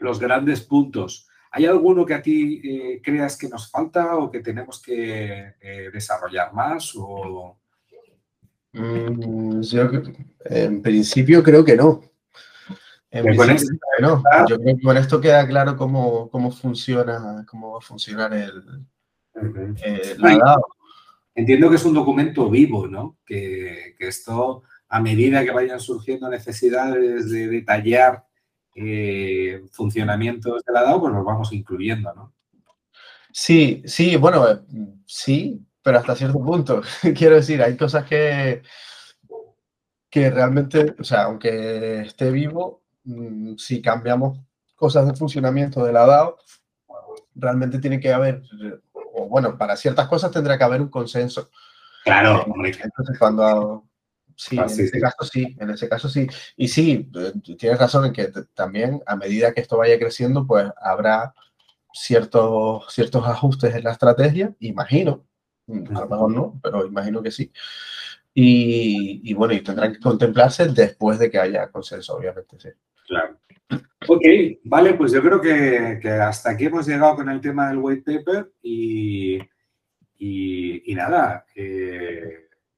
los 0.00 0.18
grandes 0.18 0.62
puntos. 0.62 1.28
¿Hay 1.54 1.66
alguno 1.66 2.06
que 2.06 2.14
a 2.14 2.22
ti 2.22 2.62
eh, 2.64 3.00
creas 3.02 3.36
que 3.36 3.48
nos 3.48 3.70
falta 3.70 4.16
o 4.16 4.30
que 4.30 4.40
tenemos 4.40 4.80
que 4.80 5.54
eh, 5.60 5.90
desarrollar 5.92 6.52
más? 6.54 6.94
O... 6.96 7.58
Mm, 8.72 9.60
en 10.46 10.82
principio 10.82 11.42
creo 11.42 11.62
que 11.62 11.76
no. 11.76 12.00
Con 13.36 13.50
esto, 13.50 13.70
no. 14.00 14.22
Yo 14.48 14.58
creo 14.58 14.76
que 14.76 14.82
con 14.82 14.96
esto 14.96 15.20
queda 15.20 15.46
claro 15.46 15.76
cómo, 15.76 16.30
cómo 16.30 16.50
funciona, 16.50 17.44
cómo 17.46 17.72
va 17.72 17.78
a 17.78 17.82
funcionar 17.82 18.32
el, 18.32 18.86
eh, 19.84 20.16
Entiendo 21.34 21.70
que 21.70 21.76
es 21.76 21.84
un 21.84 21.94
documento 21.94 22.48
vivo, 22.50 22.86
¿no? 22.86 23.18
Que, 23.24 23.94
que, 23.98 24.08
esto, 24.08 24.62
a 24.88 25.00
medida 25.00 25.44
que 25.44 25.50
vayan 25.50 25.80
surgiendo 25.80 26.28
necesidades 26.28 27.30
de 27.30 27.48
detallar 27.48 28.24
eh, 28.74 29.64
funcionamientos 29.70 30.62
de 30.64 30.72
la 30.72 30.82
DAO, 30.82 31.00
pues 31.00 31.12
los 31.12 31.24
vamos 31.24 31.52
incluyendo, 31.52 32.12
¿no? 32.14 32.32
Sí, 33.32 33.82
sí, 33.86 34.16
bueno, 34.16 34.48
eh, 34.48 34.58
sí, 35.06 35.64
pero 35.82 35.98
hasta 35.98 36.14
cierto 36.14 36.38
punto. 36.38 36.82
Quiero 37.16 37.36
decir, 37.36 37.62
hay 37.62 37.76
cosas 37.76 38.04
que, 38.04 38.62
que 40.10 40.30
realmente, 40.30 40.94
o 40.98 41.04
sea, 41.04 41.24
aunque 41.24 42.02
esté 42.02 42.30
vivo, 42.30 42.82
Mm, 43.04 43.56
si 43.56 43.82
cambiamos 43.82 44.38
cosas 44.76 45.06
de 45.06 45.14
funcionamiento 45.14 45.84
de 45.84 45.92
la 45.92 46.06
DAO, 46.06 46.38
realmente 47.34 47.78
tiene 47.78 47.98
que 47.98 48.12
haber, 48.12 48.42
o 49.14 49.28
bueno, 49.28 49.56
para 49.58 49.76
ciertas 49.76 50.08
cosas 50.08 50.30
tendrá 50.30 50.56
que 50.56 50.64
haber 50.64 50.80
un 50.80 50.88
consenso. 50.88 51.50
Claro, 52.04 52.44
entonces 52.46 53.18
cuando 53.18 53.84
Sí, 54.42 54.58
ah, 54.58 54.66
en 54.68 54.80
ese 54.80 55.00
caso 55.00 55.24
sí, 55.24 55.56
en 55.56 55.70
ese 55.70 55.88
caso 55.88 56.08
sí. 56.08 56.26
Y 56.56 56.66
sí, 56.66 57.08
eh, 57.14 57.54
tienes 57.56 57.78
razón 57.78 58.06
en 58.06 58.12
que 58.12 58.32
también 58.54 59.00
a 59.06 59.14
medida 59.14 59.54
que 59.54 59.60
esto 59.60 59.76
vaya 59.76 59.96
creciendo, 60.00 60.44
pues 60.44 60.66
habrá 60.82 61.32
ciertos, 61.92 62.92
ciertos 62.92 63.24
ajustes 63.24 63.72
en 63.72 63.84
la 63.84 63.92
estrategia, 63.92 64.52
imagino, 64.58 65.24
mm, 65.66 65.96
a 65.96 66.00
lo 66.00 66.08
mejor 66.08 66.30
no, 66.32 66.60
pero 66.60 66.84
imagino 66.84 67.22
que 67.22 67.30
sí. 67.30 67.52
Y, 68.34 69.20
y 69.30 69.32
bueno, 69.34 69.54
y 69.54 69.60
tendrán 69.60 69.92
que 69.92 70.00
contemplarse 70.00 70.66
después 70.66 71.20
de 71.20 71.30
que 71.30 71.38
haya 71.38 71.70
consenso, 71.70 72.16
obviamente, 72.16 72.58
sí. 72.58 72.70
Claro. 73.06 73.38
Ok, 74.08 74.24
vale, 74.64 74.94
pues 74.94 75.12
yo 75.12 75.22
creo 75.22 75.40
que, 75.40 76.00
hasta 76.08 76.50
aquí 76.50 76.64
hemos 76.64 76.86
llegado 76.86 77.14
con 77.14 77.28
el 77.28 77.40
tema 77.40 77.68
del 77.68 77.78
white 77.78 78.02
paper 78.18 78.50
y, 78.60 79.38
y, 80.18 80.94
nada, 80.96 81.46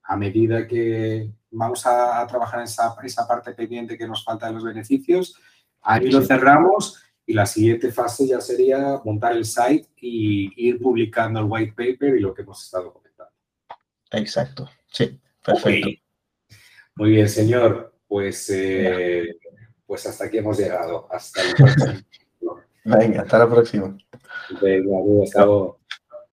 a 0.03 0.17
medida 0.17 0.67
que 0.67 1.31
vamos 1.55 1.87
a, 1.87 2.27
trabajar 2.27 2.61
en 2.61 2.65
esa, 2.65 2.95
esa, 3.03 3.27
parte 3.27 3.53
pendiente 3.53 3.97
que 3.97 4.07
nos 4.07 4.25
falta 4.25 4.47
de 4.47 4.53
los 4.53 4.65
beneficios, 4.65 5.37
ahí 5.83 6.11
lo 6.11 6.23
cerramos 6.23 7.03
y 7.27 7.33
la 7.33 7.47
siguiente 7.47 7.91
fase 7.91 8.27
ya 8.27 8.41
sería 8.41 9.01
montar 9.05 9.33
el 9.33 9.45
site 9.45 9.89
y 9.97 10.69
ir 10.69 10.81
publicando 10.81 11.41
el 11.41 11.47
white 11.49 11.73
paper 11.77 12.17
y 12.17 12.21
lo 12.21 12.35
que 12.35 12.43
hemos 12.43 12.63
estado 12.63 12.93
comentando. 12.93 13.33
Exacto, 14.11 14.69
sí, 14.87 15.19
perfecto. 15.43 15.89
Muy 16.97 17.11
bien, 17.11 17.29
señor. 17.29 17.93
Pues 18.07 18.49
eh, 18.51 19.37
pues 19.87 20.07
hasta 20.07 20.27
aquí 20.27 20.39
hemos 20.39 20.59
llegado. 20.59 21.09
Hasta 21.11 21.43
el 21.43 21.55
próximo. 21.55 21.93
Venga, 22.85 23.23
hasta 23.23 23.39
la 23.39 23.49
próxima. 23.49 23.97
Venga, 24.61 24.99
hasta 25.25 25.45
luego. 25.45 25.81